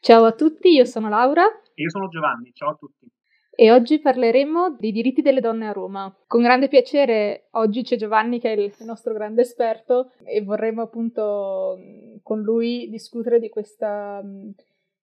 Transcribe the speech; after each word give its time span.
Ciao 0.00 0.24
a 0.24 0.32
tutti, 0.32 0.68
io 0.68 0.84
sono 0.84 1.08
Laura. 1.08 1.44
E 1.74 1.82
io 1.82 1.90
sono 1.90 2.08
Giovanni, 2.08 2.52
ciao 2.54 2.70
a 2.70 2.76
tutti. 2.76 3.10
E 3.50 3.72
oggi 3.72 3.98
parleremo 3.98 4.76
dei 4.78 4.92
diritti 4.92 5.22
delle 5.22 5.40
donne 5.40 5.66
a 5.66 5.72
Roma. 5.72 6.16
Con 6.28 6.40
grande 6.40 6.68
piacere 6.68 7.48
oggi 7.52 7.82
c'è 7.82 7.96
Giovanni 7.96 8.38
che 8.38 8.52
è 8.52 8.56
il 8.56 8.72
nostro 8.84 9.12
grande 9.12 9.42
esperto 9.42 10.12
e 10.24 10.40
vorremmo 10.42 10.82
appunto 10.82 11.76
con 12.22 12.40
lui 12.42 12.88
discutere 12.88 13.40
di 13.40 13.48
questa 13.48 14.22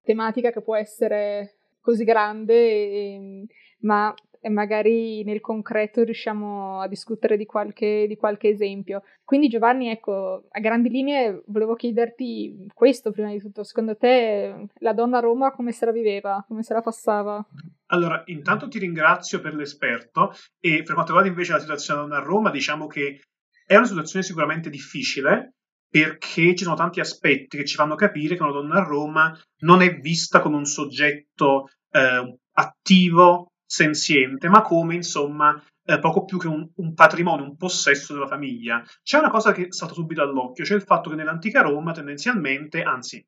tematica 0.02 0.52
che 0.52 0.62
può 0.62 0.76
essere 0.76 1.56
così 1.80 2.04
grande, 2.04 3.46
ma 3.80 4.14
e 4.44 4.50
magari 4.50 5.24
nel 5.24 5.40
concreto 5.40 6.02
riusciamo 6.02 6.78
a 6.80 6.86
discutere 6.86 7.38
di 7.38 7.46
qualche, 7.46 8.04
di 8.06 8.14
qualche, 8.14 8.48
esempio. 8.48 9.02
Quindi 9.24 9.48
Giovanni, 9.48 9.88
ecco, 9.88 10.44
a 10.50 10.60
grandi 10.60 10.90
linee 10.90 11.42
volevo 11.46 11.74
chiederti 11.74 12.66
questo 12.74 13.10
prima 13.10 13.30
di 13.30 13.38
tutto. 13.38 13.64
Secondo 13.64 13.96
te 13.96 14.66
la 14.80 14.92
donna 14.92 15.16
a 15.16 15.20
Roma 15.22 15.50
come 15.50 15.72
se 15.72 15.86
la 15.86 15.92
viveva, 15.92 16.44
come 16.46 16.62
se 16.62 16.74
la 16.74 16.82
passava? 16.82 17.42
Allora, 17.86 18.22
intanto 18.26 18.68
ti 18.68 18.78
ringrazio 18.78 19.40
per 19.40 19.54
l'esperto 19.54 20.34
e 20.60 20.82
per 20.82 20.92
quanto 20.92 21.12
riguarda 21.12 21.30
invece 21.30 21.52
la 21.52 21.60
situazione 21.60 22.00
donna 22.02 22.18
a 22.18 22.22
Roma, 22.22 22.50
diciamo 22.50 22.86
che 22.86 23.20
è 23.64 23.76
una 23.76 23.86
situazione 23.86 24.26
sicuramente 24.26 24.68
difficile 24.68 25.54
perché 25.88 26.54
ci 26.54 26.64
sono 26.64 26.76
tanti 26.76 27.00
aspetti 27.00 27.56
che 27.56 27.64
ci 27.64 27.76
fanno 27.76 27.94
capire 27.94 28.36
che 28.36 28.42
una 28.42 28.52
donna 28.52 28.74
a 28.74 28.84
Roma 28.84 29.34
non 29.60 29.80
è 29.80 30.00
vista 30.00 30.40
come 30.40 30.56
un 30.56 30.66
soggetto 30.66 31.68
eh, 31.90 32.36
attivo 32.52 33.48
senziente, 33.66 34.48
ma 34.48 34.62
come 34.62 34.94
insomma 34.94 35.62
eh, 35.84 35.98
poco 35.98 36.24
più 36.24 36.38
che 36.38 36.48
un, 36.48 36.68
un, 36.76 36.94
patrimonio, 36.94 37.44
un 37.44 37.56
possesso 37.56 38.12
della 38.12 38.26
famiglia. 38.26 38.82
C'è 39.02 39.18
una 39.18 39.30
cosa 39.30 39.52
che 39.52 39.66
salta 39.70 39.94
subito 39.94 40.22
all'occhio, 40.22 40.64
cioè 40.64 40.76
il 40.76 40.82
fatto 40.82 41.10
che 41.10 41.16
nell'antica 41.16 41.62
Roma 41.62 41.92
tendenzialmente, 41.92 42.82
anzi 42.82 43.24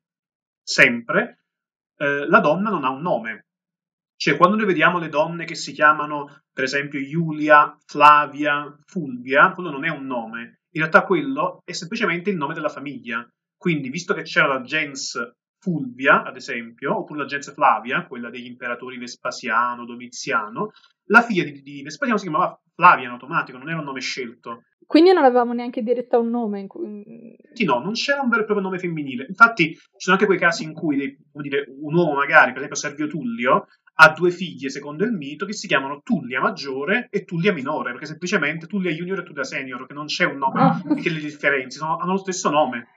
sempre, 0.61 1.41
eh, 1.97 2.27
la 2.27 2.39
donna 2.39 2.69
non 2.69 2.83
ha 2.83 2.89
un 2.89 3.01
nome. 3.01 3.45
Cioè 4.15 4.35
quando 4.35 4.55
noi 4.55 4.65
vediamo 4.65 4.97
le 4.97 5.09
donne 5.09 5.45
che 5.45 5.53
si 5.53 5.73
chiamano 5.73 6.41
per 6.51 6.63
esempio 6.63 6.99
Giulia, 7.05 7.77
Flavia, 7.85 8.75
Fulvia, 8.85 9.51
quello 9.51 9.69
non 9.69 9.85
è 9.85 9.89
un 9.89 10.07
nome. 10.07 10.61
In 10.71 10.81
realtà 10.81 11.03
quello 11.03 11.61
è 11.63 11.71
semplicemente 11.71 12.31
il 12.31 12.37
nome 12.37 12.55
della 12.55 12.69
famiglia. 12.69 13.27
Quindi, 13.55 13.89
visto 13.89 14.13
che 14.13 14.23
c'era 14.23 14.47
la 14.47 14.61
gens 14.61 15.19
Fulvia, 15.59 16.23
ad 16.23 16.35
esempio, 16.35 16.97
oppure 16.97 17.19
la 17.19 17.25
gens 17.25 17.53
Flavia, 17.53 18.05
quella 18.05 18.29
degli 18.29 18.45
imperatori 18.45 18.97
Vespasiano, 18.97 19.85
Domiziano, 19.85 20.71
la 21.05 21.21
figlia 21.21 21.43
di, 21.43 21.61
di 21.61 21.81
Vespasiano 21.81 22.19
si 22.19 22.27
chiamava 22.27 22.59
Flavia 22.75 23.05
in 23.05 23.11
automatico, 23.11 23.57
non 23.57 23.69
era 23.69 23.79
un 23.79 23.85
nome 23.85 24.01
scelto. 24.01 24.63
Quindi 24.85 25.11
non 25.11 25.25
avevamo 25.25 25.51
neanche 25.51 25.81
diritto 25.81 26.15
a 26.15 26.19
un 26.19 26.29
nome. 26.29 26.65
Cui... 26.67 27.35
Sì, 27.53 27.65
no, 27.65 27.79
non 27.79 27.91
c'era 27.93 28.21
un 28.21 28.29
vero 28.29 28.43
e 28.43 28.45
proprio 28.45 28.65
nome 28.65 28.79
femminile. 28.79 29.25
Infatti, 29.27 29.73
ci 29.73 29.79
sono 29.97 30.15
anche 30.15 30.27
quei 30.27 30.39
casi 30.39 30.63
in 30.63 30.73
cui 30.73 30.95
dei, 30.95 31.17
dire, 31.33 31.65
un 31.81 31.93
uomo, 31.93 32.13
magari, 32.13 32.53
per 32.53 32.57
esempio 32.57 32.77
Servio 32.77 33.07
Tullio, 33.07 33.67
ha 33.99 34.13
due 34.13 34.31
figlie, 34.31 34.69
secondo 34.69 35.03
il 35.03 35.11
mito, 35.11 35.45
che 35.45 35.53
si 35.53 35.67
chiamano 35.67 36.01
Tullia 36.03 36.39
maggiore 36.39 37.07
e 37.09 37.25
Tullia 37.25 37.51
minore, 37.51 37.91
perché 37.91 38.05
semplicemente 38.05 38.67
Tullia 38.67 38.91
junior 38.91 39.19
e 39.19 39.23
Tullia 39.23 39.43
senior, 39.43 39.87
che 39.87 39.93
non 39.93 40.05
c'è 40.05 40.23
un 40.23 40.37
nome 40.37 40.61
oh. 40.61 40.93
che 40.93 41.09
le 41.09 41.19
differenzi, 41.19 41.79
sono, 41.79 41.97
hanno 41.97 42.13
lo 42.13 42.19
stesso 42.19 42.49
nome. 42.49 42.87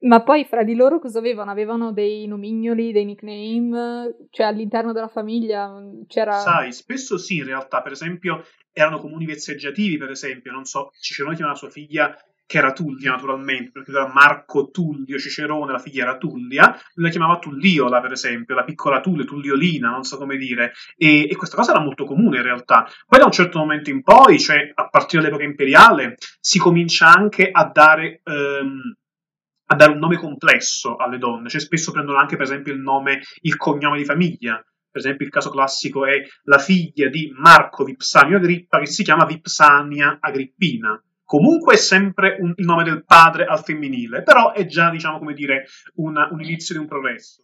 Ma 0.00 0.22
poi 0.22 0.44
fra 0.44 0.62
di 0.62 0.74
loro 0.74 0.98
cosa 0.98 1.18
avevano? 1.18 1.50
Avevano 1.50 1.92
dei 1.92 2.26
nomignoli, 2.26 2.92
dei 2.92 3.04
nickname? 3.04 4.14
Cioè 4.30 4.46
all'interno 4.46 4.92
della 4.92 5.08
famiglia 5.08 5.72
c'era... 6.06 6.32
Sai, 6.32 6.72
spesso 6.72 7.18
sì, 7.18 7.36
in 7.36 7.44
realtà, 7.44 7.82
per 7.82 7.92
esempio, 7.92 8.44
erano 8.72 8.98
comuni 8.98 9.24
vezzeggiativi, 9.24 9.96
per 9.96 10.10
esempio, 10.10 10.52
non 10.52 10.64
so, 10.64 10.90
Cicerone 11.00 11.34
chiamava 11.34 11.56
sua 11.56 11.70
figlia, 11.70 12.14
che 12.46 12.58
era 12.58 12.72
Tullia 12.72 13.10
naturalmente, 13.10 13.72
perché 13.72 13.90
era 13.90 14.10
Marco 14.12 14.70
Tullio 14.70 15.18
Cicerone, 15.18 15.72
la 15.72 15.78
figlia 15.78 16.04
era 16.04 16.16
Tullia, 16.16 16.78
lui 16.94 17.06
la 17.06 17.10
chiamava 17.10 17.38
Tulliola, 17.38 18.00
per 18.00 18.12
esempio, 18.12 18.54
la 18.54 18.62
piccola 18.62 19.00
Tullio, 19.00 19.24
Tulliolina, 19.24 19.90
non 19.90 20.04
so 20.04 20.16
come 20.16 20.36
dire, 20.36 20.72
e, 20.96 21.28
e, 21.28 21.36
questa 21.36 21.56
cosa 21.56 21.72
era 21.72 21.80
molto 21.80 22.04
comune 22.04 22.36
in 22.36 22.44
realtà. 22.44 22.88
Poi 23.06 23.18
da 23.18 23.24
un 23.24 23.32
certo 23.32 23.58
momento 23.58 23.90
in 23.90 24.02
poi, 24.02 24.38
cioè 24.38 24.70
a 24.72 24.88
partire 24.88 25.22
dall'epoca 25.22 25.44
imperiale, 25.44 26.14
si 26.40 26.58
comincia 26.58 27.12
anche 27.12 27.50
a 27.50 27.68
dare... 27.72 28.20
Ehm, 28.24 28.96
a 29.66 29.74
dare 29.74 29.92
un 29.92 29.98
nome 29.98 30.16
complesso 30.16 30.96
alle 30.96 31.18
donne, 31.18 31.48
cioè 31.48 31.60
spesso 31.60 31.92
prendono 31.92 32.18
anche 32.18 32.36
per 32.36 32.44
esempio 32.44 32.72
il 32.72 32.80
nome, 32.80 33.20
il 33.42 33.56
cognome 33.56 33.98
di 33.98 34.04
famiglia. 34.04 34.62
Per 34.96 35.04
esempio 35.04 35.26
il 35.26 35.32
caso 35.32 35.50
classico 35.50 36.06
è 36.06 36.22
la 36.44 36.58
figlia 36.58 37.10
di 37.10 37.30
Marco 37.36 37.84
Vipsanio 37.84 38.38
Agrippa 38.38 38.78
che 38.78 38.86
si 38.86 39.04
chiama 39.04 39.26
Vipsania 39.26 40.16
Agrippina. 40.18 40.98
Comunque 41.22 41.74
è 41.74 41.76
sempre 41.76 42.38
un, 42.40 42.54
il 42.56 42.64
nome 42.64 42.84
del 42.84 43.04
padre 43.04 43.44
al 43.44 43.62
femminile, 43.62 44.22
però 44.22 44.52
è 44.52 44.64
già, 44.64 44.88
diciamo, 44.90 45.18
come 45.18 45.34
dire, 45.34 45.66
una, 45.96 46.28
un 46.30 46.40
inizio 46.40 46.74
di 46.74 46.80
un 46.80 46.86
progresso. 46.86 47.42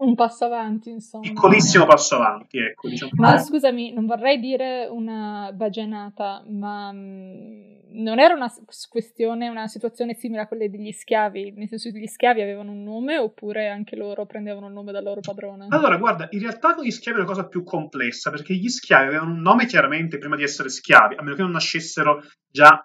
Un 0.00 0.14
passo 0.14 0.46
avanti, 0.46 0.88
insomma. 0.88 1.28
Piccolissimo 1.28 1.84
passo 1.84 2.16
avanti, 2.16 2.58
ecco. 2.58 2.88
Diciamo. 2.88 3.10
Ma 3.16 3.36
scusami, 3.36 3.92
non 3.92 4.06
vorrei 4.06 4.40
dire 4.40 4.86
una 4.90 5.50
bagianata, 5.52 6.42
ma 6.48 6.90
mm, 6.90 7.80
non 7.92 8.18
era 8.18 8.32
una 8.32 8.50
questione, 8.88 9.48
una 9.48 9.66
situazione 9.66 10.14
simile 10.14 10.40
a 10.40 10.46
quelle 10.46 10.70
degli 10.70 10.90
schiavi? 10.90 11.52
Nel 11.54 11.68
senso 11.68 11.90
che 11.90 11.98
gli 11.98 12.06
schiavi 12.06 12.40
avevano 12.40 12.70
un 12.70 12.82
nome 12.82 13.18
oppure 13.18 13.68
anche 13.68 13.94
loro 13.94 14.24
prendevano 14.24 14.68
il 14.68 14.72
nome 14.72 14.92
dal 14.92 15.04
loro 15.04 15.20
padrone? 15.20 15.66
Allora, 15.68 15.98
guarda, 15.98 16.28
in 16.30 16.40
realtà 16.40 16.74
con 16.74 16.84
gli 16.84 16.90
schiavi 16.90 17.18
è 17.18 17.20
una 17.20 17.30
cosa 17.30 17.46
più 17.46 17.62
complessa, 17.62 18.30
perché 18.30 18.54
gli 18.54 18.68
schiavi 18.68 19.08
avevano 19.08 19.32
un 19.32 19.42
nome 19.42 19.66
chiaramente 19.66 20.16
prima 20.16 20.36
di 20.36 20.44
essere 20.44 20.70
schiavi, 20.70 21.16
a 21.16 21.22
meno 21.22 21.36
che 21.36 21.42
non 21.42 21.50
nascessero 21.50 22.22
già 22.50 22.82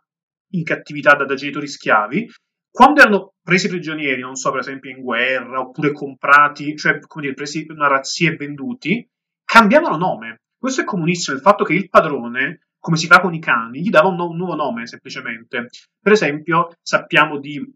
in 0.50 0.64
cattività 0.64 1.16
da, 1.16 1.24
da 1.24 1.36
genitori 1.36 1.68
schiavi, 1.68 2.30
quando 2.70 3.00
erano 3.00 3.35
presi 3.46 3.68
prigionieri, 3.68 4.22
non 4.22 4.36
so, 4.36 4.50
per 4.50 4.62
esempio 4.62 4.90
in 4.90 5.04
guerra, 5.04 5.60
oppure 5.60 5.92
comprati, 5.92 6.76
cioè, 6.76 7.00
come 7.02 7.26
dire, 7.26 7.36
presi 7.36 7.64
una 7.70 7.88
razzia 7.88 8.32
e 8.32 8.36
venduti, 8.36 9.08
cambiavano 9.44 9.98
nome. 9.98 10.42
Questo 10.58 10.82
è 10.82 10.84
comunissimo, 10.84 11.38
il 11.38 11.44
fatto 11.44 11.64
che 11.64 11.76
il 11.76 11.88
padrone, 11.88 12.70
come 12.80 12.98
si 12.98 13.06
fa 13.06 13.22
con 13.22 13.36
i 13.36 13.40
cani, 13.40 13.82
gli 13.82 13.92
dava 13.92 14.08
un, 14.08 14.16
no- 14.16 14.30
un 14.30 14.38
nuovo 14.38 14.56
nome, 14.56 14.88
semplicemente. 14.88 15.70
Per 16.02 16.12
esempio, 16.12 16.76
sappiamo 16.82 17.38
di 17.38 17.72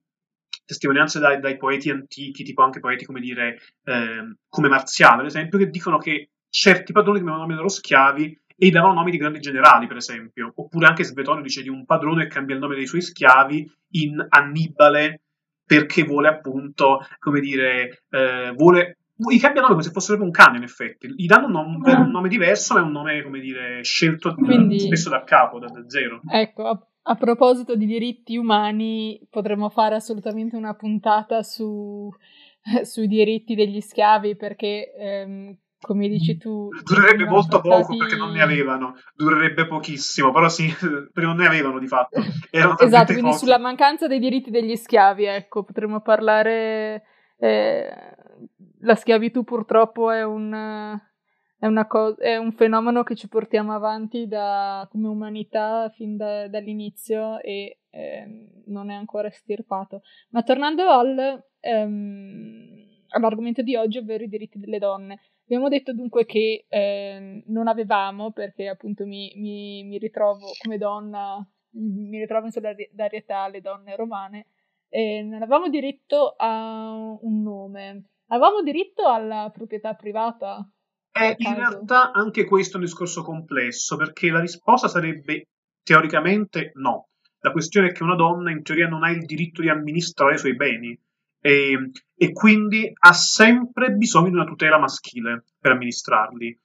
testimonianze 0.66 1.20
dai, 1.20 1.40
dai, 1.40 1.58
poeti 1.58 1.92
antichi, 1.92 2.44
tipo 2.44 2.64
anche 2.64 2.80
poeti, 2.80 3.06
come 3.06 3.20
dire, 3.20 3.60
eh, 3.84 4.38
come 4.50 4.70
Marziale, 4.70 5.22
ad 5.22 5.28
esempio, 5.28 5.60
che 5.60 5.70
dicono 5.70 6.00
che 6.00 6.32
certi 6.50 6.94
padroni 6.94 7.20
che 7.20 7.26
avevano 7.26 7.44
nome 7.44 7.56
loro 7.56 7.70
schiavi 7.70 8.40
e 8.56 8.66
gli 8.66 8.72
davano 8.72 8.94
nomi 8.94 9.12
di 9.12 9.18
grandi 9.18 9.40
generali, 9.40 9.86
per 9.86 9.98
esempio. 9.98 10.52
Oppure 10.56 10.88
anche 10.88 11.04
Svetonio 11.04 11.44
dice 11.44 11.62
di 11.62 11.70
un 11.70 11.86
padrone 11.86 12.24
che 12.24 12.34
cambia 12.34 12.56
il 12.56 12.62
nome 12.62 12.76
dei 12.76 12.88
suoi 12.88 13.02
schiavi 13.02 13.72
in 13.92 14.26
Annibale 14.30 15.22
perché 15.70 16.02
vuole 16.02 16.30
appunto, 16.30 17.06
come 17.20 17.40
dire, 17.40 18.06
eh, 18.10 18.52
vuole 18.56 18.98
gli 19.16 19.40
cambia 19.40 19.62
nome 19.62 19.74
come 19.74 19.84
se 19.84 19.92
fosse 19.92 20.14
un 20.14 20.32
cane, 20.32 20.58
in 20.58 20.64
effetti. 20.64 21.14
Gli 21.16 21.28
danno 21.28 21.46
un 21.46 21.52
nome, 21.52 21.94
un 21.94 22.10
nome 22.10 22.28
diverso, 22.28 22.74
ma 22.74 22.80
è 22.80 22.84
un 22.84 22.92
nome, 22.92 23.22
come 23.22 23.40
dire, 23.40 23.84
scelto 23.84 24.34
Quindi, 24.34 24.80
spesso 24.80 25.10
da 25.10 25.24
capo, 25.24 25.60
da, 25.60 25.68
da 25.68 25.88
zero. 25.88 26.22
Ecco, 26.28 26.64
a, 26.64 26.88
a, 27.04 27.16
proposito 27.16 27.76
di 27.76 27.86
diritti 27.86 28.36
umani, 28.36 29.22
potremmo 29.30 29.70
fare 29.70 29.94
assolutamente 29.94 30.56
una 30.56 30.74
puntata 30.74 31.44
su, 31.44 32.10
sui 32.82 33.08
diritti 33.08 33.54
degli 33.54 33.80
schiavi, 33.80 34.36
perché 34.36 34.92
ehm, 34.96 35.58
come 35.82 36.08
dici 36.08 36.38
tu. 36.38 36.70
Durerebbe 36.84 37.26
molto 37.26 37.62
portati... 37.62 37.82
poco 37.82 37.98
perché 37.98 38.16
non 38.16 38.32
ne 38.32 38.42
avevano, 38.42 38.96
durerebbe 39.16 39.68
pochissimo, 39.68 40.32
però 40.32 40.50
sì, 40.50 40.68
perché 40.80 41.22
non 41.22 41.38
ne 41.38 41.48
avevano 41.48 41.80
di 41.80 41.88
fatto. 41.88 42.20
Esatto, 42.52 43.14
quindi 43.14 43.32
pochi. 43.32 43.38
sulla 43.38 43.58
mancanza 43.58 44.08
dei 44.08 44.20
diritti 44.20 44.50
degli 44.50 44.76
schiavi, 44.76 45.26
ecco, 45.26 45.64
potremmo 45.64 46.02
parlare. 46.02 47.04
Eh, 47.38 47.90
la 48.82 48.96
schiavitù 48.96 49.44
purtroppo 49.44 50.12
è 50.12 50.24
un. 50.24 51.00
È, 51.58 51.88
co- 51.88 52.16
è, 52.16 52.38
un 52.38 52.54
fenomeno 52.54 53.04
che 53.04 53.16
ci 53.16 53.28
portiamo 53.28 53.74
avanti 53.74 54.28
da, 54.28 54.88
come 54.90 55.10
umanità 55.10 55.92
fin 55.94 56.16
da, 56.16 56.48
dall'inizio 56.48 57.42
e 57.42 57.80
eh, 57.90 58.48
non 58.68 58.90
è 58.90 58.96
ancora 58.96 59.28
estirpato. 59.28 60.02
Ma 60.30 60.42
tornando 60.42 60.90
al, 60.90 61.44
ehm, 61.60 62.69
all'argomento 63.10 63.62
di 63.62 63.76
oggi, 63.76 63.98
ovvero 63.98 64.24
i 64.24 64.30
diritti 64.30 64.60
delle 64.60 64.80
donne. 64.80 65.20
Abbiamo 65.44 65.68
detto 65.68 65.94
dunque 65.94 66.26
che 66.26 66.66
eh, 66.68 67.44
non 67.48 67.68
avevamo, 67.68 68.32
perché 68.32 68.68
appunto 68.68 69.06
mi, 69.06 69.34
mi, 69.36 69.84
mi, 69.84 69.98
ritrovo 69.98 70.48
come 70.62 70.78
donna, 70.78 71.44
mi 71.72 72.20
ritrovo 72.20 72.46
in 72.46 72.52
solidarietà 72.52 73.40
alle 73.40 73.62
donne 73.62 73.96
romane, 73.96 74.46
eh, 74.90 75.22
non 75.24 75.42
avevamo 75.42 75.70
diritto 75.70 76.36
a 76.38 77.18
un 77.22 77.42
nome, 77.42 78.04
avevamo 78.28 78.62
diritto 78.62 79.08
alla 79.08 79.50
proprietà 79.52 79.94
privata. 79.96 80.70
Eh, 81.12 81.36
in 81.38 81.56
realtà 81.56 82.12
anche 82.12 82.46
questo 82.46 82.74
è 82.74 82.80
un 82.80 82.86
discorso 82.86 83.24
complesso, 83.24 83.98
perché 83.98 84.30
la 84.30 84.42
risposta 84.42 84.88
sarebbe 84.88 85.48
teoricamente 85.84 86.72
no. 86.76 87.08
La 87.40 87.52
questione 87.52 87.88
è 87.88 87.92
che 87.92 88.04
una 88.04 88.16
donna 88.16 88.52
in 88.52 88.62
teoria 88.62 88.88
non 88.88 89.04
ha 89.04 89.10
il 89.10 89.26
diritto 89.26 89.62
di 89.62 89.70
amministrare 89.70 90.36
i 90.36 90.38
suoi 90.38 90.56
beni 90.56 91.00
e, 91.40 91.92
e 92.16 92.32
quindi 92.32 92.92
ha 92.94 93.14
sempre 93.14 93.92
bisogno 93.92 94.30
di 94.30 94.36
una 94.36 94.46
tutela 94.46 94.80
maschile 94.80 95.46
per 95.60 95.72
amministrarli. 95.72 96.60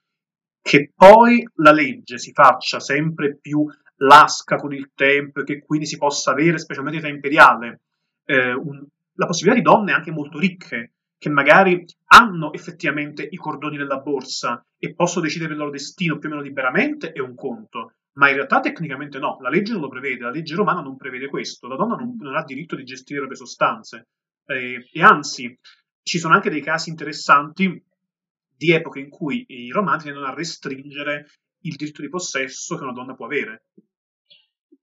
Che 0.61 0.91
poi 0.95 1.47
la 1.55 1.71
legge 1.71 2.17
si 2.17 2.31
faccia 2.31 2.79
sempre 2.79 3.37
più 3.37 3.67
lasca 3.97 4.55
con 4.55 4.73
il 4.73 4.91
tempo 4.93 5.41
e 5.41 5.43
che 5.43 5.63
quindi 5.63 5.85
si 5.85 5.97
possa 5.97 6.31
avere, 6.31 6.57
specialmente 6.57 6.99
in 6.99 7.05
età 7.05 7.13
imperiale, 7.13 7.81
eh, 8.25 8.53
un, 8.53 8.85
la 9.13 9.25
possibilità 9.25 9.61
di 9.61 9.75
donne 9.75 9.93
anche 9.93 10.11
molto 10.11 10.39
ricche 10.39 10.93
che 11.17 11.29
magari 11.29 11.85
hanno 12.07 12.51
effettivamente 12.53 13.27
i 13.29 13.37
cordoni 13.37 13.77
della 13.77 13.99
borsa 13.99 14.63
e 14.77 14.93
possono 14.93 15.25
decidere 15.25 15.53
il 15.53 15.59
loro 15.59 15.71
destino 15.71 16.17
più 16.17 16.29
o 16.29 16.31
meno 16.31 16.43
liberamente, 16.43 17.11
è 17.11 17.19
un 17.19 17.35
conto. 17.35 17.93
Ma 18.17 18.29
in 18.29 18.35
realtà 18.35 18.59
tecnicamente 18.59 19.19
no, 19.19 19.37
la 19.41 19.49
legge 19.49 19.73
non 19.73 19.81
lo 19.81 19.89
prevede, 19.89 20.23
la 20.23 20.29
legge 20.29 20.55
romana 20.55 20.81
non 20.81 20.97
prevede 20.97 21.27
questo, 21.27 21.67
la 21.67 21.75
donna 21.75 21.95
non, 21.95 22.15
non 22.19 22.35
ha 22.35 22.43
diritto 22.43 22.75
di 22.75 22.83
gestire 22.83 23.19
le 23.19 23.27
proprie 23.27 23.45
sostanze. 23.45 24.07
Eh, 24.45 24.87
e 24.91 25.01
anzi, 25.01 25.57
ci 26.03 26.19
sono 26.19 26.33
anche 26.33 26.49
dei 26.49 26.61
casi 26.61 26.89
interessanti 26.89 27.83
di 28.57 28.71
epoche 28.71 28.99
in 28.99 29.09
cui 29.09 29.45
i 29.47 29.69
romani 29.69 30.03
tendono 30.03 30.27
a 30.27 30.33
restringere 30.33 31.27
il 31.61 31.75
diritto 31.75 32.01
di 32.01 32.09
possesso 32.09 32.77
che 32.77 32.83
una 32.83 32.93
donna 32.93 33.15
può 33.15 33.25
avere. 33.25 33.65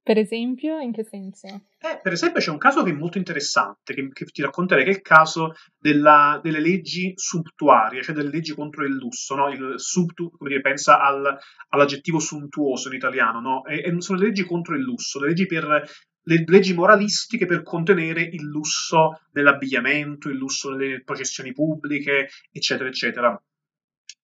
Per 0.05 0.19
esempio, 0.19 0.81
in 0.81 0.91
che 0.91 1.05
senso? 1.05 1.47
Eh, 1.79 2.01
per 2.03 2.13
esempio, 2.13 2.41
c'è 2.41 2.51
un 2.51 2.59
caso 2.59 2.83
che 2.83 2.91
è 2.91 2.93
molto 2.93 3.19
interessante, 3.19 3.95
che, 3.95 4.09
che 4.09 4.25
ti 4.25 4.43
racconterei, 4.43 4.83
che 4.83 4.91
è 4.91 4.95
il 4.95 5.01
caso 5.01 5.53
della, 5.79 6.41
delle 6.43 6.59
leggi 6.59 7.13
sumptuarie, 7.15 8.03
cioè 8.03 8.13
delle 8.13 8.31
leggi 8.31 8.53
contro 8.53 8.85
il 8.85 8.95
lusso. 8.95 9.37
No? 9.37 9.49
Il 9.49 9.75
subtu, 9.77 10.33
come 10.37 10.51
dire, 10.51 10.61
pensa 10.61 11.01
al, 11.01 11.39
all'aggettivo 11.69 12.19
suntuoso 12.19 12.89
in 12.89 12.97
italiano, 12.97 13.41
no? 13.41 13.65
e, 13.65 13.77
e 13.77 14.01
sono 14.01 14.19
le 14.19 14.27
leggi 14.27 14.45
contro 14.45 14.75
il 14.75 14.83
lusso, 14.83 15.21
le 15.21 15.29
leggi, 15.29 15.47
per, 15.47 15.85
le 16.25 16.45
leggi 16.47 16.75
moralistiche 16.75 17.47
per 17.47 17.63
contenere 17.63 18.23
il 18.23 18.45
lusso 18.45 19.21
dell'abbigliamento, 19.31 20.29
il 20.29 20.37
lusso 20.37 20.75
delle 20.75 21.03
processioni 21.03 21.53
pubbliche, 21.53 22.29
eccetera, 22.51 22.89
eccetera. 22.89 23.43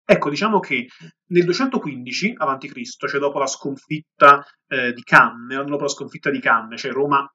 Ecco, 0.05 0.31
diciamo 0.31 0.59
che 0.59 0.87
nel 1.27 1.45
215 1.45 2.35
a.C., 2.37 3.07
cioè 3.07 3.21
dopo 3.21 3.39
la 3.39 3.47
sconfitta 3.47 4.43
eh, 4.67 4.93
di 4.93 5.03
Canne, 5.03 5.63
dopo 5.65 5.83
la 5.83 5.89
sconfitta 5.89 6.31
di 6.31 6.41
Canne, 6.41 6.79
cioè 6.79 6.93
Roma, 6.93 7.31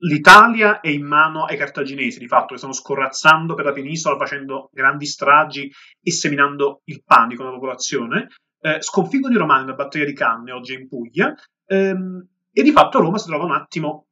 l'Italia 0.00 0.80
è 0.80 0.88
in 0.88 1.04
mano 1.04 1.44
ai 1.44 1.56
cartaginesi, 1.56 2.18
di 2.18 2.28
fatto, 2.28 2.52
che 2.52 2.58
stanno 2.58 2.72
scorrazzando 2.72 3.54
per 3.54 3.64
la 3.64 3.72
penisola, 3.72 4.16
facendo 4.16 4.70
grandi 4.72 5.06
stragi 5.06 5.70
e 6.00 6.12
seminando 6.12 6.82
il 6.84 7.02
panico 7.04 7.42
nella 7.42 7.56
popolazione. 7.56 8.28
Eh, 8.60 8.80
sconfiggono 8.80 9.34
i 9.34 9.38
Romani 9.38 9.64
nella 9.64 9.74
battaglia 9.74 10.04
di 10.04 10.14
Canne, 10.14 10.52
oggi 10.52 10.74
in 10.74 10.86
Puglia, 10.86 11.34
ehm, 11.66 12.24
e 12.52 12.62
di 12.62 12.72
fatto 12.72 13.00
Roma 13.00 13.18
si 13.18 13.28
trova 13.28 13.44
un 13.44 13.52
attimo, 13.52 14.06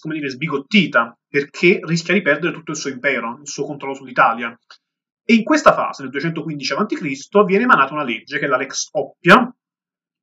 come 0.00 0.14
dire, 0.14 0.30
sbigottita, 0.30 1.16
perché 1.28 1.80
rischia 1.82 2.14
di 2.14 2.22
perdere 2.22 2.52
tutto 2.52 2.72
il 2.72 2.76
suo 2.76 2.90
impero, 2.90 3.38
il 3.40 3.48
suo 3.48 3.64
controllo 3.64 3.94
sull'Italia. 3.94 4.56
E 5.24 5.34
in 5.34 5.44
questa 5.44 5.74
fase, 5.74 6.02
nel 6.02 6.10
215 6.10 6.72
a.C., 6.72 7.44
viene 7.44 7.64
emanata 7.64 7.92
una 7.92 8.04
legge, 8.04 8.38
che 8.38 8.46
è 8.46 8.48
la 8.48 8.56
Lex 8.56 8.88
Oppia, 8.92 9.54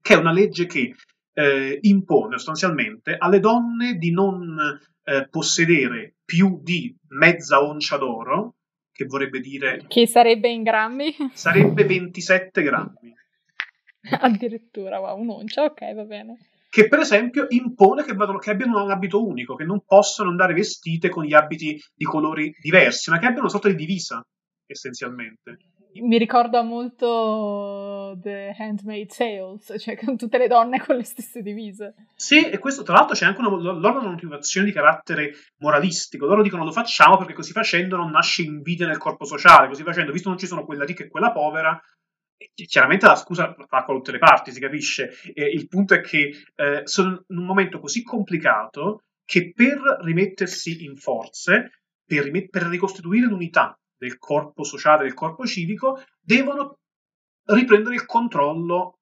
che 0.02 0.14
è 0.14 0.18
una 0.18 0.32
legge 0.32 0.66
che 0.66 0.96
eh, 1.34 1.78
impone 1.82 2.38
sostanzialmente 2.38 3.16
alle 3.18 3.40
donne 3.40 3.96
di 3.96 4.12
non 4.12 4.58
eh, 5.04 5.28
possedere 5.30 6.16
più 6.26 6.60
di 6.64 6.96
mezza 7.10 7.64
oncia 7.64 7.98
d'oro, 7.98 8.56
che 8.92 9.06
vorrebbe 9.06 9.40
dire... 9.40 9.86
Che 9.88 10.08
sarebbe 10.08 10.50
in 10.50 10.64
grammi? 10.64 11.14
Sarebbe 11.34 11.84
27 11.84 12.64
grammi. 12.64 13.14
Addirittura, 14.22 15.00
wow, 15.00 15.20
un'oncia, 15.20 15.64
ok, 15.64 15.94
va 15.94 16.04
bene. 16.04 16.38
Che 16.76 16.90
per 16.90 17.00
esempio 17.00 17.46
impone 17.48 18.04
che, 18.04 18.12
vadano, 18.12 18.38
che 18.38 18.50
abbiano 18.50 18.84
un 18.84 18.92
abito 18.92 19.26
unico, 19.26 19.56
che 19.56 19.64
non 19.64 19.86
possono 19.86 20.30
andare 20.30 20.54
vestite 20.54 21.08
con 21.08 21.24
gli 21.24 21.34
abiti 21.34 21.82
di 21.96 22.04
colori 22.04 22.54
diversi, 22.62 23.10
ma 23.10 23.18
che 23.18 23.28
abbiano 23.28 23.44
una 23.44 23.50
sorta 23.50 23.70
di 23.70 23.76
divisa 23.76 24.22
essenzialmente. 24.66 25.58
Mi 26.02 26.18
ricorda 26.18 26.64
molto 26.64 28.20
The 28.22 28.54
Handmaid's 28.60 29.16
Tales, 29.16 29.74
cioè 29.80 29.96
con 29.96 30.18
tutte 30.18 30.38
le 30.38 30.50
donne 30.50 30.84
con 30.86 30.98
le 30.98 31.06
stesse 31.06 31.42
divise. 31.42 31.94
Sì, 32.14 32.50
e 32.50 32.58
questo 32.58 32.84
tra 32.84 32.96
l'altro 32.96 33.16
c'è 33.16 33.26
anche 33.26 33.40
una, 33.40 33.52
loro 33.52 34.00
una 34.00 34.10
motivazione 34.10 34.66
di 34.66 34.74
carattere 34.74 35.32
moralistico. 35.60 36.26
Loro 36.26 36.42
dicono 36.42 36.66
lo 36.66 36.74
facciamo 36.74 37.16
perché 37.16 37.32
così 37.32 37.54
facendo 37.54 37.96
non 37.96 38.12
nasce 38.12 38.42
invidia 38.42 38.86
nel 38.86 38.98
corpo 38.98 39.24
sociale, 39.24 39.70
così 39.70 39.84
facendo, 39.84 40.12
visto 40.12 40.28
non 40.28 40.38
ci 40.38 40.48
sono 40.48 40.66
quella 40.66 40.84
ricca 40.84 41.06
e 41.06 41.08
quella 41.08 41.32
povera, 41.32 41.82
chiaramente 42.54 43.06
la 43.06 43.16
scusa 43.16 43.56
fa 43.68 43.84
con 43.84 43.98
tutte 43.98 44.12
le 44.12 44.18
parti, 44.18 44.52
si 44.52 44.60
capisce. 44.60 45.12
E 45.34 45.46
il 45.46 45.68
punto 45.68 45.94
è 45.94 46.02
che 46.02 46.32
eh, 46.56 46.82
sono 46.84 47.24
in 47.28 47.38
un 47.38 47.46
momento 47.46 47.80
così 47.80 48.04
complicato 48.04 49.04
che 49.26 49.54
per 49.54 49.80
rimettersi 50.02 50.84
in 50.84 50.96
forze, 50.96 51.82
per, 52.06 52.24
rimet- 52.24 52.50
per 52.50 52.64
ricostituire 52.64 53.26
l'unità 53.26 53.78
del 53.98 54.18
corpo 54.18 54.64
sociale, 54.64 55.04
del 55.04 55.14
corpo 55.14 55.46
civico, 55.46 56.04
devono 56.20 56.80
riprendere 57.46 57.96
il 57.96 58.06
controllo 58.06 59.00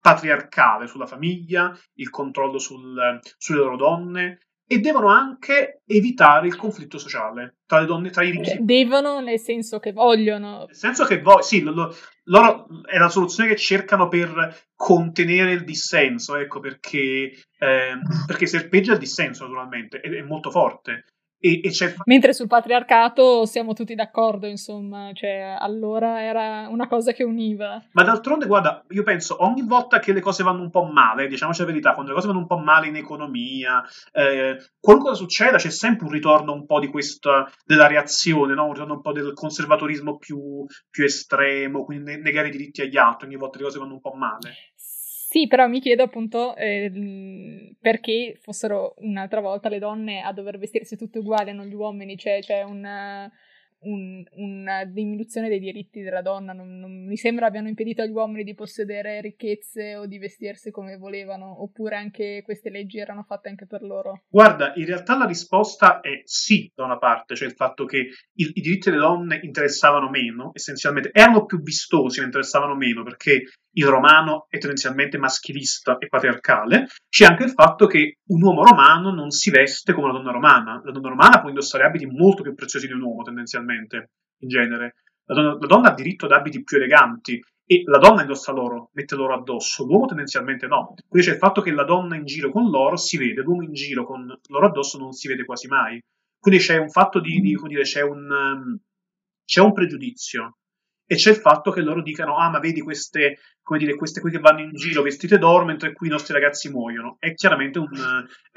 patriarcale 0.00 0.86
sulla 0.86 1.06
famiglia, 1.06 1.76
il 1.94 2.10
controllo 2.10 2.58
sul, 2.58 3.20
sulle 3.36 3.58
loro 3.58 3.76
donne 3.76 4.47
e 4.70 4.80
devono 4.80 5.08
anche 5.08 5.80
evitare 5.86 6.46
il 6.46 6.54
conflitto 6.54 6.98
sociale 6.98 7.56
tra 7.64 7.80
le 7.80 7.86
donne, 7.86 8.10
tra 8.10 8.22
i 8.22 8.30
ricchi. 8.30 8.50
Cioè, 8.50 8.58
devono 8.58 9.20
nel 9.20 9.40
senso 9.40 9.78
che 9.78 9.92
vogliono. 9.92 10.66
Nel 10.66 10.76
senso 10.76 11.06
che 11.06 11.22
vogliono, 11.22 11.42
sì, 11.42 11.62
lo, 11.62 11.94
loro 12.24 12.66
è 12.84 12.98
la 12.98 13.08
soluzione 13.08 13.48
che 13.48 13.56
cercano 13.56 14.08
per 14.08 14.66
contenere 14.76 15.52
il 15.52 15.64
dissenso, 15.64 16.36
ecco, 16.36 16.60
perché, 16.60 17.32
eh, 17.58 17.92
perché 18.26 18.46
serpeggia 18.46 18.92
il 18.92 18.98
dissenso 18.98 19.44
naturalmente, 19.44 20.00
è, 20.00 20.08
è 20.10 20.22
molto 20.22 20.50
forte. 20.50 21.04
E, 21.40 21.60
e 21.62 21.94
Mentre 22.06 22.32
sul 22.32 22.48
patriarcato 22.48 23.46
siamo 23.46 23.72
tutti 23.72 23.94
d'accordo, 23.94 24.48
insomma, 24.48 25.10
cioè 25.12 25.56
allora 25.58 26.20
era 26.22 26.66
una 26.68 26.88
cosa 26.88 27.12
che 27.12 27.22
univa. 27.22 27.80
Ma 27.92 28.02
d'altronde, 28.02 28.46
guarda, 28.46 28.84
io 28.90 29.04
penso 29.04 29.44
ogni 29.44 29.62
volta 29.62 30.00
che 30.00 30.12
le 30.12 30.20
cose 30.20 30.42
vanno 30.42 30.62
un 30.62 30.70
po' 30.70 30.82
male, 30.84 31.28
diciamoci 31.28 31.60
la 31.60 31.66
verità, 31.66 31.92
quando 31.92 32.10
le 32.10 32.16
cose 32.16 32.26
vanno 32.26 32.40
un 32.40 32.48
po' 32.48 32.58
male 32.58 32.88
in 32.88 32.96
economia, 32.96 33.84
eh, 34.12 34.56
qualunque 34.80 35.12
cosa 35.12 35.22
succeda, 35.22 35.58
c'è 35.58 35.70
sempre 35.70 36.06
un 36.06 36.12
ritorno 36.12 36.52
un 36.52 36.66
po' 36.66 36.80
di 36.80 36.88
questa, 36.88 37.48
della 37.64 37.86
reazione, 37.86 38.54
no? 38.54 38.66
un 38.66 38.72
ritorno 38.72 38.94
un 38.94 39.00
po' 39.00 39.12
del 39.12 39.32
conservatorismo 39.32 40.16
più, 40.16 40.66
più 40.90 41.04
estremo, 41.04 41.84
quindi 41.84 42.20
negare 42.20 42.48
i 42.48 42.52
diritti 42.52 42.82
agli 42.82 42.96
altri 42.96 43.28
ogni 43.28 43.36
volta 43.36 43.58
che 43.58 43.62
le 43.62 43.68
cose 43.68 43.78
vanno 43.78 43.94
un 43.94 44.00
po' 44.00 44.14
male. 44.14 44.67
Sì, 45.30 45.46
però 45.46 45.68
mi 45.68 45.78
chiedo 45.80 46.02
appunto 46.04 46.56
eh, 46.56 47.74
perché 47.78 48.34
fossero 48.40 48.94
un'altra 49.00 49.40
volta 49.42 49.68
le 49.68 49.78
donne 49.78 50.22
a 50.22 50.32
dover 50.32 50.56
vestirsi 50.56 50.96
tutte 50.96 51.18
uguali, 51.18 51.52
non 51.52 51.66
gli 51.66 51.74
uomini, 51.74 52.16
cioè 52.16 52.38
c'è 52.40 52.62
un 52.62 53.30
un, 53.80 54.24
una 54.32 54.84
diminuzione 54.84 55.48
dei 55.48 55.58
diritti 55.58 56.00
della 56.00 56.22
donna. 56.22 56.52
Non, 56.52 56.78
non, 56.78 57.06
mi 57.06 57.16
sembra 57.16 57.46
abbiano 57.46 57.68
impedito 57.68 58.02
agli 58.02 58.12
uomini 58.12 58.44
di 58.44 58.54
possedere 58.54 59.20
ricchezze 59.20 59.96
o 59.96 60.06
di 60.06 60.18
vestirsi 60.18 60.70
come 60.70 60.96
volevano, 60.96 61.62
oppure 61.62 61.96
anche 61.96 62.42
queste 62.44 62.70
leggi 62.70 62.98
erano 62.98 63.22
fatte 63.22 63.48
anche 63.48 63.66
per 63.66 63.82
loro. 63.82 64.22
Guarda, 64.28 64.72
in 64.76 64.86
realtà 64.86 65.16
la 65.16 65.26
risposta 65.26 66.00
è 66.00 66.22
sì, 66.24 66.70
da 66.74 66.84
una 66.84 66.98
parte, 66.98 67.34
cioè 67.34 67.48
il 67.48 67.54
fatto 67.54 67.84
che 67.84 67.98
i, 67.98 68.50
i 68.54 68.60
diritti 68.60 68.90
delle 68.90 69.02
donne 69.02 69.40
interessavano 69.42 70.08
meno, 70.08 70.50
essenzialmente, 70.54 71.10
erano 71.12 71.44
più 71.44 71.60
vistosi, 71.60 72.20
ma 72.20 72.26
interessavano 72.26 72.74
meno, 72.74 73.02
perché 73.02 73.42
il 73.78 73.86
romano 73.86 74.46
è 74.48 74.58
tendenzialmente 74.58 75.18
maschilista 75.18 75.98
e 75.98 76.08
patriarcale, 76.08 76.86
c'è 77.08 77.26
anche 77.26 77.44
il 77.44 77.50
fatto 77.50 77.86
che 77.86 78.18
un 78.26 78.42
uomo 78.42 78.64
romano 78.64 79.12
non 79.12 79.30
si 79.30 79.50
veste 79.50 79.92
come 79.92 80.08
una 80.08 80.18
donna 80.18 80.32
romana. 80.32 80.82
La 80.84 80.90
donna 80.90 81.08
romana 81.08 81.40
può 81.40 81.48
indossare 81.48 81.84
abiti 81.84 82.06
molto 82.06 82.42
più 82.42 82.54
preziosi 82.54 82.86
di 82.86 82.92
un 82.92 83.02
uomo, 83.02 83.22
tendenzialmente, 83.22 83.67
in 83.74 84.48
genere. 84.48 84.94
La 85.24 85.34
donna, 85.34 85.58
la 85.60 85.66
donna 85.66 85.90
ha 85.90 85.94
diritto 85.94 86.24
ad 86.24 86.32
abiti 86.32 86.62
più 86.62 86.76
eleganti 86.76 87.40
e 87.70 87.82
la 87.84 87.98
donna 87.98 88.22
indossa 88.22 88.50
l'oro, 88.52 88.90
mette 88.94 89.14
l'oro 89.14 89.34
addosso, 89.34 89.84
l'uomo 89.84 90.06
tendenzialmente 90.06 90.66
no. 90.66 90.94
Quindi 91.06 91.28
c'è 91.28 91.34
il 91.34 91.38
fatto 91.38 91.60
che 91.60 91.70
la 91.70 91.84
donna 91.84 92.16
in 92.16 92.24
giro 92.24 92.50
con 92.50 92.70
l'oro 92.70 92.96
si 92.96 93.18
vede, 93.18 93.42
l'uomo 93.42 93.62
in 93.62 93.74
giro 93.74 94.06
con 94.06 94.26
l'oro 94.48 94.66
addosso 94.66 94.96
non 94.96 95.12
si 95.12 95.28
vede 95.28 95.44
quasi 95.44 95.68
mai. 95.68 96.02
Quindi 96.38 96.62
c'è 96.62 96.78
un 96.78 96.88
fatto 96.88 97.20
di, 97.20 97.40
di 97.40 97.54
come 97.54 97.68
dire, 97.68 97.82
c'è 97.82 98.00
un, 98.00 98.30
um, 98.30 98.78
c'è 99.44 99.60
un 99.60 99.72
pregiudizio 99.74 100.58
e 101.04 101.16
c'è 101.16 101.30
il 101.30 101.36
fatto 101.36 101.70
che 101.70 101.80
loro 101.80 102.02
dicano 102.02 102.36
ah 102.36 102.50
ma 102.50 102.58
vedi 102.58 102.80
queste, 102.80 103.38
come 103.62 103.78
dire, 103.78 103.96
queste 103.96 104.20
qui 104.20 104.30
che 104.30 104.38
vanno 104.38 104.60
in 104.60 104.72
giro 104.72 105.02
vestite 105.02 105.38
d'oro 105.38 105.64
mentre 105.64 105.92
qui 105.92 106.06
i 106.06 106.10
nostri 106.10 106.34
ragazzi 106.34 106.70
muoiono 106.70 107.16
è 107.18 107.34
chiaramente 107.34 107.78
un, 107.78 107.88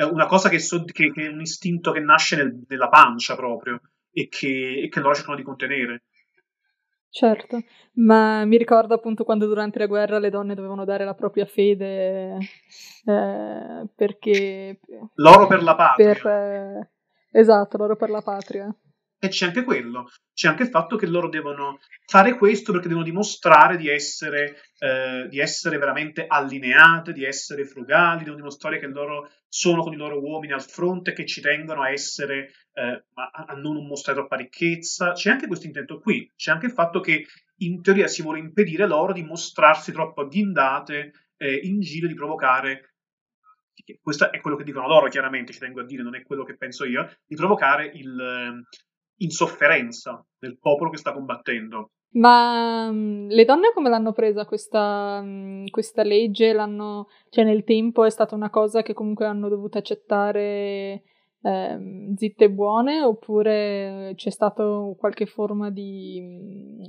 una 0.10 0.26
cosa 0.26 0.50
che, 0.50 0.60
so, 0.60 0.84
che, 0.84 1.12
che, 1.12 1.26
è 1.26 1.30
un 1.30 1.42
istinto 1.42 1.92
che 1.92 2.02
nasce 2.02 2.36
nel, 2.36 2.62
nella 2.68 2.90
pancia 2.90 3.36
proprio 3.36 3.82
e 4.12 4.28
che, 4.28 4.82
e 4.84 4.90
che 4.90 5.00
loro 5.00 5.16
cercano 5.16 5.38
di 5.38 5.44
contenere 5.44 6.04
Certo, 7.14 7.62
ma 7.96 8.46
mi 8.46 8.56
ricordo 8.56 8.94
appunto 8.94 9.26
quando 9.26 9.46
durante 9.46 9.78
la 9.80 9.86
guerra 9.86 10.18
le 10.18 10.30
donne 10.30 10.56
dovevano 10.56 10.86
dare 10.86 11.04
la 11.04 11.14
propria 11.14 11.46
fede 11.46 12.38
eh, 13.06 13.86
perché... 13.94 14.80
L'oro 15.16 15.46
per 15.46 15.62
la 15.62 15.76
patria. 15.76 16.14
Per, 16.14 16.26
eh, 16.26 16.90
esatto, 17.32 17.76
l'oro 17.76 17.98
per 17.98 18.12
la 18.12 18.22
patria. 18.22 18.74
E 19.24 19.28
c'è 19.28 19.46
anche 19.46 19.64
quello, 19.64 20.10
c'è 20.34 20.48
anche 20.48 20.64
il 20.64 20.70
fatto 20.70 20.96
che 20.96 21.06
loro 21.06 21.30
devono 21.30 21.80
fare 22.08 22.36
questo 22.36 22.72
perché 22.72 22.88
devono 22.88 23.06
dimostrare 23.06 23.78
di 23.78 23.88
essere, 23.88 24.64
eh, 24.80 25.28
di 25.30 25.38
essere 25.38 25.78
veramente 25.78 26.26
allineate, 26.26 27.14
di 27.14 27.24
essere 27.24 27.66
frugali, 27.66 28.24
devono 28.24 28.38
dimostrare 28.38 28.80
che 28.80 28.88
loro 28.88 29.30
sono 29.48 29.84
con 29.84 29.94
i 29.94 29.96
loro 29.96 30.20
uomini 30.20 30.54
al 30.54 30.64
fronte, 30.64 31.14
che 31.14 31.28
ci 31.28 31.40
tengono 31.40 31.84
a 31.84 31.92
essere, 31.92 32.52
eh, 32.74 33.04
a, 33.14 33.54
non 33.54 33.86
mostrare 33.86 34.18
troppa 34.18 34.38
ricchezza. 34.38 35.12
C'è 35.12 35.30
anche 35.30 35.46
questo 35.46 35.68
intento 35.68 36.00
qui, 36.00 36.28
c'è 36.36 36.50
anche 36.50 36.66
il 36.66 36.72
fatto 36.72 37.00
che 37.00 37.28
in 37.58 37.84
teoria 37.84 38.08
si 38.08 38.24
vuole 38.24 38.40
impedire 38.40 38.88
loro 38.88 39.14
di 39.14 39.22
mostrarsi 39.22 39.92
troppo 39.92 40.22
agghindate 40.22 41.12
eh, 41.38 41.60
in 41.62 41.80
giro, 41.80 42.08
di 42.08 42.16
provocare 42.16 42.96
questo 44.02 44.32
è 44.32 44.40
quello 44.42 44.58
che 44.58 44.64
dicono 44.64 44.88
loro, 44.88 45.10
chiaramente, 45.10 45.54
ci 45.54 45.60
tengo 45.60 45.82
a 45.82 45.86
dire, 45.86 46.04
non 46.04 46.16
è 46.16 46.24
quello 46.24 46.44
che 46.44 46.56
penso 46.56 46.86
io, 46.86 47.18
di 47.26 47.36
provocare 47.36 47.86
il, 47.88 48.64
insofferenza 49.24 50.24
del 50.38 50.58
popolo 50.60 50.90
che 50.90 50.98
sta 50.98 51.14
combattendo. 51.14 51.92
Ma 52.14 52.90
um, 52.90 53.28
le 53.28 53.46
donne 53.46 53.72
come 53.74 53.90
l'hanno 53.90 54.12
presa 54.12 54.46
questa, 54.46 55.20
um, 55.24 55.66
questa 55.70 56.04
legge? 56.04 56.52
L'hanno, 56.52 57.08
cioè 57.30 57.46
nel 57.46 57.64
tempo 57.64 58.04
è 58.04 58.10
stata 58.10 58.36
una 58.36 58.50
cosa 58.50 58.82
che 58.82 58.94
comunque 58.94 59.26
hanno 59.26 59.48
dovuto 59.48 59.78
accettare 59.78 61.04
eh, 61.42 62.14
zitte 62.18 62.46
e 62.46 62.52
buone 62.52 63.02
oppure 63.02 64.14
c'è 64.16 64.30
stata 64.30 64.64
qualche 64.98 65.26
forma 65.26 65.72
di, 65.72 66.22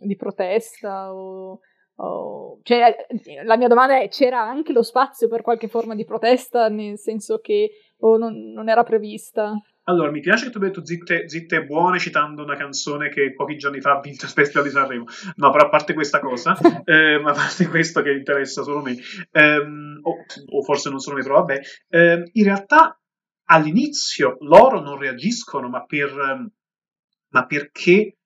di 0.02 0.16
protesta 0.16 1.14
o, 1.14 1.60
o, 1.96 2.58
cioè, 2.62 3.06
la 3.44 3.56
mia 3.56 3.68
domanda 3.68 4.00
è 4.00 4.08
c'era 4.08 4.42
anche 4.42 4.72
lo 4.72 4.82
spazio 4.82 5.28
per 5.28 5.42
qualche 5.42 5.68
forma 5.68 5.94
di 5.94 6.04
protesta 6.04 6.68
nel 6.68 6.98
senso 6.98 7.38
che 7.38 7.70
o 8.00 8.16
non, 8.16 8.52
non 8.52 8.68
era 8.68 8.82
prevista? 8.82 9.54
Allora, 9.84 10.12
mi 10.12 10.20
piace 10.20 10.44
che 10.44 10.50
tu 10.50 10.58
abbia 10.58 10.68
detto 10.68 10.84
zitte, 10.84 11.28
zitte 11.28 11.64
buone 11.64 11.98
citando 11.98 12.44
una 12.44 12.54
canzone 12.54 13.08
che 13.08 13.34
pochi 13.34 13.56
giorni 13.56 13.80
fa 13.80 13.96
ha 13.96 14.00
vinto 14.00 14.26
il 14.26 14.30
Festival 14.30 14.64
di 14.64 14.70
Sanremo. 14.70 15.04
No, 15.36 15.50
però 15.50 15.64
a 15.64 15.68
parte 15.68 15.92
questa 15.92 16.20
cosa, 16.20 16.56
eh, 16.84 17.18
ma 17.20 17.30
a 17.30 17.34
parte 17.34 17.66
questo 17.66 18.00
che 18.00 18.12
interessa 18.12 18.62
solo 18.62 18.80
me, 18.80 18.96
ehm, 19.32 19.98
o, 20.02 20.14
o, 20.56 20.62
forse 20.62 20.88
non 20.88 21.00
solo 21.00 21.16
me, 21.16 21.22
però 21.22 21.34
vabbè, 21.40 21.60
ehm, 21.88 22.22
in 22.32 22.44
realtà 22.44 22.96
all'inizio 23.46 24.36
loro 24.40 24.80
non 24.80 24.98
reagiscono, 24.98 25.68
ma, 25.68 25.84
per, 25.84 26.14
ma 27.30 27.46
perché 27.46 28.16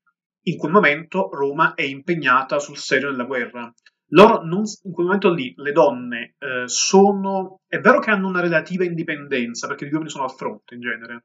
in 0.42 0.56
quel 0.58 0.72
momento 0.72 1.30
Roma 1.32 1.72
è 1.72 1.82
impegnata 1.82 2.58
sul 2.58 2.76
serio 2.76 3.10
nella 3.10 3.24
guerra. 3.24 3.72
Loro 4.10 4.44
non, 4.44 4.62
in 4.82 4.92
quel 4.92 5.06
momento 5.06 5.32
lì, 5.32 5.54
le 5.56 5.72
donne 5.72 6.36
eh, 6.38 6.64
sono. 6.66 7.62
È 7.66 7.78
vero 7.78 7.98
che 7.98 8.10
hanno 8.10 8.28
una 8.28 8.40
relativa 8.40 8.84
indipendenza, 8.84 9.66
perché 9.66 9.86
gli 9.86 9.92
uomini 9.92 10.10
sono 10.10 10.24
al 10.24 10.32
fronte 10.32 10.74
in 10.74 10.80
genere. 10.80 11.24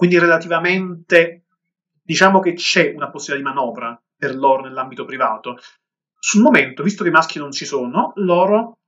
Quindi 0.00 0.18
relativamente 0.18 1.44
diciamo 2.02 2.40
che 2.40 2.54
c'è 2.54 2.94
una 2.96 3.10
possibilità 3.10 3.50
di 3.50 3.54
manovra 3.54 4.02
per 4.16 4.34
loro 4.34 4.62
nell'ambito 4.62 5.04
privato. 5.04 5.58
Sul 6.18 6.40
momento, 6.40 6.82
visto 6.82 7.02
che 7.02 7.10
i 7.10 7.12
maschi 7.12 7.38
non 7.38 7.52
ci 7.52 7.66
sono, 7.66 8.12
loro 8.14 8.78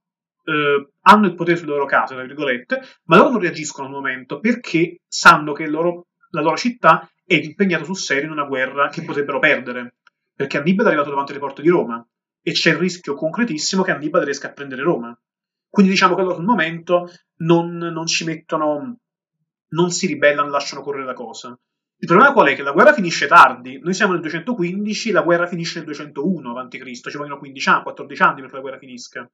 eh, 0.43 0.89
hanno 1.01 1.25
il 1.27 1.35
potere 1.35 1.55
sulle 1.57 1.73
loro 1.73 1.85
case, 1.85 2.15
tra 2.15 2.23
virgolette, 2.23 2.81
ma 3.03 3.17
loro 3.17 3.29
non 3.29 3.41
reagiscono 3.41 3.85
al 3.85 3.93
momento 3.93 4.39
perché 4.39 5.01
sanno 5.07 5.53
che 5.53 5.67
loro, 5.67 6.07
la 6.31 6.41
loro 6.41 6.57
città 6.57 7.07
è 7.23 7.35
impegnata 7.35 7.83
sul 7.83 7.95
serio 7.95 8.25
in 8.25 8.31
una 8.31 8.45
guerra 8.45 8.89
che 8.89 9.03
potrebbero 9.03 9.37
perdere, 9.37 9.97
perché 10.33 10.57
Annibale 10.57 10.87
è 10.87 10.91
arrivato 10.93 11.11
davanti 11.11 11.33
alle 11.33 11.41
porte 11.41 11.61
di 11.61 11.69
Roma 11.69 12.03
e 12.41 12.51
c'è 12.53 12.71
il 12.71 12.77
rischio 12.77 13.13
concretissimo 13.13 13.83
che 13.83 13.91
Annibale 13.91 14.25
riesca 14.25 14.47
a 14.47 14.53
prendere 14.53 14.81
Roma. 14.81 15.15
Quindi 15.69 15.91
diciamo 15.91 16.15
che 16.15 16.23
loro 16.23 16.33
sul 16.37 16.43
momento 16.43 17.07
non, 17.41 17.77
non 17.77 18.07
ci 18.07 18.25
mettono, 18.25 18.97
non 19.73 19.91
si 19.91 20.07
ribellano, 20.07 20.49
lasciano 20.49 20.81
correre 20.81 21.05
la 21.05 21.13
cosa. 21.13 21.57
Il 21.97 22.07
problema 22.07 22.33
qual 22.33 22.47
è? 22.47 22.55
Che 22.55 22.63
la 22.63 22.71
guerra 22.71 22.93
finisce 22.93 23.27
tardi. 23.27 23.79
Noi 23.79 23.93
siamo 23.93 24.11
nel 24.13 24.21
215, 24.21 25.11
la 25.11 25.21
guerra 25.21 25.47
finisce 25.47 25.77
nel 25.77 25.85
201 25.85 26.59
a.C. 26.59 27.09
Ci 27.09 27.17
vogliono 27.17 27.37
15 27.37 27.69
anni, 27.69 27.83
14 27.83 28.21
anni 28.21 28.41
perché 28.41 28.55
la 28.55 28.61
guerra 28.61 28.77
finisca 28.77 29.29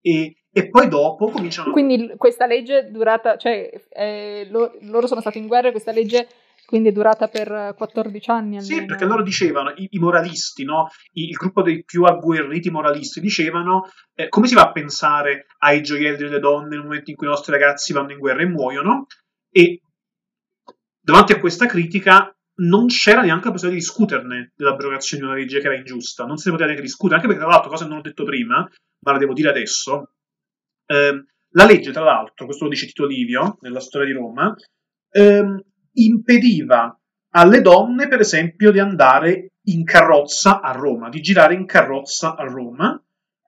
e, 0.00 0.44
e 0.50 0.68
poi 0.68 0.88
dopo 0.88 1.30
cominciano... 1.30 1.72
Quindi 1.72 2.14
questa 2.16 2.46
legge 2.46 2.78
è 2.78 2.90
durata, 2.90 3.36
cioè 3.36 3.70
eh, 3.90 4.46
lo, 4.50 4.76
loro 4.82 5.06
sono 5.06 5.20
stati 5.20 5.38
in 5.38 5.46
guerra 5.46 5.68
e 5.68 5.72
questa 5.72 5.92
legge 5.92 6.28
quindi 6.64 6.90
è 6.90 6.92
durata 6.92 7.28
per 7.28 7.74
14 7.76 8.30
anni 8.30 8.58
almeno. 8.58 8.80
Sì, 8.80 8.84
perché 8.84 9.06
loro 9.06 9.22
dicevano, 9.22 9.72
i, 9.76 9.88
i 9.92 9.98
moralisti, 9.98 10.64
no? 10.64 10.88
I, 11.12 11.28
il 11.28 11.34
gruppo 11.34 11.62
dei 11.62 11.82
più 11.82 12.04
agguerriti 12.04 12.70
moralisti, 12.70 13.20
dicevano 13.20 13.88
eh, 14.14 14.28
come 14.28 14.46
si 14.46 14.54
va 14.54 14.62
a 14.62 14.72
pensare 14.72 15.46
ai 15.60 15.80
gioielli 15.80 16.18
delle 16.18 16.40
donne 16.40 16.68
nel 16.68 16.82
momento 16.82 17.10
in 17.10 17.16
cui 17.16 17.26
i 17.26 17.30
nostri 17.30 17.52
ragazzi 17.52 17.94
vanno 17.94 18.12
in 18.12 18.18
guerra 18.18 18.42
e 18.42 18.46
muoiono? 18.46 19.06
E 19.50 19.80
davanti 21.00 21.32
a 21.32 21.40
questa 21.40 21.66
critica 21.66 22.32
non 22.60 22.86
c'era 22.86 23.22
neanche 23.22 23.46
la 23.46 23.52
possibilità 23.52 23.80
di 23.80 23.86
discuterne 23.86 24.52
dell'abrogazione 24.56 25.22
di 25.22 25.28
una 25.28 25.38
legge 25.38 25.60
che 25.60 25.66
era 25.66 25.76
ingiusta, 25.76 26.24
non 26.24 26.36
se 26.36 26.46
ne 26.46 26.50
poteva 26.52 26.70
neanche 26.70 26.86
discutere, 26.86 27.16
anche 27.16 27.28
perché 27.28 27.42
tra 27.42 27.52
l'altro, 27.52 27.70
cosa 27.70 27.86
non 27.86 27.98
ho 27.98 28.02
detto 28.02 28.24
prima, 28.24 28.68
ma 29.00 29.12
la 29.12 29.18
devo 29.18 29.32
dire 29.32 29.50
adesso, 29.50 30.12
eh, 30.86 31.24
la 31.50 31.64
legge 31.64 31.92
tra 31.92 32.02
l'altro, 32.02 32.46
questo 32.46 32.64
lo 32.64 32.70
dice 32.70 32.86
Tito 32.86 33.06
Livio 33.06 33.58
nella 33.60 33.80
storia 33.80 34.08
di 34.08 34.12
Roma, 34.12 34.54
eh, 35.10 35.64
impediva 35.92 37.00
alle 37.30 37.60
donne, 37.60 38.08
per 38.08 38.20
esempio, 38.20 38.70
di 38.72 38.78
andare 38.78 39.52
in 39.68 39.84
carrozza 39.84 40.60
a 40.60 40.72
Roma, 40.72 41.08
di 41.08 41.20
girare 41.20 41.54
in 41.54 41.66
carrozza 41.66 42.34
a 42.34 42.44
Roma 42.44 43.00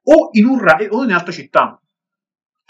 o 0.02 0.28
in, 0.32 0.44
un 0.44 0.58
ra- 0.60 0.78
o 0.90 1.02
in 1.02 1.12
altre 1.12 1.32
città. 1.32 1.79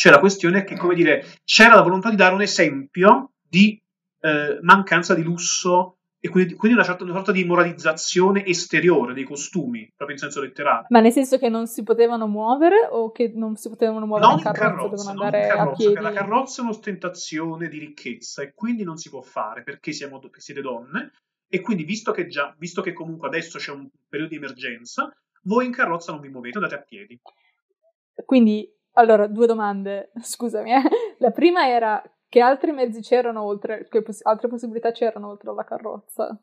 Cioè 0.01 0.13
la 0.13 0.19
questione 0.19 0.61
è 0.61 0.65
che, 0.65 0.79
come 0.79 0.95
dire, 0.95 1.27
c'era 1.45 1.75
la 1.75 1.83
volontà 1.83 2.09
di 2.09 2.17
dare 2.17 2.33
un 2.33 2.41
esempio 2.41 3.33
di 3.47 3.79
eh, 4.21 4.59
mancanza 4.63 5.15
di 5.15 5.23
lusso 5.23 5.99
e 6.19 6.31
quindi, 6.31 6.55
quindi 6.55 6.79
una, 6.79 6.87
certa, 6.87 7.05
una, 7.05 7.13
sorta 7.13 7.33
di 7.33 7.45
moralizzazione 7.45 8.47
esteriore 8.47 9.13
dei 9.13 9.25
costumi, 9.25 9.93
proprio 9.95 10.17
in 10.17 10.23
senso 10.23 10.41
letterale. 10.41 10.87
Ma 10.89 11.01
nel 11.01 11.13
senso 11.13 11.37
che 11.37 11.51
non 11.51 11.67
si 11.67 11.83
potevano 11.83 12.27
muovere 12.27 12.89
o 12.91 13.13
che 13.13 13.31
non 13.35 13.57
si 13.57 13.69
potevano 13.69 14.07
muovere 14.07 14.27
non 14.27 14.39
in 14.39 14.43
carrozza, 14.43 14.65
carrozza 14.65 14.89
dovevano 14.89 15.11
andare 15.11 15.47
carrozza, 15.49 15.71
a 15.71 15.77
piedi? 15.77 16.01
La 16.01 16.13
carrozza 16.13 16.61
è 16.63 16.65
un'ostentazione 16.65 17.69
di 17.69 17.79
ricchezza 17.79 18.41
e 18.41 18.55
quindi 18.55 18.85
non 18.85 18.97
si 18.97 19.11
può 19.11 19.21
fare 19.21 19.63
perché 19.63 19.93
siamo, 19.93 20.19
siete 20.39 20.63
donne 20.63 21.13
e 21.47 21.61
quindi 21.61 21.85
visto 21.85 22.11
che, 22.13 22.27
già, 22.27 22.55
visto 22.59 22.81
che 22.81 22.95
comunque 22.95 23.29
adesso 23.29 23.59
c'è 23.59 23.71
un 23.71 23.87
periodo 24.09 24.31
di 24.33 24.39
emergenza, 24.39 25.15
voi 25.43 25.67
in 25.67 25.73
carrozza 25.73 26.11
non 26.11 26.23
vi 26.23 26.31
muovete, 26.31 26.57
andate 26.57 26.77
a 26.77 26.81
piedi. 26.81 27.21
Quindi, 28.25 28.67
allora, 29.01 29.27
due 29.27 29.47
domande, 29.47 30.13
scusami. 30.21 30.73
Eh. 30.73 30.83
La 31.19 31.31
prima 31.31 31.67
era 31.67 32.03
che 32.29 32.41
altri 32.41 32.73
mezzi 32.73 33.01
c'erano 33.01 33.43
oltre, 33.43 33.89
che 33.89 34.03
poss- 34.03 34.25
altre 34.25 34.49
possibilità 34.49 34.93
c'erano 34.93 35.29
oltre 35.29 35.51
alla 35.51 35.65
carrozza? 35.65 36.41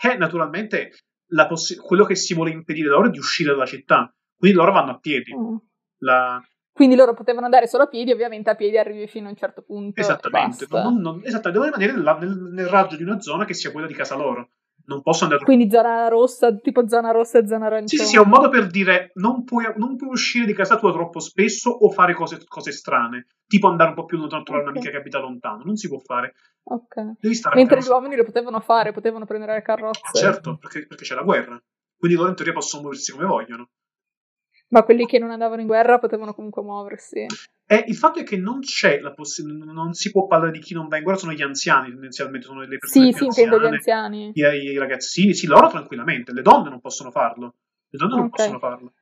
Eh, 0.00 0.16
naturalmente 0.16 0.92
possi- 1.46 1.76
quello 1.76 2.04
che 2.04 2.14
si 2.14 2.34
vuole 2.34 2.50
impedire 2.50 2.88
loro 2.88 3.08
è 3.08 3.10
di 3.10 3.18
uscire 3.18 3.50
dalla 3.50 3.66
città, 3.66 4.12
quindi 4.36 4.56
loro 4.56 4.72
vanno 4.72 4.92
a 4.92 4.98
piedi. 4.98 5.36
Mm. 5.36 5.56
La... 5.98 6.42
Quindi 6.72 6.94
loro 6.94 7.12
potevano 7.12 7.44
andare 7.44 7.66
solo 7.66 7.82
a 7.82 7.88
piedi, 7.88 8.12
ovviamente 8.12 8.50
a 8.50 8.54
piedi 8.54 8.78
arrivi 8.78 9.06
fino 9.08 9.26
a 9.26 9.30
un 9.30 9.36
certo 9.36 9.62
punto. 9.62 10.00
Esattamente, 10.00 10.66
non, 10.70 11.00
non, 11.00 11.20
esattamente. 11.24 11.50
devono 11.50 11.76
rimanere 11.76 11.92
nel, 11.92 12.16
nel, 12.20 12.52
nel 12.52 12.66
raggio 12.68 12.96
di 12.96 13.02
una 13.02 13.20
zona 13.20 13.44
che 13.44 13.54
sia 13.54 13.72
quella 13.72 13.88
di 13.88 13.94
casa 13.94 14.14
loro 14.14 14.50
non 14.88 15.02
posso 15.02 15.24
andare. 15.24 15.44
Quindi 15.44 15.70
zona 15.70 16.08
rossa, 16.08 16.54
tipo 16.56 16.88
zona 16.88 17.10
rossa 17.10 17.38
e 17.38 17.46
zona 17.46 17.66
arancione. 17.66 18.02
Sì, 18.02 18.08
sì, 18.08 18.16
è 18.16 18.20
un 18.20 18.28
modo 18.28 18.48
per 18.48 18.66
dire 18.66 19.12
non 19.14 19.44
puoi, 19.44 19.64
non 19.76 19.96
puoi 19.96 20.10
uscire 20.10 20.46
di 20.46 20.54
casa 20.54 20.78
tua 20.78 20.92
troppo 20.92 21.20
spesso 21.20 21.70
o 21.70 21.90
fare 21.90 22.14
cose, 22.14 22.42
cose 22.46 22.72
strane, 22.72 23.26
tipo 23.46 23.68
andare 23.68 23.90
un 23.90 23.94
po' 23.94 24.06
più 24.06 24.16
lontano 24.16 24.40
a 24.40 24.44
trovare 24.44 24.66
okay. 24.66 24.78
un'amica 24.78 24.96
che 24.96 25.02
abita 25.02 25.18
lontano. 25.20 25.62
Non 25.64 25.76
si 25.76 25.88
può 25.88 25.98
fare. 25.98 26.34
Ok. 26.64 27.18
Devi 27.20 27.34
stare 27.34 27.56
Mentre 27.56 27.80
gli 27.80 27.88
uomini 27.88 28.16
lo 28.16 28.24
potevano 28.24 28.60
fare, 28.60 28.92
potevano 28.92 29.26
prendere 29.26 29.54
le 29.54 29.62
carrozze. 29.62 30.00
Ah, 30.04 30.12
certo, 30.12 30.56
perché, 30.56 30.86
perché 30.86 31.04
c'è 31.04 31.14
la 31.14 31.22
guerra. 31.22 31.62
Quindi 31.96 32.16
loro 32.16 32.30
in 32.30 32.36
teoria 32.36 32.54
possono 32.54 32.82
muoversi 32.82 33.12
come 33.12 33.26
vogliono. 33.26 33.70
Ma 34.68 34.82
quelli 34.82 35.06
che 35.06 35.18
non 35.18 35.30
andavano 35.30 35.60
in 35.60 35.66
guerra 35.66 35.98
potevano 35.98 36.34
comunque 36.34 36.62
muoversi. 36.62 37.26
Eh, 37.66 37.84
il 37.86 37.96
fatto 37.96 38.20
è 38.20 38.22
che 38.22 38.36
non 38.36 38.60
c'è 38.60 39.00
la 39.00 39.12
possibilità, 39.12 39.70
non 39.72 39.92
si 39.92 40.10
può 40.10 40.26
parlare 40.26 40.52
di 40.52 40.58
chi 40.58 40.74
non 40.74 40.88
va 40.88 40.96
in 40.96 41.02
guerra, 41.02 41.18
sono 41.18 41.32
gli 41.32 41.42
anziani 41.42 41.90
tendenzialmente, 41.90 42.46
sono 42.46 42.60
le 42.60 42.78
persone 42.78 43.12
Sì, 43.12 43.12
sì, 43.12 43.24
intendo 43.24 43.60
gli 43.60 43.66
anziani. 43.66 44.30
I, 44.34 44.40
I, 44.40 44.78
ragazzini, 44.78 45.34
sì, 45.34 45.46
loro 45.46 45.68
tranquillamente, 45.68 46.32
le 46.32 46.42
donne 46.42 46.70
non 46.70 46.80
possono 46.80 47.10
farlo. 47.10 47.54
Le 47.88 47.98
donne 47.98 48.12
okay. 48.12 48.20
non 48.20 48.30
possono 48.30 48.58
farlo. 48.58 48.92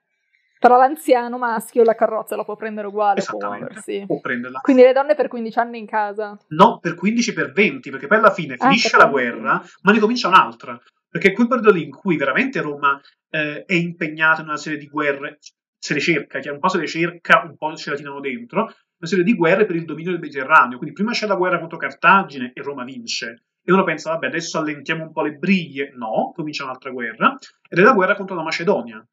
Però 0.58 0.78
l'anziano 0.78 1.36
maschio 1.36 1.84
la 1.84 1.94
carrozza 1.94 2.34
la 2.34 2.44
può 2.44 2.56
prendere 2.56 2.86
uguale, 2.86 3.22
può 3.22 3.38
muoversi. 3.38 4.04
Può 4.06 4.20
prenderla. 4.20 4.60
Quindi 4.60 4.82
le 4.82 4.92
donne 4.92 5.14
per 5.14 5.28
15 5.28 5.58
anni 5.58 5.78
in 5.78 5.86
casa? 5.86 6.38
No, 6.48 6.78
per 6.80 6.94
15 6.94 7.32
per 7.34 7.52
20, 7.52 7.90
perché 7.90 8.06
poi 8.06 8.18
alla 8.18 8.32
fine 8.32 8.54
ah, 8.54 8.66
finisce 8.66 8.96
la 8.96 9.06
guerra, 9.06 9.62
ma 9.82 9.92
ne 9.92 9.98
comincia 9.98 10.28
un'altra. 10.28 10.80
Perché 11.08 11.32
quel 11.32 11.48
periodo 11.48 11.72
lì 11.72 11.84
in 11.84 11.90
cui 11.90 12.16
veramente 12.16 12.60
Roma 12.60 13.00
eh, 13.30 13.64
è 13.64 13.74
impegnata 13.74 14.42
in 14.42 14.48
una 14.48 14.56
serie 14.56 14.78
di 14.78 14.86
guerre, 14.86 15.38
se 15.78 15.94
le 15.94 16.00
cerca, 16.00 16.40
un 16.52 16.58
po' 16.58 16.68
se 16.68 16.78
le 16.78 16.86
cerca, 16.86 17.42
un 17.42 17.56
po' 17.56 17.74
ce 17.76 17.90
la 17.90 17.96
tirano 17.96 18.20
dentro, 18.20 18.62
una 18.62 19.08
serie 19.08 19.24
di 19.24 19.34
guerre 19.34 19.66
per 19.66 19.76
il 19.76 19.84
dominio 19.84 20.12
del 20.12 20.20
Mediterraneo. 20.20 20.78
Quindi 20.78 20.94
prima 20.94 21.12
c'è 21.12 21.26
la 21.26 21.36
guerra 21.36 21.58
contro 21.58 21.78
Cartagine 21.78 22.52
e 22.54 22.62
Roma 22.62 22.84
vince. 22.84 23.44
E 23.62 23.72
uno 23.72 23.84
pensa, 23.84 24.12
vabbè, 24.12 24.26
adesso 24.26 24.58
allentiamo 24.58 25.02
un 25.02 25.12
po' 25.12 25.22
le 25.22 25.32
briglie. 25.32 25.92
No, 25.94 26.32
comincia 26.34 26.64
un'altra 26.64 26.90
guerra. 26.90 27.36
Ed 27.68 27.78
è 27.78 27.82
la 27.82 27.92
guerra 27.92 28.14
contro 28.14 28.36
la 28.36 28.42
Macedonia. 28.42 29.04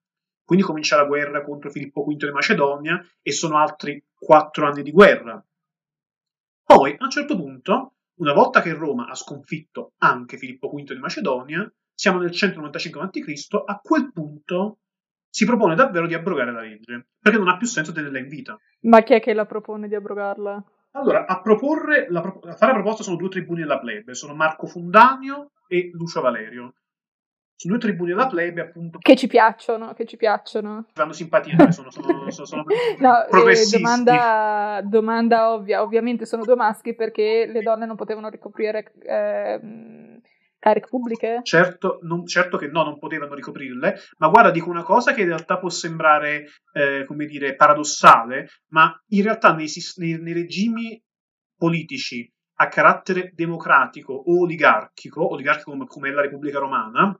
Quindi 0.45 0.63
comincia 0.63 0.95
la 0.95 1.05
guerra 1.05 1.43
contro 1.43 1.69
Filippo 1.69 2.03
V 2.03 2.15
di 2.15 2.31
Macedonia 2.31 3.03
e 3.21 3.31
sono 3.31 3.57
altri 3.57 4.03
quattro 4.13 4.67
anni 4.67 4.83
di 4.83 4.91
guerra. 4.91 5.43
Poi, 6.63 6.95
a 6.97 7.03
un 7.03 7.09
certo 7.09 7.35
punto, 7.35 7.95
una 8.15 8.33
volta 8.33 8.61
che 8.61 8.73
Roma 8.73 9.07
ha 9.07 9.15
sconfitto 9.15 9.93
anche 9.97 10.37
Filippo 10.37 10.69
V 10.69 10.83
di 10.83 10.99
Macedonia, 10.99 11.71
siamo 11.93 12.19
nel 12.19 12.31
195 12.31 13.01
a.C., 13.01 13.47
a 13.65 13.79
quel 13.81 14.11
punto 14.11 14.79
si 15.29 15.45
propone 15.45 15.73
davvero 15.73 16.05
di 16.05 16.13
abrogare 16.13 16.51
la 16.51 16.61
legge, 16.61 17.07
perché 17.19 17.39
non 17.39 17.47
ha 17.47 17.57
più 17.57 17.65
senso 17.65 17.91
tenerla 17.91 18.19
in 18.19 18.27
vita. 18.27 18.57
Ma 18.81 19.01
chi 19.01 19.13
è 19.13 19.19
che 19.19 19.33
la 19.33 19.45
propone 19.45 19.87
di 19.87 19.95
abrogarla? 19.95 20.63
Allora, 20.91 21.25
a 21.25 21.41
proporre, 21.41 22.05
la, 22.09 22.19
a 22.19 22.55
fare 22.55 22.71
la 22.71 22.77
proposta 22.77 23.01
sono 23.01 23.15
due 23.15 23.29
tribuni 23.29 23.61
della 23.61 23.79
plebe, 23.79 24.13
sono 24.13 24.35
Marco 24.35 24.67
Fundanio 24.67 25.53
e 25.67 25.89
Lucio 25.93 26.21
Valerio. 26.21 26.75
Sono 27.55 27.77
due 27.77 27.83
tribuni 27.83 28.09
della 28.11 28.27
plebe, 28.27 28.61
appunto. 28.61 28.99
Che 28.99 29.15
ci 29.15 29.25
piacciono, 29.25 29.93
che 29.93 30.05
ci 30.05 30.17
piacciono. 30.17 30.85
Fanno 30.93 31.13
simpatia, 31.13 31.71
sono, 31.71 31.89
sono, 31.89 32.29
sono, 32.29 32.45
sono 32.45 32.63
no, 32.99 33.25
eh, 33.25 33.69
domanda, 33.71 34.81
domanda, 34.83 35.51
ovvia, 35.51 35.81
ovviamente 35.81 36.25
sono 36.25 36.43
due 36.43 36.55
maschi 36.55 36.93
perché 36.93 37.49
le 37.51 37.61
donne 37.61 37.87
non 37.87 37.95
potevano 37.95 38.29
ricoprire... 38.29 38.93
Eh, 39.01 40.12
cariche 40.63 40.87
pubbliche? 40.87 41.41
Certo, 41.43 41.99
non, 42.03 42.25
certo, 42.25 42.57
che 42.57 42.67
no, 42.67 42.83
non 42.83 42.97
potevano 42.97 43.33
ricoprirle, 43.33 43.99
ma 44.19 44.29
guarda, 44.29 44.49
dico 44.49 44.69
una 44.69 44.83
cosa 44.83 45.13
che 45.13 45.21
in 45.21 45.27
realtà 45.27 45.57
può 45.57 45.69
sembrare, 45.69 46.45
eh, 46.71 47.03
come 47.05 47.25
dire, 47.25 47.55
paradossale, 47.55 48.47
ma 48.69 48.97
in 49.09 49.23
realtà 49.23 49.53
nei, 49.53 49.67
nei, 49.97 50.21
nei 50.21 50.33
regimi 50.33 51.03
politici 51.57 52.31
a 52.55 52.69
carattere 52.69 53.31
democratico 53.33 54.13
o 54.13 54.41
oligarchico, 54.43 55.33
oligarchico 55.33 55.71
come, 55.71 55.85
come 55.85 56.13
la 56.13 56.21
Repubblica 56.21 56.59
Romana, 56.59 57.13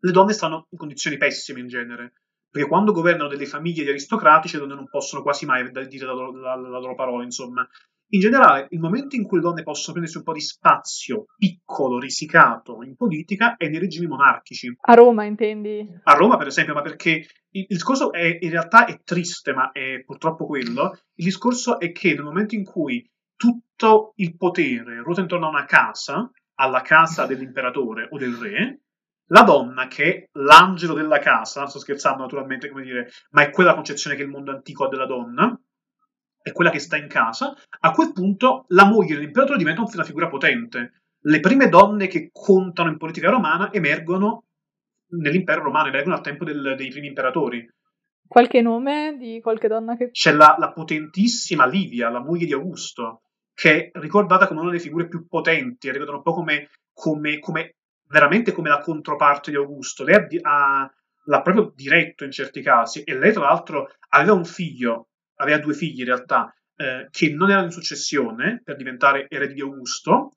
le 0.00 0.10
donne 0.10 0.32
stanno 0.32 0.66
in 0.70 0.78
condizioni 0.78 1.16
pessime 1.16 1.60
in 1.60 1.68
genere, 1.68 2.14
perché 2.50 2.68
quando 2.68 2.90
governano 2.90 3.28
delle 3.28 3.46
famiglie 3.46 3.84
di 3.84 3.90
aristocratici 3.90 4.56
le 4.56 4.62
donne 4.62 4.74
non 4.74 4.88
possono 4.88 5.22
quasi 5.22 5.46
mai 5.46 5.70
dire 5.70 6.06
la 6.06 6.12
loro, 6.12 6.36
la, 6.36 6.56
la 6.56 6.78
loro 6.80 6.96
parola, 6.96 7.22
insomma. 7.22 7.66
In 8.08 8.20
generale, 8.20 8.66
il 8.70 8.78
momento 8.78 9.16
in 9.16 9.24
cui 9.24 9.38
le 9.38 9.44
donne 9.44 9.62
possono 9.62 9.92
prendersi 9.92 10.18
un 10.18 10.24
po' 10.24 10.32
di 10.32 10.40
spazio 10.40 11.24
piccolo, 11.36 11.98
risicato 11.98 12.82
in 12.82 12.94
politica 12.96 13.56
è 13.56 13.68
nei 13.68 13.80
regimi 13.80 14.06
monarchici. 14.06 14.76
A 14.82 14.94
Roma, 14.94 15.24
intendi? 15.24 15.88
A 16.04 16.12
Roma, 16.14 16.36
per 16.36 16.46
esempio, 16.46 16.74
ma 16.74 16.82
perché 16.82 17.26
il, 17.50 17.66
discorso 17.68 18.12
è, 18.12 18.38
in 18.40 18.50
realtà 18.50 18.84
è 18.84 19.00
triste, 19.02 19.52
ma 19.52 19.72
è 19.72 20.02
purtroppo 20.04 20.46
quello. 20.46 20.98
Il 21.14 21.24
discorso 21.24 21.80
è 21.80 21.92
che 21.92 22.14
nel 22.14 22.22
momento 22.22 22.54
in 22.54 22.64
cui 22.64 23.08
tutto 23.36 24.12
il 24.16 24.36
potere 24.36 25.02
ruota 25.02 25.20
intorno 25.20 25.46
a 25.46 25.50
una 25.50 25.64
casa, 25.64 26.30
alla 26.56 26.82
casa 26.82 27.26
dell'imperatore 27.26 28.08
o 28.10 28.18
del 28.18 28.34
re, 28.34 28.80
la 29.28 29.42
donna 29.42 29.86
che 29.86 30.04
è 30.04 30.28
l'angelo 30.32 30.94
della 30.94 31.18
casa, 31.18 31.66
sto 31.66 31.78
scherzando 31.78 32.22
naturalmente, 32.22 32.68
come 32.68 32.82
dire, 32.82 33.08
ma 33.30 33.42
è 33.42 33.50
quella 33.50 33.74
concezione 33.74 34.16
che 34.16 34.22
il 34.22 34.28
mondo 34.28 34.50
antico 34.50 34.84
ha 34.84 34.88
della 34.88 35.06
donna, 35.06 35.58
è 36.44 36.52
quella 36.52 36.68
che 36.68 36.78
sta 36.78 36.98
in 36.98 37.08
casa, 37.08 37.56
a 37.80 37.90
quel 37.92 38.12
punto 38.12 38.66
la 38.68 38.84
moglie 38.84 39.14
dell'imperatore 39.14 39.56
diventa 39.56 39.80
una 39.80 40.04
figura 40.04 40.28
potente. 40.28 41.04
Le 41.20 41.40
prime 41.40 41.70
donne 41.70 42.06
che 42.06 42.28
contano 42.30 42.90
in 42.90 42.98
politica 42.98 43.30
romana 43.30 43.72
emergono 43.72 44.44
nell'impero 45.12 45.62
romano, 45.62 45.88
emergono 45.88 46.16
al 46.16 46.20
tempo 46.20 46.44
del, 46.44 46.74
dei 46.76 46.90
primi 46.90 47.06
imperatori. 47.06 47.66
Qualche 48.26 48.60
nome 48.60 49.16
di 49.18 49.40
qualche 49.40 49.68
donna 49.68 49.96
che... 49.96 50.10
C'è 50.10 50.32
la, 50.32 50.56
la 50.58 50.70
potentissima 50.70 51.64
Livia, 51.64 52.10
la 52.10 52.22
moglie 52.22 52.44
di 52.44 52.52
Augusto, 52.52 53.22
che 53.54 53.90
è 53.90 53.98
ricordata 53.98 54.46
come 54.46 54.60
una 54.60 54.68
delle 54.68 54.82
figure 54.82 55.08
più 55.08 55.26
potenti, 55.26 55.88
è 55.88 55.92
ricordata 55.92 56.18
un 56.18 56.24
po' 56.24 56.34
come, 56.34 56.68
come, 56.92 57.38
come 57.38 57.76
veramente 58.06 58.52
come 58.52 58.68
la 58.68 58.80
controparte 58.80 59.50
di 59.50 59.56
Augusto. 59.56 60.04
Lei 60.04 60.16
ha, 60.16 60.26
ha, 60.42 60.94
l'ha 61.24 61.40
proprio 61.40 61.72
diretto 61.74 62.24
in 62.24 62.32
certi 62.32 62.60
casi 62.60 63.02
e 63.02 63.16
lei 63.16 63.32
tra 63.32 63.44
l'altro 63.44 63.88
aveva 64.10 64.34
un 64.34 64.44
figlio 64.44 65.08
aveva 65.36 65.58
due 65.58 65.74
figli 65.74 66.00
in 66.00 66.06
realtà, 66.06 66.54
eh, 66.76 67.08
che 67.10 67.32
non 67.32 67.50
erano 67.50 67.66
in 67.66 67.72
successione 67.72 68.60
per 68.64 68.76
diventare 68.76 69.26
eredi 69.28 69.54
di 69.54 69.60
Augusto, 69.60 70.32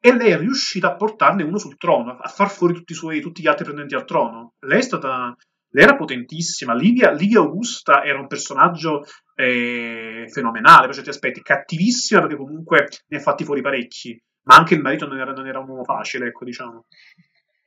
e 0.00 0.14
lei 0.14 0.30
è 0.30 0.38
riuscita 0.38 0.92
a 0.92 0.96
portarne 0.96 1.42
uno 1.42 1.58
sul 1.58 1.76
trono, 1.76 2.16
a 2.16 2.28
far 2.28 2.50
fuori 2.50 2.74
tutti, 2.74 2.94
suoi, 2.94 3.20
tutti 3.20 3.42
gli 3.42 3.48
altri 3.48 3.64
pretendenti 3.64 3.96
al 3.96 4.06
trono. 4.06 4.54
Lei 4.60 4.82
stata. 4.82 5.34
Lei 5.70 5.84
era 5.84 5.96
potentissima. 5.96 6.72
Livia, 6.72 7.10
Livia 7.10 7.40
Augusta 7.40 8.02
era 8.02 8.18
un 8.18 8.26
personaggio 8.26 9.04
eh, 9.34 10.24
fenomenale 10.28 10.86
per 10.86 10.94
certi 10.94 11.10
aspetti, 11.10 11.42
cattivissima 11.42 12.20
perché 12.20 12.36
comunque 12.36 12.88
ne 13.08 13.18
ha 13.18 13.20
fatti 13.20 13.44
fuori 13.44 13.60
parecchi, 13.60 14.18
ma 14.44 14.56
anche 14.56 14.74
il 14.74 14.80
marito 14.80 15.06
non 15.06 15.18
era, 15.18 15.32
non 15.32 15.46
era 15.46 15.58
un 15.58 15.68
uomo 15.68 15.84
facile, 15.84 16.28
ecco, 16.28 16.44
diciamo. 16.44 16.86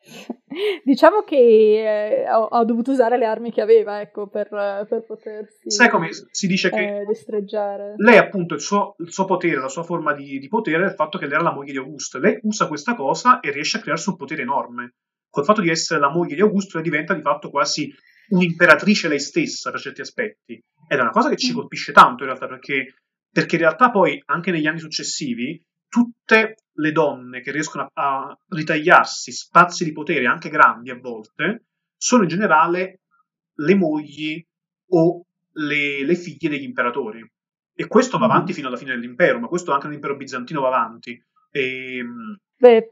Diciamo 0.84 1.22
che 1.22 1.36
eh, 2.24 2.32
ho, 2.32 2.44
ho, 2.44 2.66
dovuto 2.66 2.92
usare 2.92 3.18
le 3.18 3.26
armi 3.26 3.52
che 3.52 3.62
aveva, 3.62 4.02
ecco, 4.02 4.28
per, 4.28 4.48
per 4.50 5.04
potersi 5.06 5.70
Sai 5.70 5.90
come 5.90 6.10
si 6.32 6.48
dice 6.48 6.70
che 6.70 7.02
eh, 7.02 7.06
destreggiare. 7.06 7.94
Lei, 7.98 8.18
appunto, 8.18 8.56
il 8.56 8.62
suo, 8.62 8.96
il 9.00 9.12
suo, 9.12 9.26
potere, 9.26 9.60
la 9.60 9.70
sua 9.70 9.84
forma 9.84 10.14
di, 10.14 10.40
di 10.40 10.48
potere 10.48 10.84
è 10.84 10.88
il 10.88 10.96
fatto 10.96 11.18
che 11.18 11.26
lei 11.26 11.36
era 11.36 11.44
la 11.44 11.54
moglie 11.54 11.72
di 11.72 11.78
Augusto. 11.78 12.20
Lei 12.20 12.40
usa 12.44 12.68
questa 12.68 12.96
cosa 12.96 13.40
e 13.40 13.52
riesce 13.52 13.78
a 13.78 13.82
crearsi 13.82 14.10
un 14.10 14.18
potere 14.18 14.42
enorme. 14.42 14.96
Col 15.30 15.46
fatto 15.46 15.62
di 15.62 15.70
essere 15.70 16.00
la 16.00 16.10
moglie 16.10 16.36
di 16.36 16.42
Augusto, 16.42 16.78
lei 16.78 16.90
diventa 16.90 17.14
di 17.14 17.22
fatto 17.22 17.50
quasi 17.50 17.94
un'imperatrice 18.30 19.08
lei 19.08 19.20
stessa 19.20 19.72
per 19.72 19.80
certi 19.80 20.02
aspetti. 20.02 20.54
Ed 20.88 20.98
è 20.98 21.02
una 21.02 21.12
cosa 21.12 21.30
che 21.30 21.38
ci 21.38 21.52
mm. 21.52 21.56
colpisce 21.56 21.92
tanto 21.92 22.24
in 22.24 22.30
realtà, 22.30 22.48
perché, 22.48 22.96
perché 23.32 23.56
in 23.56 23.62
realtà 23.62 23.92
poi, 23.92 24.22
anche 24.26 24.52
negli 24.52 24.68
anni 24.68 24.80
successivi, 24.80 25.64
tutte 25.88 26.56
le 26.74 26.92
donne 26.92 27.42
che 27.42 27.52
riescono 27.52 27.84
a, 27.84 27.92
a 27.94 28.38
ritagliarsi 28.50 29.32
spazi 29.32 29.84
di 29.84 29.92
potere 29.92 30.26
anche 30.26 30.50
grandi 30.50 30.90
a 30.90 31.00
volte 31.00 31.66
sono 31.98 32.24
in 32.24 32.30
generale 32.30 33.02
le 33.56 33.76
mogli 33.76 34.44
o 34.90 35.26
le, 35.54 36.04
le 36.04 36.16
figlie 36.16 36.50
degli 36.50 36.64
imperatori. 36.64 37.24
E 37.74 37.88
questo 37.88 38.18
va 38.18 38.26
mm-hmm. 38.26 38.36
avanti 38.36 38.54
fino 38.54 38.68
alla 38.68 38.78
fine 38.78 38.92
dell'impero, 38.92 39.40
ma 39.40 39.48
questo 39.48 39.72
anche 39.72 39.88
nell'impero 39.88 40.16
bizantino 40.16 40.62
va 40.62 40.68
avanti. 40.68 41.12
E, 41.52 41.98
ehm, 41.98 42.40
Beh, 42.58 42.92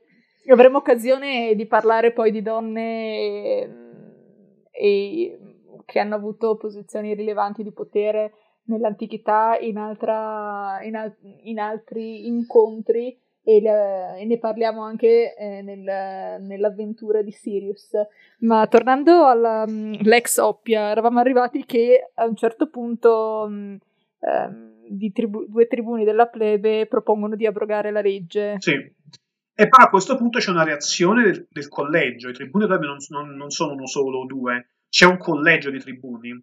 avremo 0.49 0.77
occasione 0.77 1.55
di 1.55 1.65
parlare 1.65 2.11
poi 2.11 2.31
di 2.31 2.41
donne 2.41 3.61
ehm, 3.61 4.63
e, 4.71 5.39
che 5.85 5.99
hanno 5.99 6.15
avuto 6.15 6.55
posizioni 6.55 7.13
rilevanti 7.13 7.63
di 7.63 7.71
potere 7.71 8.33
nell'antichità 8.65 9.57
in, 9.59 9.77
altra, 9.77 10.79
in, 10.83 10.95
al- 10.95 11.17
in 11.43 11.59
altri 11.59 12.27
incontri 12.27 13.17
e, 13.43 13.61
le, 13.61 14.19
e, 14.19 14.25
ne 14.25 14.37
parliamo 14.37 14.81
anche 14.83 15.35
eh, 15.35 15.61
nel, 15.61 16.41
nell'avventura 16.41 17.21
di 17.21 17.31
Sirius. 17.31 17.91
Ma 18.39 18.67
tornando 18.67 19.27
all'ex 19.27 20.39
mm, 20.39 20.43
Oppia, 20.43 20.89
eravamo 20.89 21.19
arrivati 21.19 21.65
che 21.65 22.11
a 22.13 22.25
un 22.25 22.35
certo 22.35 22.69
punto 22.69 23.47
mh, 23.49 23.77
eh, 24.19 25.11
tribu- 25.11 25.47
due 25.47 25.67
tribuni 25.67 26.03
della 26.03 26.27
plebe 26.27 26.85
propongono 26.87 27.35
di 27.35 27.45
abrogare 27.45 27.91
la 27.91 28.01
legge. 28.01 28.55
Sì. 28.59 28.73
E 28.73 29.67
poi 29.67 29.83
a 29.83 29.89
questo 29.89 30.15
punto 30.15 30.39
c'è 30.39 30.51
una 30.51 30.63
reazione 30.63 31.23
del, 31.23 31.47
del 31.49 31.67
collegio. 31.67 32.29
I 32.29 32.33
tribuni 32.33 32.65
della 32.65 32.77
plebe 32.77 32.93
non, 32.93 33.27
non, 33.27 33.35
non 33.35 33.49
sono 33.49 33.73
uno 33.73 33.87
solo 33.87 34.19
o 34.19 34.25
due, 34.25 34.69
c'è 34.89 35.05
un 35.05 35.17
collegio 35.17 35.69
di 35.69 35.79
tribuni. 35.79 36.41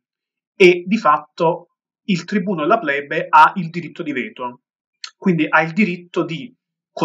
E 0.59 0.85
di 0.87 0.97
fatto 0.97 1.69
il 2.07 2.25
tribuno 2.25 2.63
della 2.63 2.79
plebe 2.79 3.27
ha 3.29 3.53
il 3.57 3.71
diritto 3.71 4.03
di 4.03 4.13
veto, 4.13 4.63
quindi 5.17 5.47
ha 5.49 5.63
il 5.63 5.73
diritto 5.73 6.25
di, 6.25 6.55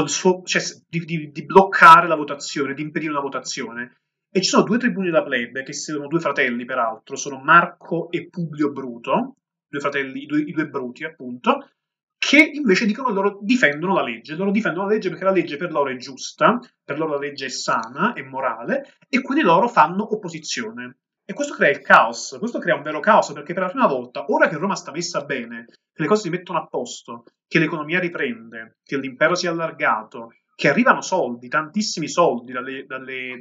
suo, 0.08 0.42
cioè, 0.44 0.62
di, 0.88 1.00
di, 1.06 1.32
di, 1.32 1.46
bloccare 1.46 2.08
la 2.08 2.16
votazione, 2.16 2.74
di 2.74 2.82
impedire 2.82 3.12
una 3.12 3.22
votazione. 3.22 3.98
E 4.32 4.42
ci 4.42 4.50
sono 4.50 4.64
due 4.64 4.78
tribuni 4.78 5.08
della 5.08 5.24
plebe, 5.24 5.64
che 5.64 5.74
sono 5.74 6.08
due 6.08 6.20
fratelli 6.20 6.64
peraltro, 6.64 7.18
sono 7.18 7.42
Marco 7.42 8.10
e 8.10 8.30
Publio 8.30 8.72
Bruto, 8.72 9.36
due 9.68 9.80
fratelli, 9.82 10.24
i 10.24 10.26
due, 10.26 10.40
i 10.40 10.52
due 10.54 10.68
bruti 10.68 11.04
appunto, 11.04 11.70
che 12.18 12.52
invece 12.54 12.86
dicono 12.86 13.10
loro 13.10 13.40
difendono 13.42 13.96
la 13.96 14.04
legge, 14.04 14.36
loro 14.36 14.52
difendono 14.52 14.88
la 14.88 14.94
legge 14.94 15.10
perché 15.10 15.24
la 15.26 15.32
legge 15.32 15.58
per 15.58 15.72
loro 15.72 15.90
è 15.90 15.96
giusta, 15.98 16.60
per 16.84 16.98
loro 16.98 17.14
la 17.14 17.20
legge 17.20 17.48
è 17.48 17.50
sana, 17.50 18.14
è 18.14 18.22
morale, 18.22 18.98
e 19.10 19.22
quindi 19.22 19.44
loro 19.44 19.68
fanno 19.68 20.14
opposizione. 20.14 21.00
E 21.26 21.34
questo 21.34 21.54
crea 21.54 21.70
il 21.70 21.82
caos, 21.82 22.36
questo 22.40 22.60
crea 22.60 22.76
un 22.76 22.84
vero 22.84 23.00
caos 23.00 23.32
perché 23.34 23.54
per 23.54 23.64
la 23.64 23.70
prima 23.70 23.88
volta, 23.88 24.26
ora 24.28 24.48
che 24.48 24.58
Roma 24.58 24.76
sta 24.76 24.92
messa 24.92 25.24
bene, 25.24 25.66
che 25.94 26.02
le 26.02 26.08
cose 26.08 26.24
si 26.24 26.30
mettono 26.30 26.60
a 26.60 26.68
posto, 26.68 27.26
che 27.48 27.60
l'economia 27.60 28.00
riprende, 28.00 28.80
che 28.84 28.98
l'impero 28.98 29.36
si 29.36 29.46
è 29.46 29.50
allargato, 29.50 30.30
che 30.56 30.70
arrivano 30.70 31.02
soldi, 31.02 31.48
tantissimi 31.48 32.08
soldi 32.08 32.52
dalle, 32.52 32.86
dalle, 32.86 33.38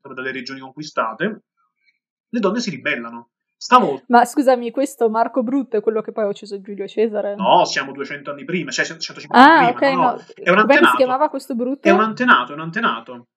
dalle 0.00 0.32
regioni 0.32 0.60
conquistate, 0.60 1.42
le 2.28 2.40
donne 2.40 2.60
si 2.60 2.70
ribellano. 2.70 3.30
Stavolta. 3.56 4.04
Ma 4.08 4.24
scusami, 4.24 4.70
questo 4.70 5.08
Marco 5.08 5.42
Brutto 5.42 5.78
è 5.78 5.80
quello 5.80 6.02
che 6.02 6.12
poi 6.12 6.24
ha 6.24 6.26
ucciso 6.26 6.60
Giulio 6.60 6.86
Cesare? 6.86 7.34
No, 7.34 7.64
siamo 7.64 7.92
200 7.92 8.32
anni 8.32 8.44
prima, 8.44 8.70
cioè 8.70 8.84
150 8.84 9.38
ah, 9.38 9.58
anni 9.58 9.72
prima. 9.72 9.76
Okay, 9.76 9.94
no, 9.94 10.02
no. 10.02 10.24
È 10.34 10.50
un 10.50 10.58
antenato. 10.58 10.66
Come 10.66 10.90
si 10.90 10.96
chiamava 10.96 11.28
questo 11.30 11.54
Brutto? 11.54 11.88
È 11.88 11.90
un 11.90 12.00
antenato, 12.00 12.52
è 12.52 12.54
un 12.54 12.60
antenato. 12.60 13.28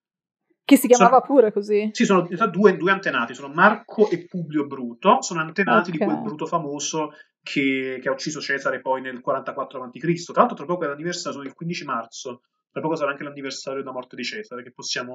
Che 0.66 0.76
si 0.76 0.88
chiamava 0.88 1.24
sono, 1.24 1.34
pure 1.34 1.54
così? 1.54 1.92
Sì, 1.94 2.04
sono 2.04 2.28
due, 2.52 2.76
due, 2.76 2.92
antenati, 2.92 3.34
sono 3.34 3.54
Marco 3.54 4.10
e 4.10 4.26
Publio 4.26 4.66
Bruto, 4.66 5.22
sono 5.22 5.40
antenati 5.40 5.92
okay. 5.92 5.92
di 5.92 5.98
quel 5.98 6.22
Bruto 6.22 6.46
famoso 6.46 7.14
che, 7.48 8.00
che, 8.02 8.10
ha 8.10 8.12
ucciso 8.12 8.42
Cesare 8.42 8.82
poi 8.82 9.02
nel 9.02 9.22
44 9.22 9.84
a.C. 9.84 10.24
Tra 10.26 10.42
l'altro 10.42 10.56
tra 10.56 10.66
poco 10.66 10.84
è 10.84 10.88
l'anniversario, 10.88 11.38
sono 11.38 11.48
il 11.48 11.54
15 11.54 11.86
marzo, 11.86 12.42
tra 12.72 12.82
poco 12.82 12.96
sarà 12.96 13.12
anche 13.12 13.24
l'anniversario 13.24 13.80
della 13.80 13.94
morte 13.94 14.16
di 14.16 14.24
Cesare, 14.24 14.64
che 14.64 14.72
possiamo 14.72 15.14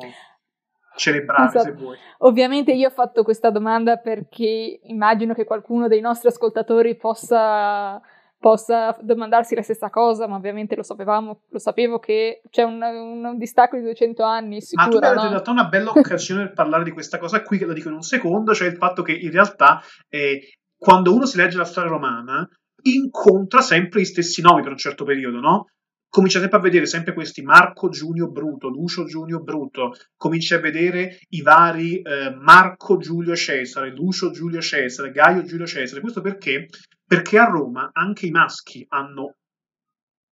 celebrare 0.96 1.46
esatto. 1.46 1.64
se 1.64 1.72
vuoi. 1.72 1.96
Ovviamente 2.18 2.72
io 2.72 2.88
ho 2.88 2.92
fatto 2.92 3.22
questa 3.22 3.50
domanda 3.50 3.96
perché 3.96 4.80
immagino 4.84 5.34
che 5.34 5.44
qualcuno 5.44 5.88
dei 5.88 6.00
nostri 6.00 6.28
ascoltatori 6.28 6.96
possa 6.96 8.00
possa 8.42 8.96
domandarsi 9.00 9.54
la 9.54 9.62
stessa 9.62 9.88
cosa, 9.88 10.26
ma 10.26 10.34
ovviamente 10.34 10.74
lo 10.74 10.82
sapevamo, 10.82 11.42
lo 11.48 11.58
sapevo 11.60 12.00
che 12.00 12.42
c'è 12.50 12.64
un, 12.64 12.82
un, 12.82 13.24
un 13.24 13.38
distacco 13.38 13.76
di 13.76 13.82
200 13.82 14.24
anni, 14.24 14.60
sicuro, 14.60 14.98
Ma 14.98 14.98
tu 14.98 15.06
hai 15.06 15.14
no? 15.14 15.22
in 15.22 15.28
realtà 15.28 15.50
una 15.52 15.68
bella 15.68 15.90
occasione 15.94 16.46
per 16.46 16.54
parlare 16.54 16.82
di 16.82 16.90
questa 16.90 17.18
cosa 17.18 17.40
qui, 17.42 17.56
che 17.56 17.66
la 17.66 17.72
dico 17.72 17.88
in 17.88 17.94
un 17.94 18.02
secondo, 18.02 18.52
cioè 18.52 18.66
il 18.66 18.76
fatto 18.76 19.02
che 19.02 19.12
in 19.12 19.30
realtà 19.30 19.80
eh, 20.08 20.40
quando 20.82 21.14
uno 21.14 21.26
si 21.26 21.36
legge 21.36 21.58
la 21.58 21.64
storia 21.64 21.90
romana 21.90 22.48
incontra 22.82 23.60
sempre 23.60 24.00
gli 24.00 24.04
stessi 24.04 24.40
nomi 24.42 24.62
per 24.62 24.72
un 24.72 24.78
certo 24.78 25.04
periodo, 25.04 25.38
no? 25.38 25.66
comincia 26.08 26.40
sempre 26.40 26.58
a 26.58 26.60
vedere 26.60 26.86
sempre 26.86 27.14
questi 27.14 27.40
Marco 27.40 27.88
Giulio 27.88 28.28
Bruto, 28.28 28.66
Lucio 28.68 29.04
Giulio 29.04 29.40
Bruto, 29.40 29.92
comincia 30.16 30.56
a 30.56 30.60
vedere 30.60 31.20
i 31.28 31.40
vari 31.40 32.02
eh, 32.02 32.34
Marco 32.34 32.96
Giulio 32.96 33.36
Cesare, 33.36 33.94
Lucio 33.94 34.32
Giulio 34.32 34.60
Cesare, 34.60 35.12
Gaio 35.12 35.44
Giulio 35.44 35.66
Cesare. 35.66 36.00
Questo 36.00 36.20
perché? 36.20 36.66
Perché 37.06 37.38
a 37.38 37.44
Roma 37.44 37.90
anche 37.92 38.26
i 38.26 38.30
maschi 38.30 38.84
hanno 38.88 39.36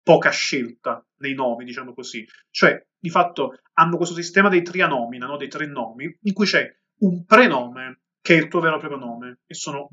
poca 0.04 0.30
scelta 0.30 1.04
nei 1.22 1.34
nomi, 1.34 1.66
diciamo 1.66 1.92
così. 1.96 2.24
Cioè, 2.52 2.80
di 2.98 3.10
fatto, 3.10 3.56
hanno 3.74 3.98
questo 3.98 4.14
sistema 4.14 4.48
dei 4.48 4.62
trianomina, 4.62 5.26
no? 5.26 5.38
dei 5.38 5.50
tre 5.50 5.66
nomi, 5.66 6.06
in 6.22 6.34
cui 6.34 6.46
c'è 6.46 6.72
un 7.00 7.26
prenome 7.26 8.02
che 8.22 8.36
è 8.36 8.38
il 8.38 8.48
tuo 8.48 8.60
vero 8.62 8.76
e 8.76 8.80
proprio 8.80 9.00
nome, 9.00 9.40
e 9.46 9.56
sono 9.56 9.90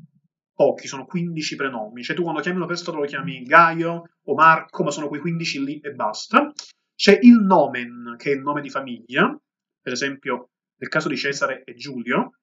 pochi, 0.53 0.87
sono 0.87 1.05
15 1.05 1.55
prenomi. 1.55 2.03
Cioè, 2.03 2.15
tu 2.15 2.23
quando 2.23 2.41
chiami 2.41 2.57
una 2.57 2.67
persona 2.67 2.99
lo 2.99 3.05
chiami 3.05 3.43
Gaio 3.43 4.03
o 4.23 4.33
Marco, 4.33 4.83
ma 4.83 4.91
sono 4.91 5.07
quei 5.07 5.21
15 5.21 5.63
lì 5.63 5.79
e 5.79 5.91
basta. 5.91 6.51
C'è 6.95 7.19
il 7.21 7.39
nomen, 7.39 8.15
che 8.17 8.31
è 8.31 8.35
il 8.35 8.41
nome 8.41 8.61
di 8.61 8.69
famiglia, 8.69 9.35
per 9.81 9.93
esempio, 9.93 10.51
nel 10.77 10.89
caso 10.89 11.09
di 11.09 11.17
Cesare 11.17 11.63
è 11.63 11.73
Giulio, 11.73 12.37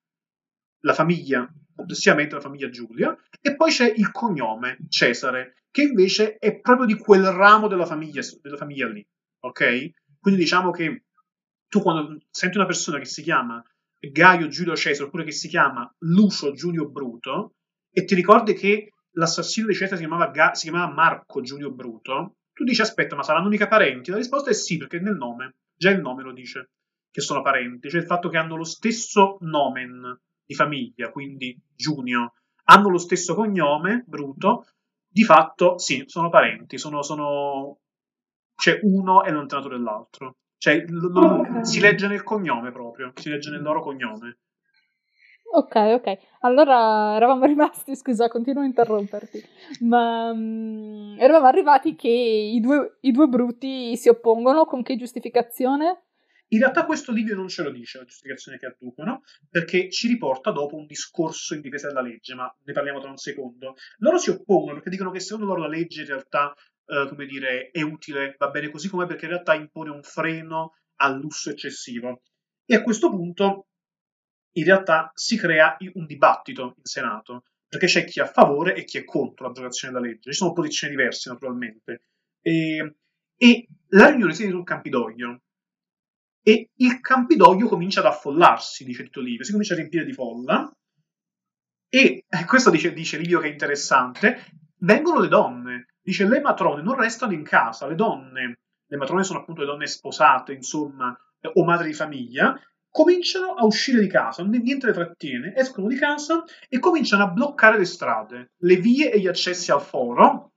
la 0.80 0.92
famiglia, 0.92 1.50
complessivamente 1.74 2.34
la 2.34 2.40
famiglia 2.40 2.68
Giulia, 2.68 3.16
e 3.40 3.54
poi 3.54 3.70
c'è 3.70 3.92
il 3.94 4.10
cognome 4.10 4.78
Cesare, 4.88 5.64
che 5.70 5.82
invece 5.82 6.36
è 6.36 6.60
proprio 6.60 6.86
di 6.86 6.96
quel 6.96 7.24
ramo 7.26 7.68
della 7.68 7.86
famiglia, 7.86 8.22
della 8.42 8.56
famiglia 8.56 8.88
lì, 8.88 9.06
ok? 9.40 9.90
Quindi 10.18 10.40
diciamo 10.40 10.70
che 10.70 11.04
tu 11.68 11.80
quando 11.80 12.18
senti 12.30 12.56
una 12.56 12.66
persona 12.66 12.98
che 12.98 13.04
si 13.04 13.22
chiama 13.22 13.62
Gaio 13.98 14.48
Giulio 14.48 14.74
Cesare, 14.76 15.06
oppure 15.06 15.24
che 15.24 15.32
si 15.32 15.48
chiama 15.48 15.90
Lucio 16.00 16.52
Giulio 16.52 16.88
Bruto, 16.90 17.54
e 17.92 18.04
ti 18.04 18.14
ricordi 18.14 18.54
che 18.54 18.92
l'assassino 19.12 19.66
di 19.66 19.74
Cesare 19.74 19.96
si 19.96 20.06
chiamava, 20.06 20.30
Ga- 20.30 20.54
si 20.54 20.68
chiamava 20.68 20.92
Marco 20.92 21.40
Giulio 21.40 21.72
Bruto, 21.72 22.36
tu 22.52 22.64
dici 22.64 22.80
aspetta, 22.80 23.16
ma 23.16 23.22
saranno 23.22 23.48
mica 23.48 23.68
parenti? 23.68 24.10
La 24.10 24.16
risposta 24.16 24.50
è 24.50 24.54
sì, 24.54 24.76
perché 24.76 25.00
nel 25.00 25.16
nome, 25.16 25.56
già 25.74 25.90
il 25.90 26.00
nome 26.00 26.22
lo 26.22 26.32
dice, 26.32 26.70
che 27.10 27.20
sono 27.20 27.42
parenti, 27.42 27.88
cioè 27.90 28.00
il 28.00 28.06
fatto 28.06 28.28
che 28.28 28.36
hanno 28.36 28.56
lo 28.56 28.64
stesso 28.64 29.38
nomen 29.40 30.20
di 30.44 30.54
famiglia, 30.54 31.10
quindi 31.10 31.58
Giunio, 31.74 32.34
hanno 32.64 32.88
lo 32.88 32.98
stesso 32.98 33.34
cognome, 33.34 34.04
Bruto, 34.06 34.66
di 35.08 35.24
fatto 35.24 35.78
sì, 35.78 36.04
sono 36.06 36.28
parenti, 36.28 36.78
sono, 36.78 37.02
sono... 37.02 37.78
cioè 38.54 38.78
uno 38.82 39.24
è 39.24 39.30
lontanato 39.30 39.68
dell'altro. 39.68 40.36
Cioè, 40.56 40.84
lo, 40.88 41.40
okay. 41.40 41.64
si 41.64 41.80
legge 41.80 42.06
nel 42.06 42.22
cognome 42.22 42.70
proprio, 42.70 43.12
si 43.14 43.30
legge 43.30 43.50
nel 43.50 43.62
loro 43.62 43.80
cognome. 43.80 44.38
Ok, 45.52 45.74
ok. 45.74 46.18
Allora 46.40 47.16
eravamo 47.16 47.44
rimasti, 47.46 47.96
scusa, 47.96 48.28
continuo 48.28 48.62
a 48.62 48.66
interromperti, 48.66 49.42
ma 49.80 50.30
um, 50.30 51.16
eravamo 51.18 51.46
arrivati 51.46 51.96
che 51.96 52.08
i 52.08 52.60
due, 52.60 52.98
i 53.00 53.10
due 53.10 53.26
bruti 53.26 53.96
si 53.96 54.08
oppongono 54.08 54.64
con 54.64 54.82
che 54.82 54.96
giustificazione? 54.96 56.04
In 56.52 56.60
realtà 56.60 56.84
questo 56.84 57.12
Livio 57.12 57.34
non 57.34 57.48
ce 57.48 57.62
lo 57.62 57.70
dice, 57.70 57.98
la 57.98 58.04
giustificazione 58.04 58.58
che 58.58 58.66
adducono, 58.66 59.22
perché 59.48 59.90
ci 59.90 60.08
riporta 60.08 60.52
dopo 60.52 60.76
un 60.76 60.86
discorso 60.86 61.54
in 61.54 61.60
difesa 61.60 61.88
della 61.88 62.00
legge, 62.00 62.34
ma 62.34 62.52
ne 62.64 62.72
parliamo 62.72 63.00
tra 63.00 63.10
un 63.10 63.16
secondo. 63.16 63.74
Loro 63.98 64.18
si 64.18 64.30
oppongono 64.30 64.74
perché 64.74 64.90
dicono 64.90 65.10
che 65.10 65.20
secondo 65.20 65.46
loro 65.46 65.60
la 65.60 65.68
legge 65.68 66.02
in 66.02 66.08
realtà, 66.08 66.52
eh, 66.86 67.06
come 67.08 67.26
dire, 67.26 67.70
è 67.70 67.82
utile, 67.82 68.34
va 68.38 68.50
bene 68.50 68.70
così 68.70 68.88
com'è, 68.88 69.06
perché 69.06 69.26
in 69.26 69.32
realtà 69.32 69.54
impone 69.54 69.90
un 69.90 70.02
freno 70.02 70.74
al 70.96 71.18
lusso 71.18 71.50
eccessivo. 71.50 72.22
E 72.64 72.74
a 72.74 72.82
questo 72.82 73.10
punto, 73.10 73.69
in 74.52 74.64
realtà, 74.64 75.10
si 75.14 75.36
crea 75.36 75.76
un 75.94 76.06
dibattito 76.06 76.74
in 76.76 76.84
Senato, 76.84 77.44
perché 77.68 77.86
c'è 77.86 78.04
chi 78.04 78.20
è 78.20 78.22
a 78.22 78.26
favore 78.26 78.74
e 78.74 78.84
chi 78.84 78.98
è 78.98 79.04
contro 79.04 79.46
l'abrogazione 79.46 79.94
della 79.94 80.06
legge. 80.06 80.30
Ci 80.32 80.38
sono 80.38 80.52
posizioni 80.52 80.94
diverse, 80.94 81.30
naturalmente. 81.30 82.02
E, 82.40 82.96
e 83.36 83.66
la 83.88 84.08
riunione 84.08 84.32
si 84.32 84.38
tiene 84.38 84.54
sul 84.54 84.64
Campidoglio, 84.64 85.42
e 86.42 86.70
il 86.74 87.00
Campidoglio 87.00 87.68
comincia 87.68 88.00
ad 88.00 88.06
affollarsi, 88.06 88.84
dice 88.84 89.04
Tito 89.04 89.20
Livio, 89.20 89.44
si 89.44 89.52
comincia 89.52 89.74
a 89.74 89.76
riempire 89.76 90.04
di 90.04 90.12
folla. 90.12 90.74
E 91.88 92.24
eh, 92.26 92.44
questo 92.46 92.70
dice, 92.70 92.92
dice 92.92 93.18
Livio 93.18 93.40
che 93.40 93.48
è 93.48 93.50
interessante, 93.50 94.44
vengono 94.78 95.20
le 95.20 95.28
donne, 95.28 95.94
dice 96.00 96.26
le 96.26 96.40
matrone 96.40 96.82
non 96.82 96.96
restano 96.96 97.32
in 97.32 97.42
casa, 97.42 97.86
le 97.86 97.94
donne, 97.94 98.60
le 98.86 98.96
matrone 98.96 99.24
sono 99.24 99.40
appunto 99.40 99.60
le 99.60 99.66
donne 99.66 99.86
sposate, 99.86 100.52
insomma, 100.52 101.14
eh, 101.40 101.50
o 101.52 101.64
madri 101.64 101.88
di 101.88 101.94
famiglia, 101.94 102.58
cominciano 102.90 103.54
a 103.54 103.64
uscire 103.64 104.00
di 104.00 104.08
casa, 104.08 104.44
niente 104.44 104.86
le 104.86 104.92
trattiene, 104.92 105.54
escono 105.56 105.86
di 105.86 105.96
casa 105.96 106.44
e 106.68 106.78
cominciano 106.78 107.24
a 107.24 107.28
bloccare 107.28 107.78
le 107.78 107.84
strade, 107.84 108.52
le 108.58 108.76
vie 108.76 109.12
e 109.12 109.20
gli 109.20 109.28
accessi 109.28 109.70
al 109.70 109.80
foro, 109.80 110.52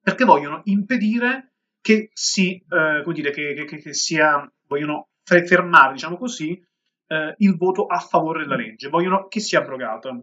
perché 0.00 0.24
vogliono 0.24 0.60
impedire 0.64 1.54
che 1.80 2.10
si, 2.12 2.56
eh, 2.56 3.02
come 3.02 3.14
dire, 3.14 3.30
che, 3.30 3.64
che, 3.66 3.76
che 3.78 3.94
sia, 3.94 4.50
vogliono 4.66 5.08
fermare, 5.24 5.94
diciamo 5.94 6.16
così, 6.16 6.60
eh, 7.06 7.34
il 7.38 7.56
voto 7.56 7.86
a 7.86 7.98
favore 7.98 8.42
della 8.42 8.56
legge, 8.56 8.88
vogliono 8.88 9.26
che 9.28 9.40
sia 9.40 9.60
abrogata. 9.60 10.18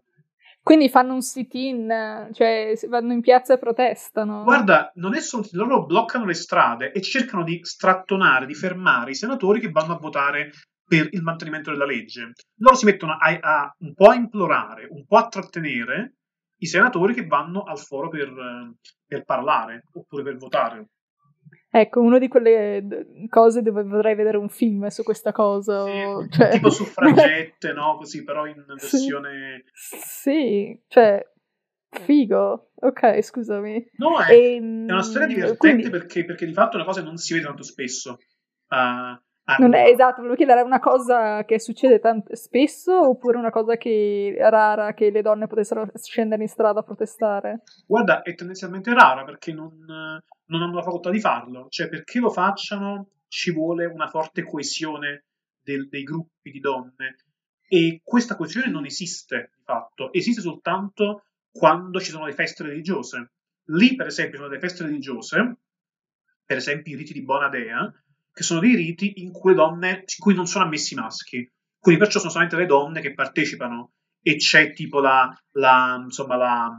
Quindi 0.62 0.90
fanno 0.90 1.14
un 1.14 1.22
sit-in, 1.22 2.30
cioè 2.34 2.74
vanno 2.90 3.14
in 3.14 3.22
piazza 3.22 3.54
e 3.54 3.58
protestano. 3.58 4.44
Guarda, 4.44 4.92
non 4.96 5.16
è 5.16 5.22
solo 5.22 5.46
loro 5.54 5.86
bloccano 5.86 6.26
le 6.26 6.34
strade 6.34 6.92
e 6.92 7.02
cercano 7.02 7.44
di 7.44 7.62
strattonare, 7.64 8.46
di 8.46 8.54
fermare 8.54 9.12
i 9.12 9.16
senatori 9.16 9.62
che 9.62 9.72
vanno 9.72 9.94
a 9.94 9.98
votare 9.98 10.52
per 10.88 11.10
il 11.12 11.22
mantenimento 11.22 11.72
della 11.72 11.86
legge. 11.86 12.32
Loro 12.58 12.76
si 12.76 12.86
mettono 12.86 13.14
a, 13.14 13.38
a 13.40 13.76
un 13.80 13.94
po' 13.94 14.10
a 14.10 14.16
implorare, 14.16 14.88
un 14.90 15.06
po' 15.06 15.18
a 15.18 15.28
trattenere 15.28 16.14
i 16.60 16.66
senatori 16.66 17.14
che 17.14 17.26
vanno 17.26 17.64
al 17.64 17.78
foro 17.78 18.10
per, 18.10 18.34
per 19.06 19.24
parlare 19.24 19.84
oppure 19.94 20.24
per 20.24 20.38
votare. 20.38 20.88
Ecco, 21.70 22.02
una 22.02 22.18
di 22.18 22.28
quelle 22.28 23.28
cose 23.30 23.62
dove 23.62 23.84
vorrei 23.84 24.16
vedere 24.16 24.38
un 24.38 24.50
film 24.50 24.88
su 24.88 25.04
questa 25.04 25.32
cosa. 25.32 25.84
Sì, 25.84 26.30
cioè... 26.30 26.50
Tipo 26.52 26.70
suffragette, 26.70 27.74
no? 27.74 27.98
Così, 27.98 28.24
però 28.24 28.48
in 28.48 28.64
versione... 28.66 29.66
Sì, 29.74 29.98
sì, 29.98 30.82
cioè, 30.88 31.24
figo. 31.90 32.72
Ok, 32.76 33.22
scusami. 33.22 33.92
No, 33.98 34.20
è, 34.20 34.32
e, 34.32 34.56
ehm, 34.56 34.88
è 34.88 34.92
una 34.92 35.04
storia 35.04 35.28
divertente 35.28 35.58
quindi... 35.58 35.90
perché, 35.90 36.26
perché, 36.26 36.46
di 36.46 36.54
fatto 36.54 36.74
è 36.74 36.76
una 36.76 36.86
cosa 36.86 37.02
che 37.02 37.08
non 37.08 37.18
si 37.18 37.34
vede 37.34 37.46
tanto 37.46 37.64
spesso. 37.64 38.18
Uh, 38.70 39.20
non 39.60 39.74
è 39.74 39.88
esatto, 39.88 40.18
volevo 40.18 40.36
chiedere, 40.36 40.60
è 40.60 40.64
una 40.64 40.80
cosa 40.80 41.46
che 41.46 41.60
succede 41.60 42.00
tanto, 42.00 42.36
spesso 42.36 43.10
oppure 43.10 43.38
una 43.38 43.50
cosa 43.50 43.78
che 43.78 44.36
è 44.38 44.50
rara 44.50 44.94
che 44.94 45.10
le 45.10 45.22
donne 45.22 45.48
potessero 45.48 45.90
scendere 45.94 46.42
in 46.42 46.50
strada 46.50 46.82
a 46.82 46.84
protestare? 46.84 47.62
Guarda, 47.86 48.22
è 48.24 48.36
tendenzialmente 48.36 48.94
rara 48.94 49.24
perché 49.24 49.54
non, 49.54 49.74
non 49.86 50.62
hanno 50.62 50.76
la 50.76 50.84
facoltà 50.84 51.10
di 51.10 51.22
farlo, 51.22 51.68
cioè 51.70 51.88
perché 51.88 52.20
lo 52.20 52.30
facciano 52.30 53.12
ci 53.30 53.54
vuole 53.54 53.86
una 53.86 54.08
forte 54.08 54.44
coesione 54.44 55.26
del, 55.62 55.88
dei 55.88 56.04
gruppi 56.04 56.52
di 56.52 56.60
donne 56.60 57.16
e 57.68 58.02
questa 58.04 58.36
coesione 58.36 58.70
non 58.70 58.86
esiste 58.86 59.52
di 59.56 59.64
fatto, 59.64 60.12
esiste 60.14 60.42
soltanto 60.42 61.24
quando 61.52 62.00
ci 62.00 62.12
sono 62.12 62.26
le 62.26 62.34
feste 62.34 62.64
religiose. 62.64 63.32
Lì, 63.70 63.96
per 63.96 64.08
esempio, 64.08 64.38
sono 64.38 64.50
le 64.50 64.60
feste 64.60 64.84
religiose, 64.84 65.58
per 66.46 66.58
esempio 66.58 66.94
i 66.94 66.98
riti 66.98 67.14
di 67.14 67.24
Bonadea, 67.24 67.92
che 68.38 68.44
sono 68.44 68.60
dei 68.60 68.76
riti 68.76 69.24
in 69.24 69.32
cui, 69.32 69.56
donne, 69.56 69.90
in 69.90 70.20
cui 70.20 70.36
non 70.36 70.46
sono 70.46 70.66
ammessi 70.66 70.94
maschi. 70.94 71.52
Quindi 71.80 72.00
perciò 72.00 72.20
sono 72.20 72.32
solamente 72.32 72.56
le 72.56 72.68
donne 72.68 73.02
che 73.02 73.16
partecipano 73.16 73.94
e 74.22 74.36
c'è 74.36 74.74
tipo 74.74 75.00
la, 75.00 75.36
la, 75.54 76.00
insomma, 76.04 76.36
la, 76.36 76.72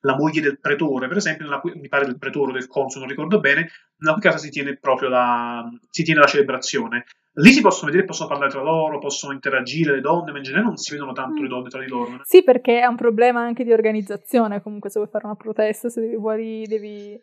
la 0.00 0.16
moglie 0.16 0.40
del 0.40 0.58
pretore, 0.58 1.06
per 1.06 1.18
esempio, 1.18 1.44
nella, 1.44 1.60
mi 1.62 1.88
pare 1.88 2.06
del 2.06 2.16
pretore 2.16 2.50
o 2.50 2.54
del 2.54 2.66
console, 2.66 3.00
non 3.00 3.14
ricordo 3.14 3.40
bene, 3.40 3.68
nella 3.98 4.14
cui 4.14 4.22
casa 4.22 4.38
si 4.38 4.48
tiene 4.48 4.78
proprio 4.78 5.10
la, 5.10 5.68
si 5.90 6.02
tiene 6.02 6.20
la 6.20 6.26
celebrazione. 6.26 7.04
Lì 7.34 7.52
si 7.52 7.60
possono 7.60 7.90
vedere, 7.90 8.06
possono 8.06 8.28
parlare 8.30 8.50
tra 8.50 8.62
loro, 8.62 8.98
possono 8.98 9.34
interagire 9.34 9.92
le 9.92 10.00
donne, 10.00 10.32
ma 10.32 10.38
in 10.38 10.44
generale 10.44 10.66
non 10.66 10.78
si 10.78 10.92
vedono 10.92 11.12
tanto 11.12 11.40
mm. 11.40 11.42
le 11.42 11.48
donne 11.48 11.68
tra 11.68 11.80
di 11.80 11.88
loro. 11.88 12.20
Sì, 12.22 12.42
perché 12.42 12.80
è 12.80 12.86
un 12.86 12.96
problema 12.96 13.42
anche 13.42 13.64
di 13.64 13.72
organizzazione, 13.72 14.62
comunque 14.62 14.88
se 14.88 14.98
vuoi 14.98 15.10
fare 15.10 15.26
una 15.26 15.36
protesta, 15.36 15.90
se 15.90 16.00
devi, 16.00 16.64
devi 16.66 17.20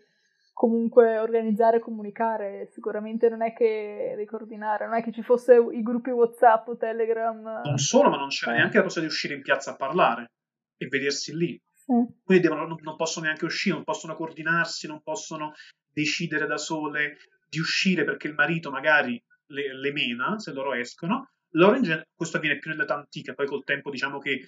comunque 0.60 1.17
organizzare 1.17 1.78
e 1.78 1.80
comunicare. 1.80 2.67
Sicuramente 2.74 3.30
non 3.30 3.41
è 3.41 3.54
che 3.54 4.13
ricoordinare, 4.17 4.88
non 4.88 4.95
è 4.95 5.02
che 5.02 5.13
ci 5.13 5.24
fosse 5.24 5.56
i 5.56 5.82
gruppi 5.82 6.10
WhatsApp 6.10 6.67
o 6.67 6.76
Telegram. 6.76 7.62
Non 7.63 7.78
solo, 7.78 8.10
ma 8.10 8.17
non 8.17 8.28
c'è 8.28 8.52
neanche 8.52 8.76
la 8.76 8.84
possibilità 8.84 9.00
di 9.00 9.06
uscire 9.06 9.36
in 9.36 9.41
piazza 9.41 9.72
a 9.72 9.76
parlare 9.78 10.32
e 10.76 10.88
vedersi 10.88 11.34
lì. 11.34 11.58
Sì. 11.74 11.93
Quindi 12.22 12.43
devono, 12.43 12.67
non, 12.67 12.78
non 12.82 12.98
possono 12.98 13.28
neanche 13.28 13.45
uscire, 13.45 13.76
non 13.76 13.86
possono 13.86 14.15
coordinarsi, 14.15 14.86
non 14.86 15.02
possono 15.02 15.54
decidere 15.93 16.45
da 16.45 16.58
sole 16.58 17.19
di 17.48 17.60
uscire 17.60 18.04
perché 18.04 18.28
il 18.28 18.34
marito 18.34 18.69
magari 18.69 19.17
le, 19.45 19.74
le 19.74 19.91
mena 19.93 20.39
se 20.39 20.52
loro 20.52 20.74
escono. 20.74 21.30
Loro 21.52 21.80
gen- 21.80 22.04
questo 22.13 22.36
avviene 22.36 22.60
più 22.60 22.69
nell'età 22.69 22.95
antica, 22.95 23.34
poi 23.34 23.48
col 23.48 23.63
tempo 23.63 23.89
diciamo 23.89 24.19
che 24.19 24.41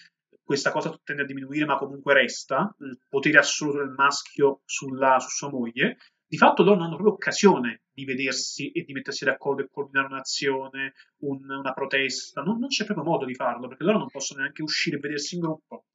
questa 0.51 0.71
cosa 0.71 0.99
tende 1.01 1.21
a 1.21 1.25
diminuire, 1.25 1.63
ma 1.63 1.77
comunque 1.77 2.13
resta 2.13 2.75
il 2.79 2.99
potere 3.07 3.37
assoluto 3.37 3.77
del 3.77 3.93
maschio 3.95 4.61
sulla, 4.65 5.17
su 5.19 5.29
sua 5.29 5.49
moglie. 5.49 5.97
Di 6.27 6.35
fatto 6.35 6.63
loro 6.63 6.75
non 6.75 6.87
hanno 6.87 6.95
proprio 6.95 7.15
occasione 7.15 7.83
di 7.89 8.03
vedersi 8.03 8.69
e 8.71 8.83
di 8.83 8.91
mettersi 8.91 9.23
d'accordo 9.23 9.61
e 9.61 9.69
coordinare 9.71 10.07
un'azione, 10.07 10.93
un, 11.19 11.49
una 11.49 11.71
protesta. 11.73 12.41
Non, 12.41 12.59
non, 12.59 12.67
c'è 12.67 12.83
proprio 12.83 13.05
modo 13.05 13.23
di 13.23 13.33
farlo, 13.33 13.69
perché 13.69 13.85
loro 13.85 13.99
non 13.99 14.09
possono 14.09 14.41
neanche 14.41 14.61
uscire 14.61 14.97
e 14.97 14.99
vedersi 14.99 15.35
in 15.35 15.41
gruppo. 15.41 15.85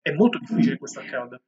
È 0.00 0.12
molto 0.12 0.38
difficile 0.38 0.72
che 0.72 0.78
questo 0.78 1.00
accada. 1.00 1.38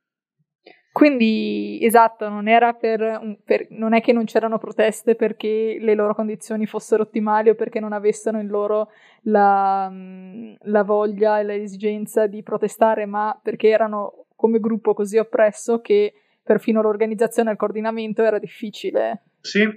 Quindi, 0.97 1.79
esatto, 1.83 2.31
non, 2.31 2.49
era 2.49 2.73
per, 2.73 3.37
per, 3.45 3.67
non 3.69 3.93
è 3.93 4.01
che 4.01 4.15
non 4.15 4.25
c'erano 4.25 4.57
proteste 4.57 5.15
perché 5.15 5.77
le 5.79 5.95
loro 5.95 6.15
condizioni 6.15 6.65
fossero 6.65 7.03
ottimali 7.03 7.51
o 7.51 7.55
perché 7.55 7.81
non 7.81 7.93
avessero 7.93 8.41
in 8.41 8.47
loro 8.47 8.89
la, 9.25 9.93
la 9.93 10.83
voglia 10.85 11.39
e 11.39 11.45
l'esigenza 11.45 12.27
di 12.27 12.43
protestare, 12.43 13.05
ma 13.05 13.39
perché 13.43 13.69
erano 13.69 14.25
come 14.37 14.59
gruppo 14.59 14.95
così 14.95 15.19
oppresso 15.19 15.83
che 15.83 16.15
perfino 16.43 16.81
l'organizzazione 16.81 17.51
e 17.51 17.53
il 17.53 17.59
coordinamento 17.59 18.23
era 18.23 18.39
difficile. 18.39 19.25
Sì. 19.43 19.69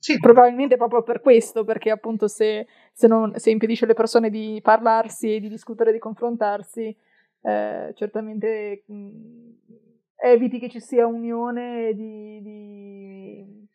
sì. 0.00 0.18
Probabilmente 0.18 0.76
proprio 0.76 1.04
per 1.04 1.20
questo, 1.20 1.62
perché 1.62 1.90
appunto 1.90 2.26
se, 2.26 2.66
se, 2.92 3.06
non, 3.06 3.34
se 3.36 3.50
impedisce 3.50 3.84
alle 3.84 3.94
persone 3.94 4.30
di 4.30 4.58
parlarsi 4.60 5.32
e 5.32 5.38
di 5.38 5.48
discutere, 5.48 5.92
di 5.92 6.00
confrontarsi, 6.00 6.92
eh, 7.42 7.92
certamente 7.94 8.82
mh, 8.86 9.50
eviti 10.22 10.58
che 10.58 10.68
ci 10.68 10.80
sia 10.80 11.06
unione 11.06 11.94
di, 11.94 12.40
di 12.42 13.68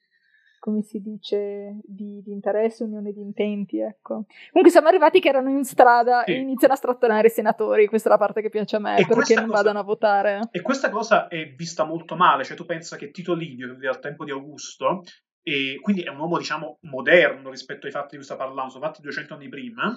come 0.66 0.82
si 0.82 1.00
dice, 1.00 1.80
di, 1.84 2.24
di 2.24 2.32
interesse, 2.32 2.84
unione 2.84 3.12
di 3.12 3.22
intenti, 3.22 3.80
ecco. 3.80 4.26
Comunque 4.50 4.72
siamo 4.72 4.88
arrivati 4.88 5.20
che 5.20 5.30
erano 5.30 5.52
in 5.52 5.64
strada 5.64 6.24
sì. 6.26 6.32
e 6.32 6.38
iniziano 6.38 6.74
a 6.74 6.78
strattonare 6.78 7.28
i 7.28 7.30
senatori, 7.30 7.86
questa 7.86 8.10
è 8.10 8.12
la 8.12 8.18
parte 8.18 8.42
che 8.42 8.50
piace 8.50 8.78
a 8.78 8.80
me, 8.80 8.98
e 8.98 9.06
perché 9.06 9.36
non 9.36 9.46
cosa, 9.46 9.58
vadano 9.58 9.78
a 9.78 9.84
votare. 9.84 10.40
E 10.50 10.62
questa 10.62 10.90
cosa 10.90 11.28
è 11.28 11.54
vista 11.54 11.84
molto 11.84 12.16
male, 12.16 12.44
cioè 12.44 12.58
tu 12.58 12.66
pensa 12.66 12.98
che 12.98 13.12
Tito 13.12 13.36
Livio, 13.36 13.68
che 13.68 13.74
vive 13.76 13.90
al 13.90 14.00
tempo 14.00 14.26
di 14.26 14.32
Augusto, 14.32 15.04
e 15.44 15.78
quindi 15.84 16.02
è 16.02 16.10
un 16.10 16.18
uomo, 16.18 16.40
diciamo, 16.40 16.80
moderno 16.90 17.52
rispetto 17.52 17.86
ai 17.86 17.92
fatti 17.92 18.12
di 18.12 18.16
cui 18.16 18.26
sta 18.26 18.36
parlando, 18.36 18.72
sono 18.72 18.86
fatti 18.86 19.02
200 19.04 19.36
anni 19.36 19.50
prima, 19.50 19.96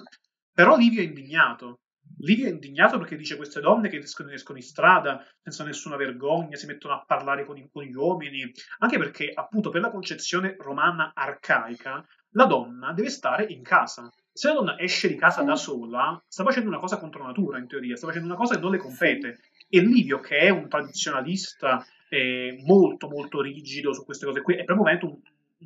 però 0.53 0.77
Livio 0.77 1.01
è 1.01 1.05
indignato, 1.05 1.79
Livio 2.17 2.47
è 2.47 2.49
indignato 2.49 2.97
perché 2.97 3.15
dice 3.15 3.37
queste 3.37 3.61
donne 3.61 3.89
che 3.89 3.97
escono, 3.97 4.31
escono 4.31 4.57
in 4.57 4.63
strada 4.63 5.25
senza 5.41 5.63
nessuna 5.63 5.95
vergogna, 5.95 6.57
si 6.57 6.65
mettono 6.65 6.95
a 6.95 7.03
parlare 7.05 7.45
con, 7.45 7.55
con 7.71 7.83
gli 7.83 7.93
uomini, 7.93 8.51
anche 8.79 8.97
perché 8.97 9.31
appunto 9.33 9.69
per 9.69 9.81
la 9.81 9.91
concezione 9.91 10.55
romana 10.59 11.13
arcaica 11.13 12.05
la 12.33 12.45
donna 12.45 12.91
deve 12.93 13.09
stare 13.09 13.45
in 13.45 13.63
casa. 13.63 14.11
Se 14.31 14.47
la 14.47 14.53
donna 14.53 14.79
esce 14.79 15.07
di 15.07 15.15
casa 15.15 15.41
da 15.43 15.55
sola, 15.55 16.21
sta 16.27 16.43
facendo 16.43 16.69
una 16.69 16.79
cosa 16.79 16.99
contro 16.99 17.25
natura, 17.25 17.57
in 17.57 17.67
teoria, 17.67 17.95
sta 17.95 18.07
facendo 18.07 18.27
una 18.27 18.37
cosa 18.37 18.55
che 18.55 18.61
non 18.61 18.71
le 18.71 18.77
compete. 18.77 19.39
E 19.67 19.81
Livio, 19.81 20.19
che 20.19 20.37
è 20.37 20.49
un 20.49 20.69
tradizionalista 20.69 21.85
eh, 22.09 22.61
molto, 22.65 23.07
molto 23.07 23.41
rigido 23.41 23.93
su 23.93 24.05
queste 24.05 24.25
cose 24.25 24.41
qui, 24.41 24.55
è 24.55 24.65
un, 24.71 24.79
un 24.79 25.19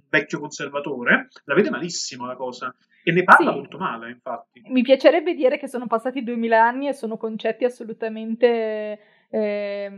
vecchio 0.10 0.40
conservatore, 0.40 1.28
la 1.46 1.54
vede 1.54 1.70
malissimo 1.70 2.26
la 2.26 2.36
cosa. 2.36 2.74
E 3.04 3.12
ne 3.12 3.24
parla 3.24 3.52
sì. 3.52 3.58
molto 3.58 3.78
male, 3.78 4.10
infatti. 4.12 4.64
Mi 4.68 4.82
piacerebbe 4.82 5.34
dire 5.34 5.58
che 5.58 5.68
sono 5.68 5.88
passati 5.88 6.24
duemila 6.24 6.64
anni 6.64 6.88
e 6.88 6.94
sono 6.94 7.18
concetti 7.18 7.66
assolutamente 7.66 9.00
eh, 9.30 9.92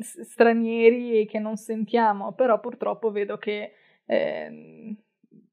stranieri 0.00 1.20
e 1.20 1.26
che 1.26 1.38
non 1.38 1.56
sentiamo, 1.56 2.32
però 2.32 2.60
purtroppo 2.60 3.10
vedo 3.10 3.36
che 3.36 3.74
eh, 4.06 4.96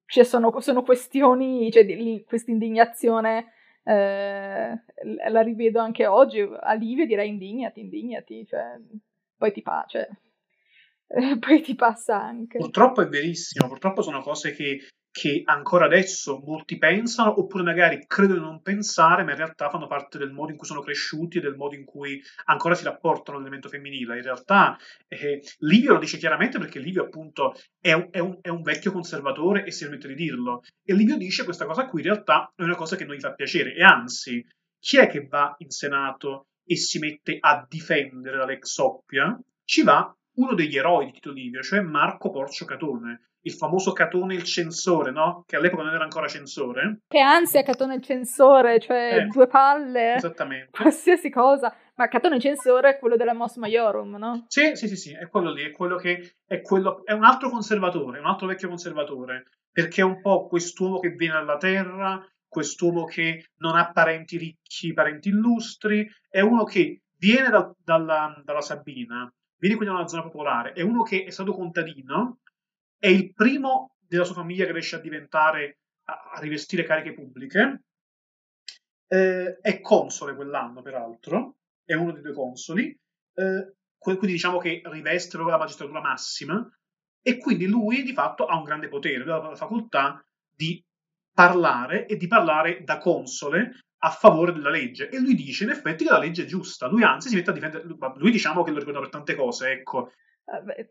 ci 0.06 0.23
sono, 0.23 0.58
sono, 0.60 0.82
questioni, 0.82 1.69
cioè 1.71 1.86
questa 2.25 2.52
indignazione 2.52 3.52
eh, 3.84 4.82
la 5.30 5.41
rivedo 5.41 5.80
anche 5.80 6.08
oggi. 6.08 6.39
A 6.39 6.73
Livio 6.73 7.06
direi 7.06 7.30
indignati, 7.30 7.82
indignati, 7.82 8.45
cioè, 8.45 8.80
poi 9.36 9.52
ti 9.52 9.62
fa, 9.62 9.86
cioè, 9.88 10.08
poi 11.39 11.62
ti 11.62 11.75
passa 11.75 12.21
anche. 12.21 12.60
Purtroppo 12.60 13.02
è 13.02 13.08
verissimo, 13.08 13.67
purtroppo 13.67 14.02
sono 14.02 14.21
cose 14.21 14.54
che 14.54 14.80
che 15.12 15.41
ancora 15.45 15.86
adesso 15.86 16.39
molti 16.45 16.78
pensano, 16.78 17.39
oppure 17.39 17.63
magari 17.63 18.06
credono 18.06 18.39
di 18.39 18.45
non 18.45 18.62
pensare, 18.62 19.24
ma 19.24 19.32
in 19.32 19.38
realtà 19.38 19.69
fanno 19.69 19.88
parte 19.88 20.17
del 20.17 20.32
modo 20.32 20.52
in 20.52 20.58
cui 20.58 20.67
sono 20.67 20.82
cresciuti 20.82 21.38
e 21.38 21.41
del 21.41 21.56
modo 21.56 21.76
in 21.76 21.84
cui 21.84 22.22
ancora 22.45 22.76
si 22.76 22.84
rapportano 22.84 23.38
all'elemento 23.38 23.69
femminile. 23.69 24.17
In 24.17 24.24
realtà 24.24 24.78
eh, 25.08 25.41
Livio 25.60 25.93
lo 25.93 26.00
dice 26.00 26.17
chiaramente 26.17 26.60
perché 26.60 26.80
Livio 26.80 27.04
appunto 27.04 27.56
è 27.80 27.93
un, 27.93 28.08
è, 28.12 28.19
un, 28.19 28.38
è 28.41 28.50
un, 28.50 28.62
vecchio 28.62 28.91
conservatore 28.91 29.65
e 29.65 29.72
si 29.72 29.84
permette 29.84 30.08
di 30.10 30.15
dirlo. 30.15 30.62
E 30.84 30.93
Livio 30.93 31.17
dice 31.17 31.43
questa 31.43 31.65
cosa 31.65 31.88
qui 31.88 32.02
in 32.02 32.08
realtà 32.08 32.52
è 32.56 32.62
una 32.62 32.76
cosa 32.76 32.95
che 32.95 33.06
non 33.06 33.15
gli 33.15 33.19
fa 33.19 33.34
piacere. 33.34 33.74
E 33.74 33.84
anzi, 33.84 34.45
chi 34.80 34.98
è 34.98 35.08
che 35.08 35.26
va 35.28 35.56
in 35.58 35.69
Senato 35.69 36.48
e 36.63 36.76
si 36.76 37.00
mette 37.00 37.38
a 37.39 37.65
difendere 37.67 38.38
la 38.38 38.45
Lex 38.45 38.78
Oppia? 38.78 39.39
Ci 39.63 39.84
va 39.84 40.13
uno 40.36 40.54
degli 40.54 40.78
eroi 40.78 41.06
di 41.06 41.12
Tito 41.12 41.32
Livio, 41.32 41.62
cioè 41.62 41.82
Marco 41.82 42.30
Porcio 42.30 42.65
Catone, 42.65 43.29
il 43.50 43.56
famoso 43.56 43.92
Catone 43.92 44.36
il 44.36 44.44
censore, 44.44 45.12
no? 45.12 45.44
Che 45.46 45.56
all'epoca 45.56 45.84
non 45.84 45.94
era 45.94 46.04
ancora 46.04 46.28
censore. 46.28 47.02
Che 47.08 47.20
ansia 47.20 47.64
Catone 47.64 47.96
il 47.96 48.04
censore, 48.04 48.80
cioè 48.80 49.18
eh, 49.18 49.26
due 49.26 49.48
palle. 49.48 50.16
Esattamente. 50.16 50.70
Qualsiasi 50.72 51.30
cosa. 51.30 51.76
Ma 51.96 52.08
Catone 52.08 52.36
il 52.36 52.42
censore 52.42 52.92
è 52.92 53.00
quello 53.00 53.18
della 53.18 53.34
Mos 53.34 53.58
Maiorum, 53.58 54.16
no? 54.16 54.46
Sì, 54.48 54.76
sì, 54.76 54.88
sì, 54.88 54.96
sì, 54.96 55.14
è 55.14 55.28
quello 55.28 55.52
lì, 55.52 55.64
è 55.64 55.72
quello 55.72 55.98
che 55.98 56.36
è 56.46 56.62
quello 56.62 57.04
è 57.06 57.12
un 57.12 57.26
altro 57.26 57.50
conservatore, 57.50 58.20
un 58.20 58.26
altro 58.26 58.48
vecchio 58.48 58.70
conservatore, 58.70 59.44
perché 59.70 60.02
è 60.02 60.06
un 60.06 60.22
po' 60.22 60.48
quest'uomo 60.48 61.00
che 61.00 61.10
viene 61.10 61.36
alla 61.36 61.58
terra, 61.58 62.26
quest'uomo 62.48 63.04
che 63.04 63.48
non 63.58 63.76
ha 63.76 63.92
parenti 63.92 64.38
ricchi, 64.38 64.94
parenti 64.94 65.30
illustri, 65.30 66.10
è 66.30 66.40
uno 66.40 66.64
che 66.64 67.02
viene 67.18 67.50
da, 67.50 67.70
dalla, 67.84 68.42
dalla 68.46 68.62
Sabina, 68.62 69.30
viene 69.58 69.76
quindi 69.76 69.94
da 69.94 70.00
una 70.00 70.08
zona 70.08 70.24
popolare, 70.24 70.72
è 70.72 70.82
uno 70.82 71.04
che 71.04 71.26
è 71.26 71.30
stato 71.30 71.52
contadino, 71.52 72.40
è 73.00 73.08
il 73.08 73.34
primo 73.34 73.96
della 73.98 74.26
sua 74.26 74.36
famiglia 74.36 74.66
che 74.66 74.74
riesce 74.74 74.98
a 74.98 75.00
diventare, 75.00 75.80
a, 76.04 76.32
a 76.36 76.40
rivestire 76.40 76.84
cariche 76.84 77.14
pubbliche, 77.14 77.84
eh, 79.08 79.58
è 79.62 79.80
console 79.82 80.36
quell'anno 80.36 80.82
peraltro, 80.82 81.56
è 81.84 81.94
uno 81.94 82.12
dei 82.12 82.22
due 82.22 82.34
consoli, 82.34 82.96
eh, 83.34 83.74
quindi 83.98 84.28
diciamo 84.28 84.60
che 84.60 84.82
riveste 84.86 85.32
proprio 85.32 85.56
la 85.56 85.62
magistratura 85.62 86.02
massima, 86.02 86.70
e 87.22 87.38
quindi 87.38 87.66
lui 87.66 88.04
di 88.04 88.14
fatto 88.14 88.46
ha 88.46 88.58
un 88.58 88.64
grande 88.64 88.88
potere, 88.88 89.24
ha 89.32 89.50
la 89.50 89.56
facoltà 89.56 90.24
di 90.54 90.84
parlare 91.34 92.06
e 92.06 92.18
di 92.18 92.28
parlare 92.28 92.84
da 92.84 92.98
console 92.98 93.80
a 94.02 94.10
favore 94.10 94.54
della 94.54 94.70
legge. 94.70 95.10
E 95.10 95.20
lui 95.20 95.36
dice 95.36 95.64
in 95.64 95.72
effetti 95.72 96.06
che 96.06 96.12
la 96.12 96.18
legge 96.18 96.44
è 96.44 96.46
giusta, 96.46 96.88
lui 96.88 97.04
anzi 97.04 97.30
si 97.30 97.36
mette 97.36 97.50
a 97.50 97.54
difendere, 97.54 97.86
lui 98.16 98.32
diciamo 98.32 98.64
che 98.64 98.72
lo 98.72 98.80
ricorda 98.80 99.00
per 99.00 99.10
tante 99.10 99.36
cose, 99.36 99.72
ecco. 99.72 100.12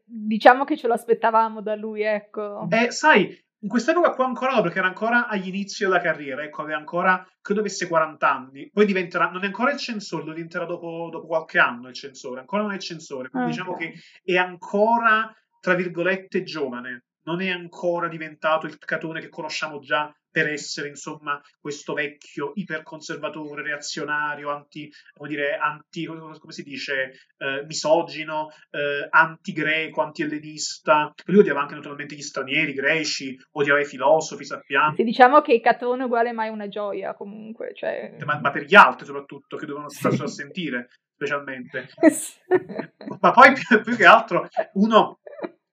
Diciamo 0.04 0.64
che 0.64 0.76
ce 0.76 0.86
lo 0.86 0.94
aspettavamo 0.94 1.60
da 1.62 1.74
lui, 1.74 2.02
ecco. 2.02 2.66
Eh, 2.70 2.90
sai, 2.90 3.36
in 3.60 3.68
quest'epoca 3.68 4.12
qua 4.12 4.26
ancora 4.26 4.54
no, 4.54 4.62
perché 4.62 4.78
era 4.78 4.86
ancora 4.86 5.26
agli 5.26 5.48
inizi 5.48 5.82
della 5.82 6.00
carriera, 6.00 6.44
ecco, 6.44 6.62
aveva 6.62 6.78
ancora, 6.78 7.26
credo 7.40 7.60
avesse 7.60 7.88
40 7.88 8.32
anni, 8.32 8.70
poi 8.72 8.86
diventerà, 8.86 9.30
non 9.30 9.42
è 9.42 9.46
ancora 9.46 9.72
il 9.72 9.78
censore, 9.78 10.24
lo 10.24 10.32
diventerà 10.32 10.64
dopo, 10.64 11.08
dopo 11.10 11.26
qualche 11.26 11.58
anno 11.58 11.88
il 11.88 11.94
censore, 11.94 12.40
ancora 12.40 12.62
non 12.62 12.72
è 12.72 12.76
il 12.76 12.80
censore, 12.80 13.28
quindi 13.30 13.50
okay. 13.50 13.64
diciamo 13.64 13.76
che 13.76 13.94
è 14.22 14.36
ancora, 14.36 15.34
tra 15.60 15.74
virgolette, 15.74 16.44
giovane, 16.44 17.06
non 17.24 17.40
è 17.40 17.50
ancora 17.50 18.06
diventato 18.06 18.66
il 18.66 18.78
catone 18.78 19.20
che 19.20 19.28
conosciamo 19.28 19.80
già 19.80 20.14
per 20.30 20.48
essere 20.48 20.88
insomma 20.88 21.40
questo 21.60 21.94
vecchio 21.94 22.52
iperconservatore, 22.54 23.62
reazionario, 23.62 24.50
anti, 24.50 24.90
come 25.14 25.28
dire, 25.28 25.56
anti, 25.56 26.06
come 26.06 26.52
si 26.52 26.62
dice, 26.62 27.12
eh, 27.38 27.64
misogino, 27.66 28.48
eh, 28.70 29.06
anti-greco, 29.10 30.02
anti-ellenista. 30.02 31.12
Lui 31.26 31.38
odiava 31.38 31.60
anche 31.60 31.74
naturalmente 31.74 32.14
gli 32.14 32.22
stranieri, 32.22 32.70
i 32.70 32.74
greci, 32.74 33.36
odiava 33.52 33.80
i 33.80 33.86
filosofi, 33.86 34.44
sappiamo. 34.44 34.94
Sì, 34.94 35.04
diciamo 35.04 35.40
che 35.40 35.60
Catone 35.60 36.04
uguale 36.04 36.32
mai 36.32 36.48
una 36.48 36.68
gioia 36.68 37.14
comunque. 37.14 37.72
Cioè... 37.74 38.16
Ma, 38.24 38.38
ma, 38.40 38.50
per 38.50 38.64
gli 38.64 38.74
altri 38.74 39.06
soprattutto, 39.06 39.56
che 39.56 39.66
dovevano 39.66 39.90
starselo 39.90 40.24
a 40.24 40.28
sentire, 40.28 40.90
specialmente. 41.14 41.88
ma 43.20 43.30
poi 43.30 43.52
più, 43.52 43.80
più 43.80 43.96
che 43.96 44.04
altro 44.04 44.48
uno 44.74 45.20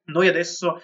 noi 0.06 0.28
adesso 0.28 0.82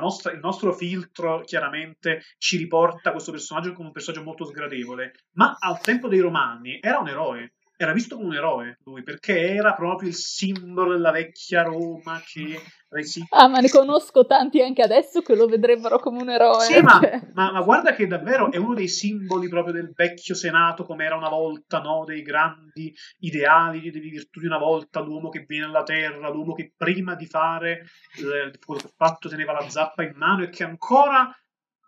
nostra, 0.00 0.32
il 0.32 0.40
nostro 0.40 0.72
filtro 0.72 1.40
chiaramente 1.40 2.22
ci 2.38 2.56
riporta 2.56 3.12
questo 3.12 3.30
personaggio 3.30 3.72
come 3.72 3.88
un 3.88 3.92
personaggio 3.92 4.24
molto 4.24 4.44
sgradevole, 4.44 5.12
ma 5.32 5.56
al 5.58 5.80
tempo 5.80 6.08
dei 6.08 6.20
romani 6.20 6.78
era 6.80 6.98
un 6.98 7.08
eroe 7.08 7.54
era 7.82 7.94
visto 7.94 8.16
come 8.16 8.28
un 8.28 8.34
eroe 8.34 8.78
lui, 8.84 9.02
perché 9.02 9.54
era 9.54 9.72
proprio 9.72 10.10
il 10.10 10.14
simbolo 10.14 10.92
della 10.92 11.10
vecchia 11.10 11.62
Roma 11.62 12.20
che 12.26 12.60
resi... 12.90 13.24
Ah, 13.30 13.48
ma 13.48 13.60
ne 13.60 13.70
conosco 13.70 14.26
tanti 14.26 14.60
anche 14.60 14.82
adesso 14.82 15.22
che 15.22 15.34
lo 15.34 15.46
vedrebbero 15.46 15.98
come 15.98 16.20
un 16.20 16.28
eroe. 16.28 16.60
Sì, 16.60 16.82
ma, 16.82 16.98
cioè. 17.00 17.30
ma, 17.32 17.52
ma, 17.52 17.62
guarda 17.62 17.94
che 17.94 18.06
davvero 18.06 18.52
è 18.52 18.58
uno 18.58 18.74
dei 18.74 18.88
simboli 18.88 19.48
proprio 19.48 19.72
del 19.72 19.92
vecchio 19.94 20.34
Senato, 20.34 20.84
come 20.84 21.06
era 21.06 21.16
una 21.16 21.30
volta, 21.30 21.80
no? 21.80 22.04
Dei 22.04 22.20
grandi 22.20 22.94
ideali 23.20 23.80
di 23.80 23.98
virtù 23.98 24.40
di 24.40 24.46
una 24.46 24.58
volta, 24.58 25.00
l'uomo 25.00 25.30
che 25.30 25.46
viene 25.48 25.64
alla 25.64 25.82
terra, 25.82 26.28
l'uomo 26.28 26.52
che 26.52 26.74
prima 26.76 27.14
di 27.14 27.26
fare 27.26 27.86
eh, 28.18 28.58
quello 28.62 28.80
che 28.80 28.88
ha 28.88 28.94
fatto 28.94 29.30
teneva 29.30 29.52
la 29.52 29.66
zappa 29.70 30.02
in 30.02 30.12
mano 30.16 30.42
e 30.42 30.50
che 30.50 30.64
ancora 30.64 31.34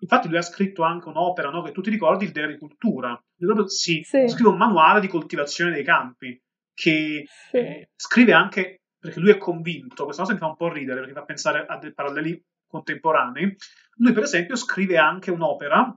Infatti 0.02 0.28
lui 0.28 0.36
ha 0.36 0.42
scritto 0.42 0.82
anche 0.82 1.08
un'opera, 1.08 1.50
no, 1.50 1.62
che 1.62 1.70
tu 1.70 1.80
ti 1.80 1.90
ricordi, 1.90 2.24
il 2.24 2.32
di 2.32 2.40
agricoltura. 2.40 3.20
Si 3.66 4.02
sì. 4.02 4.28
scrive 4.28 4.48
un 4.48 4.56
manuale 4.56 5.00
di 5.00 5.06
coltivazione 5.06 5.70
dei 5.72 5.84
campi, 5.84 6.40
che 6.74 7.24
sì. 7.26 7.56
eh, 7.56 7.90
scrive 7.94 8.32
anche, 8.32 8.82
perché 8.98 9.20
lui 9.20 9.30
è 9.30 9.38
convinto, 9.38 10.04
questa 10.04 10.22
cosa 10.22 10.34
mi 10.34 10.40
fa 10.40 10.46
un 10.46 10.56
po' 10.56 10.72
ridere, 10.72 11.00
perché 11.00 11.14
fa 11.14 11.24
pensare 11.24 11.66
a 11.66 11.78
dei 11.78 11.94
paralleli 11.94 12.44
contemporanei, 12.66 13.54
lui 13.96 14.12
per 14.12 14.24
esempio 14.24 14.56
scrive 14.56 14.98
anche 14.98 15.30
un'opera, 15.30 15.96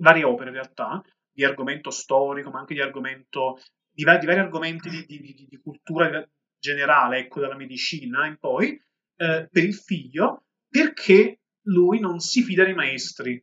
varie 0.00 0.24
opere 0.24 0.48
in 0.48 0.54
realtà, 0.54 1.02
di 1.30 1.44
argomento 1.44 1.90
storico, 1.90 2.50
ma 2.50 2.60
anche 2.60 2.74
di 2.74 2.80
argomento, 2.80 3.58
di, 3.90 4.04
vari, 4.04 4.20
di 4.20 4.26
vari 4.26 4.38
argomenti 4.38 4.88
di, 4.88 5.04
di, 5.04 5.46
di, 5.48 5.60
cultura 5.62 6.26
generale, 6.58 7.18
ecco, 7.18 7.40
dalla 7.40 7.56
medicina 7.56 8.26
in 8.26 8.38
poi, 8.38 8.80
eh, 9.16 9.48
per 9.50 9.64
il 9.64 9.74
figlio, 9.74 10.44
perché 10.66 11.40
lui 11.64 12.00
non 12.00 12.18
si 12.20 12.42
fida 12.42 12.64
dei 12.64 12.74
maestri, 12.74 13.42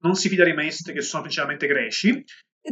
non 0.00 0.14
si 0.14 0.28
fida 0.28 0.44
dei 0.44 0.54
maestri 0.54 0.92
che 0.92 1.02
sono 1.02 1.22
principalmente 1.22 1.66
greci, 1.66 2.24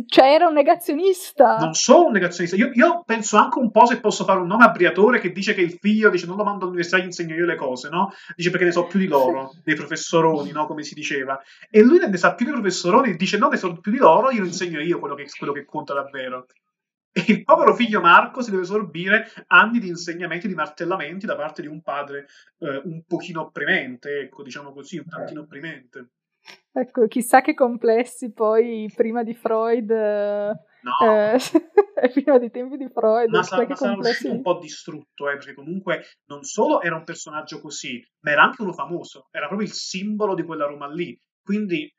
Cioè, 0.06 0.34
era 0.34 0.46
un 0.46 0.54
negazionista. 0.54 1.56
Non 1.56 1.74
solo 1.74 2.06
un 2.06 2.12
negazionista. 2.12 2.56
Io, 2.56 2.70
io, 2.74 3.02
penso 3.04 3.36
anche 3.36 3.58
un 3.58 3.72
po' 3.72 3.86
se 3.86 3.98
posso 3.98 4.24
fare 4.24 4.38
un 4.38 4.46
nome 4.46 4.64
a 4.64 4.70
Briatore 4.70 5.18
che 5.18 5.32
dice 5.32 5.52
che 5.52 5.62
il 5.62 5.78
figlio 5.80 6.10
dice 6.10 6.26
non 6.26 6.36
lo 6.36 6.44
mando 6.44 6.64
all'università, 6.64 6.98
gli 6.98 7.06
insegno 7.06 7.34
io 7.34 7.44
le 7.44 7.56
cose, 7.56 7.88
no? 7.88 8.12
Dice 8.36 8.50
perché 8.50 8.66
ne 8.66 8.72
so 8.72 8.86
più 8.86 9.00
di 9.00 9.08
loro, 9.08 9.52
dei 9.64 9.74
professoroni, 9.74 10.52
no? 10.52 10.66
Come 10.66 10.84
si 10.84 10.94
diceva. 10.94 11.40
E 11.68 11.82
lui 11.82 11.98
ne 11.98 12.16
sa 12.16 12.34
più 12.34 12.44
dei 12.44 12.54
professoroni 12.54 13.10
e 13.10 13.16
dice 13.16 13.36
no, 13.36 13.48
ne 13.48 13.56
so 13.56 13.80
più 13.80 13.90
di 13.90 13.98
loro, 13.98 14.30
io 14.30 14.40
lo 14.40 14.46
insegno 14.46 14.80
io 14.80 15.00
quello 15.00 15.16
che, 15.16 15.26
quello 15.36 15.52
che 15.52 15.64
conta 15.64 15.92
davvero. 15.92 16.46
E 17.12 17.24
il 17.26 17.42
povero 17.42 17.74
figlio 17.74 18.00
Marco 18.00 18.40
si 18.40 18.52
deve 18.52 18.64
sorbire 18.64 19.26
anni 19.48 19.80
di 19.80 19.88
insegnamenti, 19.88 20.46
di 20.46 20.54
martellamenti 20.54 21.26
da 21.26 21.34
parte 21.34 21.60
di 21.60 21.66
un 21.66 21.82
padre 21.82 22.26
eh, 22.58 22.80
un 22.84 23.02
pochino 23.04 23.42
opprimente, 23.42 24.20
ecco, 24.20 24.44
diciamo 24.44 24.72
così, 24.72 24.98
un 24.98 25.08
tantino 25.08 25.40
opprimente. 25.40 26.10
Ecco, 26.72 27.08
chissà 27.08 27.40
che 27.40 27.54
complessi 27.54 28.32
poi 28.32 28.90
prima 28.94 29.24
di 29.24 29.34
Freud, 29.34 29.90
no. 29.90 30.96
eh, 31.02 31.36
prima 32.12 32.38
dei 32.38 32.50
tempi 32.50 32.76
di 32.76 32.88
Freud, 32.88 33.28
ma, 33.28 33.42
sa, 33.42 33.66
ma 33.66 33.74
sarà 33.74 33.96
uscito 33.96 34.32
un 34.32 34.42
po' 34.42 34.58
distrutto, 34.58 35.28
eh, 35.28 35.34
perché 35.34 35.54
comunque 35.54 36.04
non 36.26 36.44
solo 36.44 36.80
era 36.80 36.94
un 36.94 37.04
personaggio 37.04 37.60
così, 37.60 38.00
ma 38.20 38.30
era 38.30 38.42
anche 38.42 38.62
uno 38.62 38.72
famoso, 38.72 39.28
era 39.32 39.48
proprio 39.48 39.66
il 39.66 39.74
simbolo 39.74 40.34
di 40.34 40.44
quella 40.44 40.66
Roma 40.66 40.88
lì, 40.88 41.18
quindi 41.42 41.82
eh, 41.82 41.92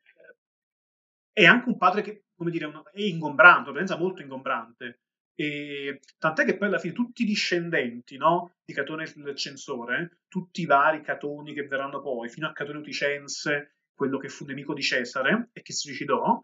è 1.34 1.46
anche 1.46 1.68
un 1.68 1.78
padre 1.78 2.02
che, 2.02 2.24
come 2.42 2.50
dire, 2.50 2.72
è 2.92 3.02
ingombrante, 3.02 3.70
una 3.70 3.78
presenza 3.78 4.02
molto 4.02 4.24
ingombrante. 4.24 5.02
E, 5.36 6.00
tant'è 6.18 6.44
che 6.44 6.58
poi 6.58 6.70
alla 6.70 6.80
fine 6.80 6.94
tutti 6.94 7.22
i 7.22 7.26
discendenti 7.26 8.18
no, 8.18 8.56
di 8.66 8.74
Catone 8.74 9.04
il 9.04 9.36
censore, 9.36 10.22
tutti 10.28 10.62
i 10.62 10.66
vari 10.66 11.02
Catoni 11.02 11.54
che 11.54 11.68
verranno 11.68 12.02
poi, 12.02 12.30
fino 12.30 12.48
a 12.48 12.52
Catone 12.52 12.80
Uticense, 12.80 13.76
quello 13.94 14.18
che 14.18 14.28
fu 14.28 14.46
nemico 14.46 14.74
di 14.74 14.82
Cesare 14.82 15.50
e 15.54 15.62
che 15.62 15.72
si 15.72 15.90
suicidò, 15.90 16.44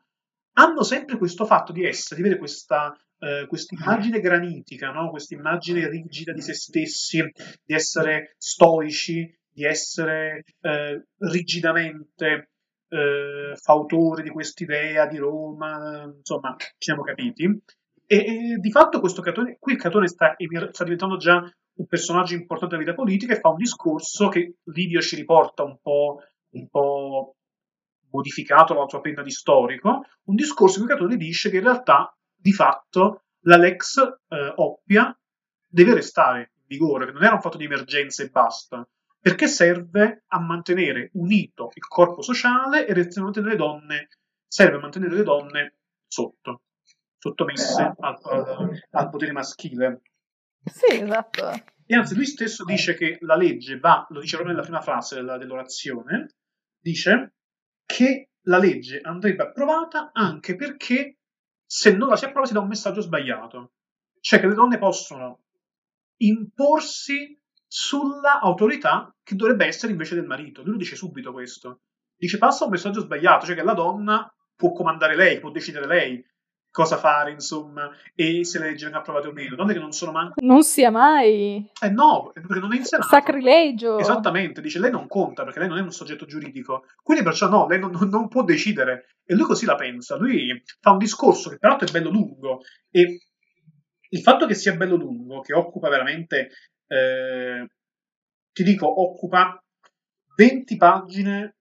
hanno 0.53 0.83
sempre 0.83 1.17
questo 1.17 1.45
fatto 1.45 1.71
di 1.71 1.83
essere, 1.83 2.21
di 2.21 2.27
avere 2.27 2.39
questa 2.39 2.95
eh, 3.17 3.47
immagine 3.71 4.19
granitica, 4.19 4.91
no? 4.91 5.09
questa 5.09 5.33
immagine 5.33 5.89
rigida 5.89 6.31
di 6.31 6.41
se 6.41 6.53
stessi, 6.53 7.23
di 7.65 7.73
essere 7.73 8.35
stoici, 8.37 9.35
di 9.49 9.63
essere 9.63 10.43
eh, 10.61 11.07
rigidamente 11.17 12.51
eh, 12.89 13.55
fautori 13.55 14.23
di 14.23 14.29
quest'idea 14.29 15.07
di 15.07 15.17
Roma, 15.17 16.03
insomma, 16.17 16.55
ci 16.57 16.73
siamo 16.77 17.03
capiti. 17.03 17.43
E, 18.05 18.15
e 18.15 18.57
di 18.59 18.71
fatto 18.71 18.99
questo 18.99 19.21
Catone, 19.21 19.57
qui 19.59 19.75
Catone 19.75 20.07
sta, 20.07 20.35
sta, 20.71 20.83
diventando 20.83 21.17
già 21.17 21.35
un 21.39 21.87
personaggio 21.87 22.35
importante 22.35 22.75
della 22.75 22.89
vita 22.89 23.01
politica 23.01 23.33
e 23.33 23.39
fa 23.39 23.49
un 23.49 23.57
discorso 23.57 24.29
che 24.29 24.55
Livio 24.65 25.01
ci 25.01 25.15
riporta 25.15 25.63
un 25.63 25.77
po', 25.81 26.21
un 26.51 26.67
po 26.69 27.35
modificato 28.09 28.73
la 28.73 28.87
sua 28.87 29.01
penna 29.01 29.21
di 29.21 29.31
storico, 29.31 30.05
un 30.23 30.35
discorso 30.35 30.79
in 30.79 30.85
cui 30.85 30.93
Catone 30.93 31.17
dice 31.17 31.49
che 31.49 31.57
in 31.57 31.63
realtà, 31.63 32.15
di 32.33 32.53
fatto, 32.53 33.23
la 33.41 33.57
lex 33.57 33.97
eh, 33.97 34.53
oppia 34.55 35.15
deve 35.67 35.93
restare 35.93 36.39
in 36.39 36.65
vigore, 36.65 37.05
che 37.05 37.11
non 37.11 37.23
era 37.23 37.35
un 37.35 37.41
fatto 37.41 37.57
di 37.57 37.65
emergenza 37.65 38.23
e 38.23 38.29
basta, 38.29 38.87
perché 39.19 39.47
serve 39.47 40.23
a 40.27 40.39
mantenere 40.39 41.09
unito 41.13 41.69
il 41.73 41.87
corpo 41.87 42.21
sociale 42.21 42.87
e 42.87 42.93
le 42.93 43.55
donne, 43.55 44.09
serve 44.47 44.77
a 44.77 44.79
mantenere 44.79 45.15
le 45.15 45.23
donne 45.23 45.75
sotto, 46.07 46.61
sottomesse 47.17 47.93
al, 47.97 48.17
al, 48.21 48.81
al 48.91 49.09
potere 49.09 49.31
maschile. 49.31 50.01
Sì, 50.63 51.01
esatto. 51.01 51.51
E 51.85 51.95
anzi, 51.95 52.15
lui 52.15 52.25
stesso 52.25 52.65
dice 52.65 52.95
che 52.95 53.17
la 53.21 53.35
legge 53.35 53.79
va, 53.79 54.05
lo 54.09 54.19
dice 54.19 54.35
proprio 54.35 54.55
nella 54.55 54.67
prima 54.67 54.81
frase 54.81 55.15
della, 55.15 55.37
dell'orazione, 55.37 56.35
dice 56.79 57.35
che 57.85 58.31
la 58.41 58.57
legge 58.57 58.99
andrebbe 59.01 59.43
approvata 59.43 60.11
anche 60.13 60.55
perché 60.55 61.17
se 61.65 61.95
non 61.95 62.09
la 62.09 62.15
si 62.15 62.25
approva 62.25 62.45
si 62.45 62.53
dà 62.53 62.59
un 62.59 62.67
messaggio 62.67 63.01
sbagliato, 63.01 63.73
cioè 64.19 64.39
che 64.39 64.47
le 64.47 64.53
donne 64.53 64.77
possono 64.77 65.43
imporsi 66.17 67.39
sulla 67.67 68.39
autorità 68.39 69.13
che 69.23 69.35
dovrebbe 69.35 69.65
essere 69.65 69.91
invece 69.91 70.15
del 70.15 70.25
marito. 70.25 70.61
Lui 70.63 70.71
lo 70.71 70.77
dice 70.77 70.95
subito 70.95 71.31
questo. 71.31 71.81
Dice 72.15 72.37
passa 72.37 72.63
un 72.63 72.71
messaggio 72.71 73.01
sbagliato, 73.01 73.45
cioè 73.45 73.55
che 73.55 73.63
la 73.63 73.73
donna 73.73 74.31
può 74.55 74.71
comandare 74.71 75.15
lei, 75.15 75.39
può 75.39 75.51
decidere 75.51 75.85
lei 75.85 76.25
cosa 76.69 76.97
fare, 76.97 77.31
insomma, 77.31 77.89
e 78.13 78.45
se 78.45 78.59
le 78.59 78.65
leggi 78.65 78.83
vengono 78.83 79.01
approvate 79.01 79.27
o 79.27 79.31
meno. 79.31 79.55
Donne 79.55 79.73
che 79.73 79.79
non 79.79 79.91
sono 79.91 80.11
manco... 80.11 80.35
Non 80.43 80.61
sia 80.61 80.91
mai... 80.91 81.67
Eh 81.81 81.89
no, 81.89 82.31
perché 82.33 82.59
non 82.59 82.73
è 82.73 82.77
in 82.77 82.85
Senato. 82.85 83.09
Sacrilegio. 83.09 83.97
Esattamente, 83.97 84.61
dice 84.61 84.79
lei 84.79 84.91
non 84.91 85.07
conta 85.07 85.43
perché 85.43 85.57
lei 85.59 85.69
non 85.69 85.79
è 85.79 85.81
un 85.81 85.91
soggetto 85.91 86.25
giuridico. 86.25 86.85
Quindi 87.01 87.23
perciò 87.23 87.49
no, 87.49 87.67
lei 87.67 87.79
non, 87.79 87.91
non 88.09 88.27
può 88.27 88.43
decidere. 88.43 89.17
E 89.25 89.33
lui 89.33 89.45
così 89.45 89.65
la 89.65 89.73
pensa. 89.73 90.17
Lui 90.17 90.61
fa 90.79 90.91
un 90.91 90.99
discorso 90.99 91.49
che 91.49 91.57
peraltro 91.57 91.87
è 91.87 91.91
bello 91.91 92.11
lungo 92.11 92.59
e 92.91 93.21
il 94.09 94.21
fatto 94.21 94.45
che 94.45 94.53
sia 94.53 94.75
bello 94.75 94.95
lungo, 94.95 95.41
che 95.41 95.53
occupa 95.53 95.89
veramente... 95.89 96.49
Eh, 96.87 97.67
ti 98.51 98.63
dico, 98.63 99.01
occupa 99.01 99.61
20 100.35 100.77
pagine... 100.77 101.55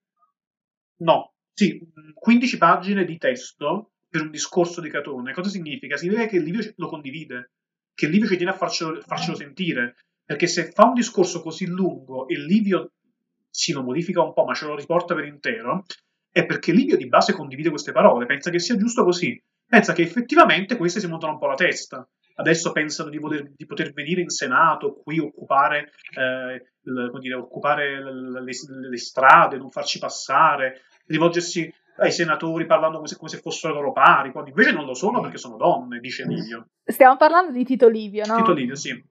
No, 0.99 1.33
sì, 1.53 1.79
15 2.13 2.57
pagine 2.57 3.05
di 3.05 3.17
testo 3.17 3.91
per 4.09 4.21
un 4.21 4.31
discorso 4.31 4.81
di 4.81 4.89
Catone, 4.89 5.33
cosa 5.33 5.49
significa? 5.49 5.97
Significa 5.97 6.27
che 6.27 6.37
il 6.37 6.43
Livio 6.43 6.73
lo 6.77 6.87
condivide, 6.87 7.51
che 7.93 8.05
il 8.05 8.11
Livio 8.11 8.27
ci 8.27 8.37
tiene 8.37 8.51
a 8.51 8.55
farcelo, 8.55 9.01
farcelo 9.01 9.35
sentire, 9.35 9.95
perché 10.23 10.47
se 10.47 10.71
fa 10.71 10.85
un 10.85 10.93
discorso 10.93 11.41
così 11.41 11.65
lungo 11.67 12.27
e 12.27 12.37
Livio 12.37 12.93
si 13.49 13.73
lo 13.73 13.83
modifica 13.83 14.21
un 14.21 14.33
po', 14.33 14.43
ma 14.43 14.53
ce 14.53 14.65
lo 14.65 14.75
riporta 14.75 15.13
per 15.13 15.25
intero, 15.25 15.83
è 16.31 16.45
perché 16.45 16.71
Livio 16.71 16.97
di 16.97 17.07
base 17.07 17.33
condivide 17.33 17.69
queste 17.69 17.91
parole, 17.91 18.25
pensa 18.25 18.49
che 18.49 18.59
sia 18.59 18.77
giusto 18.77 19.03
così, 19.03 19.41
pensa 19.65 19.93
che 19.93 20.03
effettivamente 20.03 20.77
queste 20.77 20.99
si 20.99 21.07
montano 21.07 21.33
un 21.33 21.39
po' 21.39 21.47
la 21.47 21.55
testa. 21.55 22.07
Adesso 22.39 22.71
pensano 22.71 23.09
di 23.09 23.19
poter, 23.19 23.51
di 23.55 23.65
poter 23.65 23.91
venire 23.93 24.21
in 24.21 24.29
Senato, 24.29 24.93
qui 24.93 25.17
occupare, 25.17 25.91
eh, 26.15 26.73
dire, 27.19 27.33
occupare 27.33 28.03
le, 28.03 28.43
le, 28.43 28.53
le 28.89 28.97
strade, 28.97 29.57
non 29.57 29.71
farci 29.71 29.97
passare, 29.97 30.81
rivolgersi 31.07 31.73
ai 31.97 32.11
senatori 32.11 32.67
parlando 32.67 32.97
come 32.97 33.07
se, 33.07 33.17
come 33.17 33.29
se, 33.29 33.39
fossero 33.39 33.73
loro 33.73 33.91
pari, 33.91 34.31
quando 34.31 34.51
invece 34.51 34.71
non 34.71 34.85
lo 34.85 34.93
sono 34.93 35.19
perché 35.19 35.37
sono 35.37 35.57
donne, 35.57 35.99
dice 35.99 36.25
Livio. 36.25 36.67
Stiamo 36.83 37.17
parlando 37.17 37.51
di 37.51 37.63
Tito 37.63 37.87
Livio, 37.87 38.23
no? 38.25 38.35
Tito 38.35 38.53
Livio, 38.53 38.75
sì. 38.75 39.03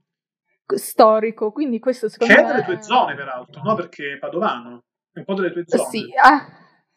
Storico, 0.64 1.50
quindi 1.50 1.80
questo 1.80 2.08
secondo 2.08 2.32
che 2.32 2.40
me... 2.40 2.46
Che 2.46 2.52
è 2.52 2.60
delle 2.60 2.66
tue 2.74 2.82
zone, 2.82 3.14
peraltro, 3.16 3.62
no? 3.62 3.74
Perché 3.74 4.14
è 4.14 4.18
padovano, 4.18 4.84
è 5.12 5.18
un 5.18 5.24
po' 5.24 5.34
delle 5.34 5.52
tue 5.52 5.64
zone. 5.66 5.88
Sì, 5.88 6.04
ah, 6.22 6.46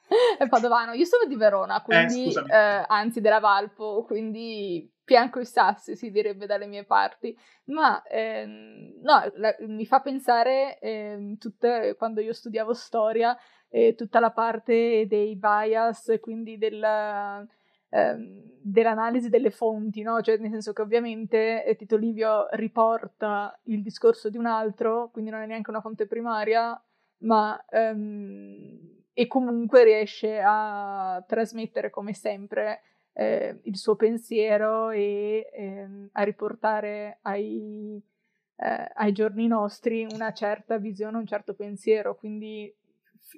è 0.38 0.48
padovano. 0.48 0.94
Io 0.94 1.06
sono 1.06 1.26
di 1.26 1.36
Verona, 1.36 1.82
quindi, 1.82 2.32
eh, 2.32 2.56
eh, 2.56 2.86
anzi 2.88 3.20
della 3.20 3.40
Valpo, 3.40 4.04
quindi 4.06 4.88
fianco 5.10 5.40
i 5.40 5.46
sassi 5.46 5.96
si 5.96 6.12
direbbe 6.12 6.46
dalle 6.46 6.68
mie 6.68 6.84
parti, 6.86 7.36
ma 7.66 8.04
ehm, 8.04 9.00
no, 9.02 9.32
la, 9.38 9.56
mi 9.62 9.88
fa 9.88 10.02
pensare 10.02 10.78
ehm, 10.80 11.38
tutte, 11.40 11.96
quando 11.98 12.22
io 12.22 12.32
studiavo 12.32 12.76
storia 12.76 13.36
eh, 13.70 13.96
tutta 13.96 14.20
la 14.20 14.30
parte 14.30 15.08
dei 15.08 15.36
bias, 15.36 16.16
quindi 16.22 16.60
della, 16.60 17.44
ehm, 17.90 18.60
dell'analisi 18.62 19.30
delle 19.30 19.50
fonti, 19.50 20.04
no? 20.04 20.22
Cioè, 20.22 20.38
nel 20.38 20.52
senso 20.52 20.74
che 20.74 20.84
ovviamente 20.84 21.66
eh, 21.66 21.76
Tito 21.76 21.98
Livio 21.98 22.48
riporta 22.52 23.60
il 23.64 23.82
discorso 23.82 24.30
di 24.30 24.38
un 24.38 24.46
altro, 24.46 25.10
quindi 25.12 25.32
non 25.32 25.42
è 25.42 25.48
neanche 25.48 25.72
una 25.72 25.82
fonte 25.82 26.06
primaria, 26.06 26.80
ma 27.24 27.60
ehm, 27.68 28.98
e 29.12 29.26
comunque 29.26 29.84
riesce 29.84 30.40
a 30.40 31.24
trasmettere 31.28 31.90
come 31.90 32.14
sempre 32.14 32.82
eh, 33.14 33.60
il 33.64 33.78
suo 33.78 33.96
pensiero 33.96 34.90
e 34.92 35.50
ehm, 35.54 36.10
a 36.14 36.24
riportare 36.24 37.20
ai, 37.24 38.02
eh, 38.56 38.92
ai 38.94 39.12
giorni 39.12 39.48
nostri 39.48 40.08
una 40.12 40.32
certa 40.34 40.78
visione, 40.78 41.18
un 41.18 41.28
certo 41.28 41.54
pensiero, 41.54 42.16
quindi 42.16 42.74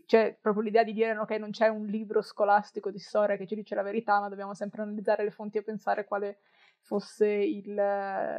c'è 0.06 0.38
proprio 0.40 0.64
l'idea 0.64 0.84
di 0.84 0.94
dire 0.94 1.18
ok, 1.18 1.32
non 1.32 1.52
c'è 1.52 1.68
un 1.68 1.86
libro 1.86 2.22
scolastico 2.22 2.92
di 2.92 3.00
storia 3.00 3.36
che 3.36 3.48
ci 3.48 3.56
dice 3.56 3.76
la 3.76 3.82
verità, 3.82 4.20
ma 4.20 4.30
dobbiamo 4.30 4.54
sempre 4.54 4.84
analizzare 4.84 5.24
le 5.24 5.32
fonti 5.32 5.58
e 5.58 5.64
pensare 5.64 6.06
quale 6.06 6.40
fosse 6.82 7.28
il, 7.28 7.74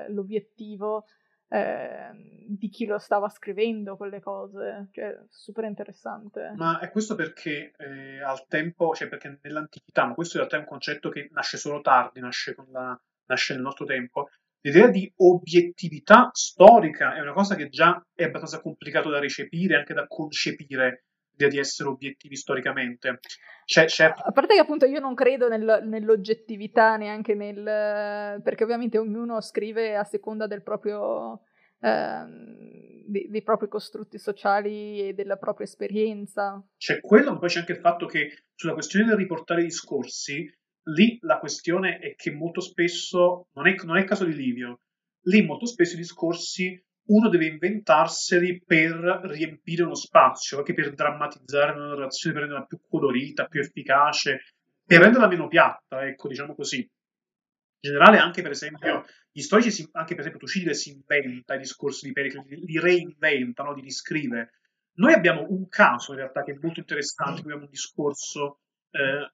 l'obiettivo 0.09 1.05
eh, 1.53 2.11
di 2.47 2.69
chi 2.69 2.87
lo 2.87 2.99
stava 2.99 3.29
scrivendo 3.29 3.97
quelle 3.97 4.21
cose, 4.21 4.88
cioè 4.93 5.19
super 5.29 5.65
interessante. 5.65 6.53
Ma 6.57 6.79
è 6.79 6.90
questo 6.90 7.15
perché 7.15 7.73
eh, 7.77 8.23
al 8.23 8.46
tempo, 8.46 8.94
cioè 8.94 9.09
perché 9.09 9.38
nell'antichità, 9.42 10.07
ma 10.07 10.15
questo 10.15 10.37
in 10.37 10.44
realtà 10.44 10.57
è 10.57 10.61
un 10.61 10.71
concetto 10.71 11.11
che 11.11 11.29
nasce 11.33 11.59
solo 11.59 11.81
tardi, 11.83 12.21
nasce, 12.21 12.55
la, 12.71 12.98
nasce 13.27 13.55
nel 13.55 13.63
nostro 13.63 13.85
tempo, 13.85 14.29
L'idea 14.65 14.87
di 14.87 15.13
obiettività 15.17 16.31
storica 16.33 17.17
è 17.17 17.21
una 17.21 17.33
cosa 17.33 17.57
che 17.57 17.69
già 17.69 18.00
è 18.15 18.23
abbastanza 18.23 18.61
complicato 18.61 19.11
da 19.11 19.19
recepire, 19.19 19.75
anche 19.75 19.92
da 19.92 20.07
concepire 20.07 21.07
di 21.35 21.59
essere 21.59 21.89
obiettivi 21.89 22.37
storicamente. 22.37 23.21
C'è, 23.65 23.87
c'è... 23.87 24.13
A 24.15 24.33
parte 24.33 24.55
che 24.55 24.61
appunto 24.61 24.87
io 24.87 25.01
non 25.01 25.15
credo 25.15 25.49
nel, 25.49 25.83
nell'oggettività 25.85 26.97
neanche 26.97 27.35
nel... 27.35 28.41
perché 28.43 28.65
ovviamente 28.65 28.99
ognuno 28.99 29.41
scrive 29.41 29.97
a 29.97 30.05
seconda 30.05 30.47
del 30.47 30.63
proprio... 30.63 31.43
Eh, 31.81 32.71
dei, 33.05 33.29
dei, 33.29 33.43
propri 33.43 33.67
costrutti 33.67 34.17
sociali 34.17 35.09
e 35.09 35.13
della 35.15 35.37
propria 35.37 35.67
esperienza. 35.67 36.65
C'è 36.77 37.01
quello, 37.01 37.33
ma 37.33 37.39
poi 37.39 37.49
c'è 37.49 37.59
anche 37.59 37.73
il 37.73 37.81
fatto 37.81 38.07
che 38.07 38.45
sulla 38.55 38.75
questione 38.75 39.07
del 39.07 39.17
riportare 39.17 39.63
i 39.63 39.65
discorsi 39.65 40.49
lì 40.85 41.19
la 41.23 41.39
questione 41.39 41.99
è 41.99 42.15
che 42.15 42.33
molto 42.33 42.61
spesso, 42.61 43.49
non 43.53 43.69
è, 43.69 43.75
non 43.85 43.97
è 43.97 44.01
il 44.01 44.07
caso 44.07 44.25
di 44.25 44.35
Livio, 44.35 44.81
lì 45.27 45.43
molto 45.43 45.67
spesso 45.67 45.95
i 45.95 45.99
discorsi 45.99 46.83
uno 47.05 47.29
deve 47.29 47.46
inventarseli 47.46 48.63
per 48.65 48.94
riempire 49.25 49.83
uno 49.83 49.94
spazio, 49.94 50.59
anche 50.59 50.75
per 50.75 50.94
drammatizzare 50.94 51.73
una 51.73 51.88
narrazione, 51.88 52.35
per 52.35 52.44
renderla 52.44 52.67
più 52.67 52.81
colorita, 52.88 53.46
più 53.46 53.61
efficace, 53.61 54.42
per 54.85 55.00
renderla 55.00 55.27
meno 55.27 55.48
piatta, 55.48 56.07
ecco, 56.07 56.29
diciamo 56.29 56.55
così. 56.55 56.79
In 56.79 57.90
generale, 57.90 58.19
anche 58.19 58.42
per 58.42 58.53
esempio, 58.53 59.05
gli 59.33 59.40
storici, 59.40 59.71
si, 59.71 59.88
anche 59.92 60.15
per 60.15 60.21
esempio 60.21 60.40
Tucidide 60.40 60.75
si 60.75 60.92
inventa 60.92 61.55
i 61.55 61.59
discorsi 61.59 62.07
di 62.07 62.13
Pericle, 62.13 62.44
li, 62.46 62.79
reinventa, 62.79 63.65
no? 63.65 63.73
li 63.73 63.81
riscrive. 63.81 64.53
Noi 64.94 65.15
abbiamo 65.15 65.46
un 65.48 65.69
caso 65.69 66.13
in 66.13 66.19
realtà 66.19 66.44
che 66.44 66.53
è 66.53 66.59
molto 66.61 66.81
interessante, 66.81 67.40
abbiamo 67.40 67.63
un 67.63 67.71
discorso 67.71 68.61
eh, 68.90 69.33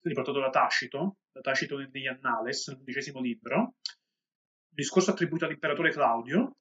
riportato 0.00 0.40
da 0.40 0.48
Tacito, 0.48 1.18
da 1.30 1.40
Tacito 1.40 1.76
negli 1.76 2.06
Annales, 2.06 2.68
nel 2.68 2.78
undicesimo 2.78 3.20
libro, 3.20 3.58
un 3.58 3.72
discorso 4.70 5.10
attribuito 5.10 5.44
all'imperatore 5.44 5.90
Claudio, 5.92 6.56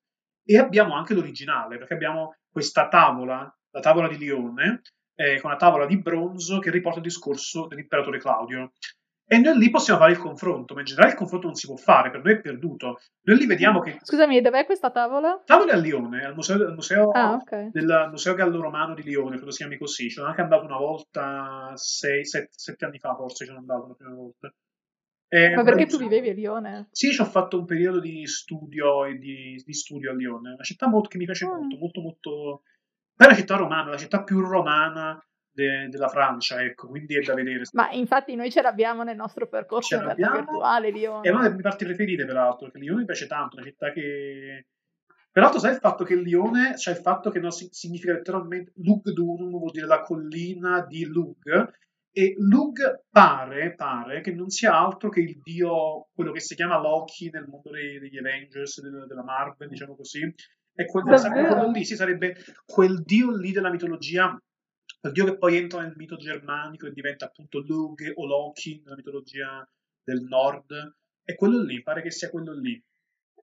e 0.49 0.57
abbiamo 0.57 0.95
anche 0.95 1.13
l'originale, 1.13 1.77
perché 1.77 1.93
abbiamo 1.93 2.37
questa 2.51 2.87
tavola, 2.87 3.55
la 3.69 3.79
tavola 3.81 4.07
di 4.07 4.17
Lione, 4.17 4.81
eh, 5.13 5.39
con 5.39 5.51
una 5.51 5.59
tavola 5.59 5.85
di 5.85 6.01
bronzo 6.01 6.57
che 6.57 6.71
riporta 6.71 6.97
il 6.97 7.05
discorso 7.05 7.67
dell'imperatore 7.67 8.17
Claudio. 8.17 8.71
E 9.27 9.37
noi 9.37 9.59
lì 9.59 9.69
possiamo 9.69 9.99
fare 9.99 10.13
il 10.13 10.17
confronto, 10.17 10.73
ma 10.73 10.79
in 10.79 10.87
generale 10.87 11.11
il 11.11 11.17
confronto 11.17 11.45
non 11.45 11.55
si 11.55 11.67
può 11.67 11.75
fare, 11.75 12.09
per 12.09 12.23
noi 12.23 12.33
è 12.33 12.41
perduto. 12.41 12.99
Noi 13.25 13.37
lì 13.37 13.45
vediamo 13.45 13.79
che... 13.79 13.99
Scusami, 14.01 14.41
dov'è 14.41 14.65
questa 14.65 14.89
tavola? 14.89 15.39
Tavola 15.45 15.73
a 15.73 15.77
Lione, 15.77 16.25
al 16.25 16.33
museo, 16.33 16.65
al 16.65 16.73
museo, 16.73 17.11
ah, 17.11 17.33
okay. 17.33 17.69
del 17.71 18.07
museo 18.09 18.33
Gallo-Romano 18.33 18.95
di 18.95 19.03
Lione, 19.03 19.35
credo 19.35 19.51
si 19.51 19.57
chiami 19.57 19.77
così. 19.77 20.05
Ci 20.05 20.15
sono 20.15 20.29
anche 20.29 20.41
andato 20.41 20.65
una 20.65 20.77
volta, 20.77 21.73
sei, 21.75 22.25
sette, 22.25 22.53
sette 22.55 22.85
anni 22.85 22.97
fa 22.97 23.13
forse 23.13 23.45
ci 23.45 23.51
sono 23.51 23.59
andato 23.59 23.87
la 23.89 23.93
prima 23.93 24.15
volta. 24.15 24.51
Eh, 25.31 25.53
Ma 25.53 25.63
perché 25.63 25.85
tu 25.85 25.99
vivevi 25.99 26.29
a 26.29 26.33
Lione? 26.33 26.87
Sì, 26.91 27.11
ci 27.11 27.21
ho 27.21 27.25
fatto 27.25 27.59
un 27.59 27.65
periodo 27.65 27.99
di 27.99 28.25
studio 28.25 29.05
e 29.05 29.17
di, 29.19 29.61
di 29.63 29.73
studio 29.73 30.09
a 30.09 30.15
Lione, 30.15 30.53
una 30.53 30.63
città 30.63 30.87
molto, 30.87 31.07
che 31.07 31.19
mi 31.19 31.25
piace 31.25 31.45
mm. 31.45 31.49
molto, 31.49 31.77
molto, 31.77 32.01
molto... 32.01 32.61
Poi 33.15 33.27
è 33.27 33.29
una 33.29 33.39
città 33.39 33.55
romana, 33.55 33.91
la 33.91 33.97
città 33.97 34.23
più 34.23 34.39
romana 34.41 35.23
de, 35.51 35.87
della 35.89 36.07
Francia, 36.07 36.63
ecco, 36.63 36.87
quindi 36.87 37.15
è 37.15 37.21
da 37.21 37.35
vedere. 37.35 37.63
Ma 37.73 37.91
infatti 37.91 38.33
noi 38.33 38.49
ce 38.49 38.63
l'abbiamo 38.63 39.03
nel 39.03 39.15
nostro 39.17 39.47
percorso 39.47 39.99
virtuale 40.15 40.89
Lione. 40.89 41.27
È 41.27 41.31
una 41.31 41.43
delle 41.43 41.53
mie 41.53 41.63
parti 41.63 41.85
preferite, 41.85 42.25
peraltro, 42.25 42.65
perché 42.65 42.79
Lione 42.79 43.01
mi 43.01 43.05
piace 43.05 43.27
tanto, 43.27 43.57
una 43.57 43.65
città 43.65 43.91
che... 43.91 44.65
Peraltro 45.31 45.59
sai 45.59 45.73
il 45.73 45.79
fatto 45.79 46.03
che 46.03 46.15
Lione, 46.15 46.75
cioè 46.75 46.95
il 46.95 47.01
fatto 47.01 47.29
che 47.29 47.39
no, 47.39 47.51
significa 47.51 48.13
letteralmente 48.13 48.71
Lug 48.77 49.11
Dunum, 49.11 49.51
vuol 49.51 49.69
dire 49.69 49.85
la 49.85 50.01
collina 50.01 50.83
di 50.87 51.05
Lug, 51.05 51.71
e 52.11 52.33
Lug 52.37 53.05
pare, 53.09 53.75
pare, 53.75 54.21
che 54.21 54.33
non 54.33 54.49
sia 54.49 54.77
altro 54.77 55.09
che 55.09 55.21
il 55.21 55.39
dio, 55.41 56.07
quello 56.13 56.31
che 56.31 56.39
si 56.39 56.55
chiama 56.55 56.79
Loki 56.79 57.29
nel 57.29 57.47
mondo 57.47 57.69
dei, 57.71 57.99
degli 57.99 58.17
Avengers, 58.17 58.81
della, 58.81 59.05
della 59.05 59.23
Marvel, 59.23 59.69
diciamo 59.69 59.95
così. 59.95 60.21
E 60.73 60.85
quel, 60.85 61.03
quello 61.03 61.71
lì 61.71 61.83
si 61.83 61.95
sarebbe 61.95 62.35
quel 62.65 63.03
dio 63.03 63.35
lì 63.35 63.51
della 63.51 63.69
mitologia, 63.69 64.37
quel 64.99 65.13
dio 65.13 65.25
che 65.25 65.37
poi 65.37 65.57
entra 65.57 65.81
nel 65.81 65.93
mito 65.95 66.15
germanico 66.15 66.87
e 66.87 66.91
diventa 66.91 67.25
appunto 67.25 67.59
Lug 67.59 68.11
o 68.15 68.25
Loki 68.25 68.81
nella 68.83 68.95
mitologia 68.95 69.67
del 70.03 70.21
nord. 70.23 70.95
E 71.23 71.35
quello 71.35 71.61
lì, 71.61 71.83
pare 71.83 72.01
che 72.01 72.11
sia 72.11 72.29
quello 72.29 72.53
lì. 72.53 72.81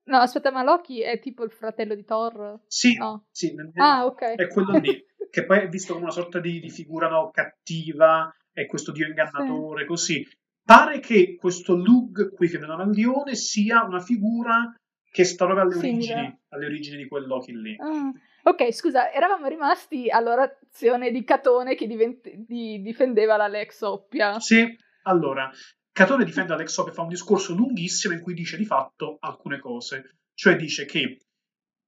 No, 0.06 0.18
aspetta, 0.18 0.50
ma 0.50 0.62
Loki 0.62 1.02
è 1.02 1.18
tipo 1.20 1.44
il 1.44 1.50
fratello 1.50 1.94
di 1.94 2.04
Thor? 2.04 2.60
Sì, 2.66 2.96
no. 2.96 3.26
sì 3.30 3.54
nel, 3.54 3.70
ah, 3.74 4.04
ok. 4.04 4.34
È 4.34 4.48
quello 4.48 4.78
lì, 4.78 5.04
che 5.30 5.44
poi 5.44 5.60
è 5.60 5.68
visto 5.68 5.92
come 5.92 6.04
una 6.04 6.12
sorta 6.12 6.38
di, 6.40 6.60
di 6.60 6.70
figura 6.70 7.08
no, 7.08 7.30
cattiva, 7.30 8.32
è 8.56 8.66
questo 8.66 8.90
dio 8.90 9.06
ingannatore, 9.06 9.82
sì. 9.82 9.86
così. 9.86 10.28
Pare 10.64 10.98
che 10.98 11.36
questo 11.36 11.76
Lug 11.76 12.32
qui 12.34 12.48
che 12.48 12.58
nella 12.58 12.82
Lione 12.86 13.34
sia 13.34 13.84
una 13.84 14.00
figura 14.00 14.74
che 15.10 15.24
sta 15.24 15.44
proprio 15.44 15.66
alle, 15.66 15.76
origini, 15.76 16.40
alle 16.48 16.64
origini, 16.64 16.96
di 16.96 17.06
quel 17.06 17.26
Loki 17.26 17.52
lì. 17.52 17.76
Ah. 17.78 18.10
Ok, 18.44 18.72
scusa, 18.72 19.12
eravamo 19.12 19.46
rimasti 19.46 20.08
all'orazione 20.08 21.10
di 21.10 21.22
Catone 21.22 21.74
che 21.74 21.86
divent- 21.86 22.30
di- 22.30 22.80
difendeva 22.80 23.36
la 23.36 23.46
Lex 23.46 23.82
Oppia. 23.82 24.40
Sì, 24.40 24.64
allora, 25.02 25.50
Catone 25.92 26.24
difende 26.24 26.52
la 26.52 26.58
Lex 26.58 26.76
Oppia, 26.78 26.94
fa 26.94 27.02
un 27.02 27.08
discorso 27.08 27.54
lunghissimo 27.54 28.14
in 28.14 28.20
cui 28.20 28.34
dice 28.34 28.56
di 28.56 28.64
fatto 28.64 29.18
alcune 29.20 29.58
cose. 29.58 30.16
Cioè 30.32 30.56
dice 30.56 30.86
che, 30.86 31.18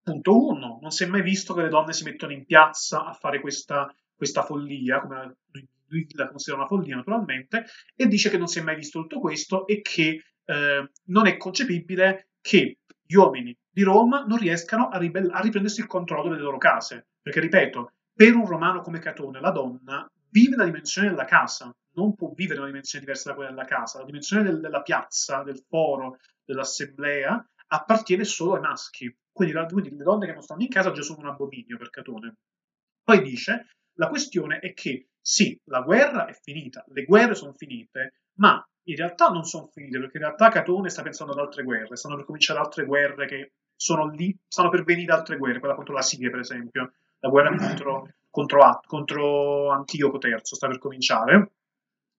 punto 0.02 0.46
uno, 0.46 0.78
non 0.82 0.90
si 0.90 1.04
è 1.04 1.06
mai 1.06 1.22
visto 1.22 1.54
che 1.54 1.62
le 1.62 1.68
donne 1.68 1.94
si 1.94 2.04
mettono 2.04 2.32
in 2.32 2.44
piazza 2.44 3.06
a 3.06 3.12
fare 3.12 3.40
questa, 3.40 3.92
questa 4.14 4.42
follia, 4.42 5.00
come 5.00 5.36
lui 5.52 5.68
la 6.14 6.28
considera 6.28 6.62
una 6.62 6.68
follia 6.68 6.96
naturalmente, 6.96 7.64
e 7.94 8.06
dice 8.06 8.30
che 8.30 8.38
non 8.38 8.46
si 8.46 8.58
è 8.58 8.62
mai 8.62 8.76
visto 8.76 9.00
tutto 9.00 9.20
questo 9.20 9.66
e 9.66 9.80
che 9.80 10.22
eh, 10.44 10.90
non 11.04 11.26
è 11.26 11.36
concepibile 11.36 12.30
che 12.40 12.78
gli 13.02 13.14
uomini 13.14 13.56
di 13.70 13.82
Roma 13.82 14.24
non 14.24 14.38
riescano 14.38 14.88
a, 14.88 14.98
ribell- 14.98 15.32
a 15.32 15.40
riprendersi 15.40 15.80
il 15.80 15.86
controllo 15.86 16.30
delle 16.30 16.42
loro 16.42 16.58
case. 16.58 17.08
Perché, 17.22 17.40
ripeto, 17.40 17.92
per 18.12 18.34
un 18.34 18.46
romano 18.46 18.80
come 18.80 18.98
Catone, 18.98 19.40
la 19.40 19.50
donna 19.50 20.10
vive 20.30 20.56
la 20.56 20.64
dimensione 20.64 21.08
della 21.08 21.24
casa, 21.24 21.74
non 21.94 22.14
può 22.14 22.32
vivere 22.34 22.58
una 22.58 22.68
dimensione 22.68 23.04
diversa 23.04 23.30
da 23.30 23.34
quella 23.34 23.50
della 23.50 23.64
casa. 23.64 23.98
La 23.98 24.04
dimensione 24.04 24.42
del, 24.42 24.60
della 24.60 24.82
piazza, 24.82 25.42
del 25.42 25.62
foro, 25.68 26.18
dell'assemblea 26.44 27.44
appartiene 27.68 28.24
solo 28.24 28.54
ai 28.54 28.60
maschi. 28.60 29.14
Quindi, 29.30 29.54
la, 29.54 29.66
quindi, 29.66 29.96
le 29.96 30.04
donne 30.04 30.26
che 30.26 30.32
non 30.32 30.42
stanno 30.42 30.62
in 30.62 30.68
casa 30.68 30.90
già 30.90 31.02
sono 31.02 31.20
un 31.20 31.28
abominio 31.28 31.76
per 31.76 31.90
Catone. 31.90 32.36
Poi 33.02 33.22
dice: 33.22 33.68
la 33.94 34.08
questione 34.08 34.58
è 34.58 34.74
che 34.74 35.08
sì, 35.30 35.60
la 35.64 35.82
guerra 35.82 36.24
è 36.24 36.32
finita, 36.32 36.82
le 36.88 37.04
guerre 37.04 37.34
sono 37.34 37.52
finite, 37.52 38.14
ma 38.38 38.66
in 38.84 38.96
realtà 38.96 39.28
non 39.28 39.44
sono 39.44 39.68
finite, 39.70 39.98
perché 39.98 40.16
in 40.16 40.22
realtà 40.22 40.48
Catone 40.48 40.88
sta 40.88 41.02
pensando 41.02 41.34
ad 41.34 41.38
altre 41.38 41.64
guerre, 41.64 41.96
stanno 41.96 42.16
per 42.16 42.24
cominciare 42.24 42.60
altre 42.60 42.86
guerre 42.86 43.26
che 43.26 43.52
sono 43.76 44.08
lì, 44.08 44.34
stanno 44.48 44.70
per 44.70 44.84
venire 44.84 45.12
altre 45.12 45.36
guerre, 45.36 45.58
quella 45.58 45.74
contro 45.74 45.92
la 45.92 46.00
Siria, 46.00 46.30
per 46.30 46.38
esempio, 46.38 46.94
la 47.18 47.28
guerra 47.28 47.54
contro, 47.54 48.08
contro, 48.30 48.80
contro 48.86 49.70
Antioco 49.70 50.18
III 50.18 50.38
sta 50.40 50.66
per 50.66 50.78
cominciare. 50.78 51.52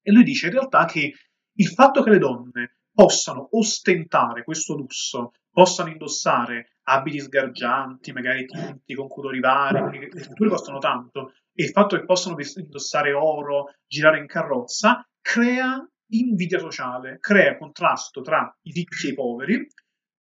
E 0.03 0.12
lui 0.12 0.24
dice 0.24 0.45
in 0.45 0.53
realtà 0.53 0.86
che 0.86 1.12
il 1.51 1.68
fatto 1.68 2.03
che 2.03 2.12
le 2.12 2.20
donne 2.20 2.78
possano 2.93 3.47
ostentare 3.53 4.43
questo 4.43 4.76
lusso, 4.76 5.32
possano 5.49 5.89
indossare 5.89 6.76
abiti 6.84 7.20
sgargianti, 7.20 8.12
magari 8.12 8.45
tinti 8.45 8.93
con 8.93 9.07
colori 9.07 9.39
vari, 9.39 9.99
le 9.99 10.10
tinture 10.10 10.49
costano 10.49 10.78
tanto, 10.78 11.34
e 11.60 11.64
il 11.64 11.72
fatto 11.72 11.97
che 11.97 12.05
possano 12.05 12.38
indossare 12.55 13.12
oro, 13.12 13.74
girare 13.86 14.18
in 14.18 14.28
carrozza, 14.28 15.05
crea 15.20 15.86
invidia 16.12 16.57
sociale, 16.57 17.18
crea 17.20 17.57
contrasto 17.57 18.22
tra 18.22 18.57
i 18.62 18.72
ricchi 18.72 19.07
e 19.07 19.10
i 19.10 19.14
poveri, 19.14 19.68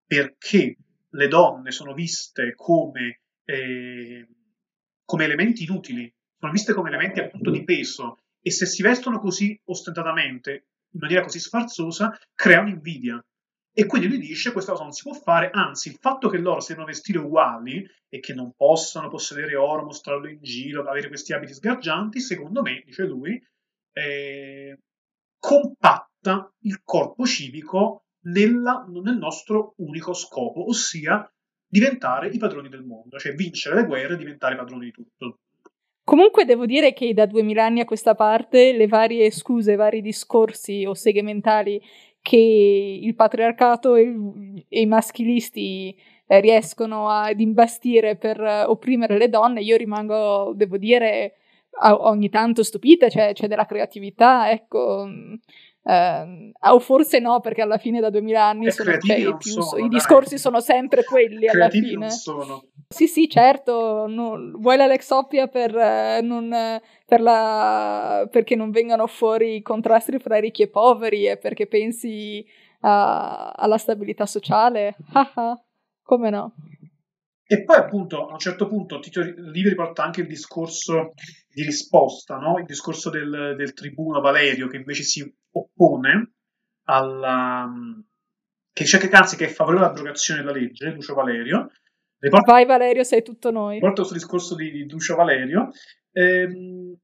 perché 0.05 0.77
le 1.09 1.27
donne 1.27 1.71
sono 1.71 1.93
viste 1.93 2.53
come, 2.55 3.19
eh, 3.43 4.25
come 5.03 5.23
elementi 5.25 5.63
inutili, 5.63 6.09
sono 6.39 6.53
viste 6.53 6.73
come 6.73 6.87
elementi 6.87 7.19
appunto 7.19 7.51
di 7.51 7.65
peso, 7.65 8.19
e 8.39 8.49
se 8.49 8.65
si 8.65 8.81
vestono 8.81 9.19
così 9.19 9.59
ostentatamente 9.65 10.67
in 10.91 10.99
maniera 11.01 11.23
così 11.23 11.39
sfarzosa, 11.39 12.17
crea 12.33 12.61
un'invidia. 12.61 13.21
E 13.77 13.85
quindi 13.87 14.07
lui 14.07 14.19
dice 14.19 14.53
questa 14.53 14.71
cosa 14.71 14.83
non 14.83 14.93
si 14.93 15.01
può 15.03 15.11
fare, 15.11 15.49
anzi 15.51 15.89
il 15.89 15.97
fatto 15.99 16.29
che 16.29 16.37
loro 16.37 16.61
siano 16.61 16.85
vestiti 16.85 17.17
uguali 17.17 17.85
e 18.07 18.21
che 18.21 18.33
non 18.33 18.53
possano 18.55 19.09
possedere 19.09 19.57
oro, 19.57 19.83
mostrarlo 19.83 20.29
in 20.29 20.39
giro, 20.41 20.87
avere 20.87 21.09
questi 21.09 21.33
abiti 21.33 21.53
sgargianti, 21.53 22.21
secondo 22.21 22.61
me, 22.61 22.81
dice 22.85 23.03
lui, 23.03 23.37
eh, 23.91 24.79
compatta 25.37 26.53
il 26.61 26.83
corpo 26.85 27.25
civico 27.25 28.05
nella, 28.27 28.85
nel 28.87 29.17
nostro 29.17 29.73
unico 29.79 30.13
scopo, 30.13 30.69
ossia 30.69 31.29
diventare 31.67 32.29
i 32.29 32.37
padroni 32.37 32.69
del 32.69 32.85
mondo, 32.85 33.19
cioè 33.19 33.33
vincere 33.33 33.75
le 33.75 33.85
guerre 33.87 34.13
e 34.13 34.17
diventare 34.17 34.55
padroni 34.55 34.85
di 34.85 34.91
tutto. 34.91 35.39
Comunque 36.05 36.45
devo 36.45 36.65
dire 36.65 36.93
che 36.93 37.13
da 37.13 37.25
duemila 37.25 37.65
anni 37.65 37.81
a 37.81 37.85
questa 37.85 38.15
parte 38.15 38.71
le 38.71 38.87
varie 38.87 39.29
scuse, 39.31 39.73
i 39.73 39.75
vari 39.75 40.01
discorsi 40.01 40.85
o 40.85 40.93
seghe 40.93 41.21
mentali 41.23 41.81
che 42.25 42.99
il 43.03 43.13
patriarcato 43.13 43.93
e, 43.93 44.11
e 44.67 44.81
i 44.81 44.87
maschilisti 44.87 45.95
eh, 46.25 46.39
riescono 46.39 47.07
ad 47.07 47.39
imbastire 47.39 48.15
per 48.15 48.41
eh, 48.41 48.63
opprimere 48.63 49.15
le 49.19 49.29
donne, 49.29 49.61
io 49.61 49.77
rimango, 49.77 50.51
devo 50.55 50.77
dire, 50.77 51.35
ogni 51.81 52.29
tanto 52.29 52.63
stupita, 52.63 53.09
cioè 53.09 53.33
c'è 53.33 53.47
della 53.47 53.65
creatività, 53.67 54.49
ecco. 54.49 55.07
Uh, 55.85 56.49
o 56.61 56.79
forse 56.79 57.19
no, 57.19 57.41
perché 57.41 57.61
alla 57.61 57.77
fine 57.77 57.99
da 57.99 58.09
2000 58.09 58.43
anni 58.43 58.71
sono, 58.71 58.97
cioè, 58.97 59.35
più, 59.37 59.37
sono, 59.51 59.85
i 59.85 59.87
discorsi 59.87 60.39
sono 60.39 60.59
sempre 60.59 61.03
quelli 61.03 61.47
alla 61.47 61.69
fine. 61.69 62.09
Sì, 62.09 63.07
sì, 63.07 63.29
certo. 63.29 64.07
No, 64.07 64.35
vuoi 64.55 64.77
la 64.77 64.87
Lexopia 64.87 65.47
per, 65.47 65.75
eh, 65.77 66.21
non, 66.23 66.49
per 67.05 67.21
la, 67.21 68.27
perché 68.31 68.55
non 68.55 68.71
vengano 68.71 69.05
fuori 69.05 69.57
i 69.57 69.61
contrasti 69.61 70.17
fra 70.17 70.39
ricchi 70.39 70.63
e 70.63 70.69
poveri 70.69 71.27
e 71.27 71.37
perché 71.37 71.67
pensi 71.67 72.43
a, 72.79 73.51
alla 73.51 73.77
stabilità 73.77 74.25
sociale? 74.25 74.95
come 76.01 76.29
no? 76.31 76.53
E 77.47 77.63
poi 77.63 77.77
appunto 77.77 78.27
a 78.27 78.33
un 78.33 78.39
certo 78.39 78.67
punto 78.67 78.97
Tito 78.97 79.21
Livio 79.21 79.69
riporta 79.69 80.03
anche 80.03 80.21
il 80.21 80.27
discorso 80.27 81.13
di 81.47 81.61
risposta, 81.63 82.37
no? 82.37 82.57
il 82.57 82.65
discorso 82.65 83.11
del, 83.11 83.53
del, 83.55 83.73
tribuno 83.73 84.19
Valerio 84.19 84.67
che 84.67 84.77
invece 84.77 85.03
si 85.03 85.31
oppone 85.57 86.33
alla... 86.85 87.69
che 88.71 88.83
dice 88.83 88.97
che 88.97 89.09
anzi 89.09 89.35
che 89.35 89.45
è 89.45 89.49
favorevole 89.49 89.87
all'abrogazione 89.87 90.41
della 90.41 90.57
legge, 90.57 90.89
Lucio 90.89 91.13
Valerio. 91.13 91.71
Riporta, 92.17 92.51
Vai 92.53 92.65
Valerio, 92.65 93.03
sei 93.03 93.23
tutto 93.23 93.51
noi. 93.51 93.75
Riporta 93.75 94.01
questo 94.01 94.13
discorso 94.13 94.55
di, 94.55 94.71
di 94.71 94.89
Lucio 94.89 95.15
Valerio 95.15 95.69
ehm, 96.11 96.95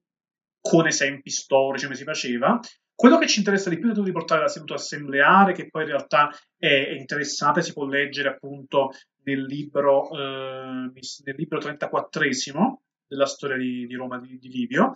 con 0.59 0.87
esempi 0.87 1.29
storici 1.29 1.85
come 1.85 1.97
si 1.97 2.03
faceva 2.03 2.59
quello 3.01 3.17
che 3.17 3.25
ci 3.25 3.39
interessa 3.39 3.71
di 3.71 3.79
più 3.79 3.91
è 3.91 3.95
riportare 3.95 4.41
la 4.41 4.47
seduta 4.47 4.75
assembleare, 4.75 5.53
che 5.53 5.71
poi 5.71 5.81
in 5.81 5.87
realtà 5.87 6.29
è, 6.55 6.67
è 6.67 6.91
interessante, 6.91 7.63
si 7.63 7.73
può 7.73 7.83
leggere 7.87 8.29
appunto 8.29 8.91
nel 9.23 9.43
libro, 9.43 10.11
eh, 10.11 10.91
nel 11.23 11.35
libro 11.35 11.57
34 11.57 12.81
della 13.07 13.25
storia 13.25 13.57
di, 13.57 13.87
di 13.87 13.95
Roma 13.95 14.19
di, 14.19 14.37
di 14.37 14.49
Livio. 14.49 14.93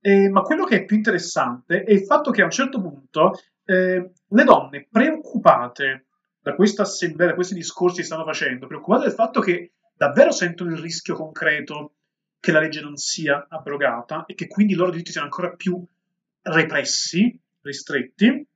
Eh, 0.00 0.28
ma 0.28 0.42
quello 0.42 0.64
che 0.64 0.76
è 0.76 0.84
più 0.84 0.96
interessante 0.96 1.82
è 1.82 1.92
il 1.92 2.04
fatto 2.04 2.30
che 2.30 2.42
a 2.42 2.44
un 2.44 2.50
certo 2.50 2.80
punto 2.80 3.32
eh, 3.64 4.12
le 4.28 4.44
donne 4.44 4.86
preoccupate 4.90 6.06
da 6.40 6.54
questa 6.54 6.82
assemblea, 6.82 7.28
da 7.28 7.34
questi 7.34 7.54
discorsi 7.54 7.98
che 7.98 8.06
stanno 8.06 8.24
facendo, 8.24 8.66
preoccupate 8.66 9.06
del 9.06 9.14
fatto 9.14 9.40
che 9.40 9.72
davvero 9.96 10.30
sentono 10.30 10.70
il 10.70 10.78
rischio 10.78 11.14
concreto 11.14 11.94
che 12.38 12.52
la 12.52 12.60
legge 12.60 12.80
non 12.80 12.96
sia 12.96 13.46
abrogata 13.48 14.24
e 14.26 14.34
che 14.34 14.46
quindi 14.46 14.74
i 14.74 14.76
loro 14.76 14.92
diritti 14.92 15.10
siano 15.10 15.26
ancora 15.26 15.50
più 15.56 15.84
repressi, 16.42 17.36
ristretti, 17.62 18.46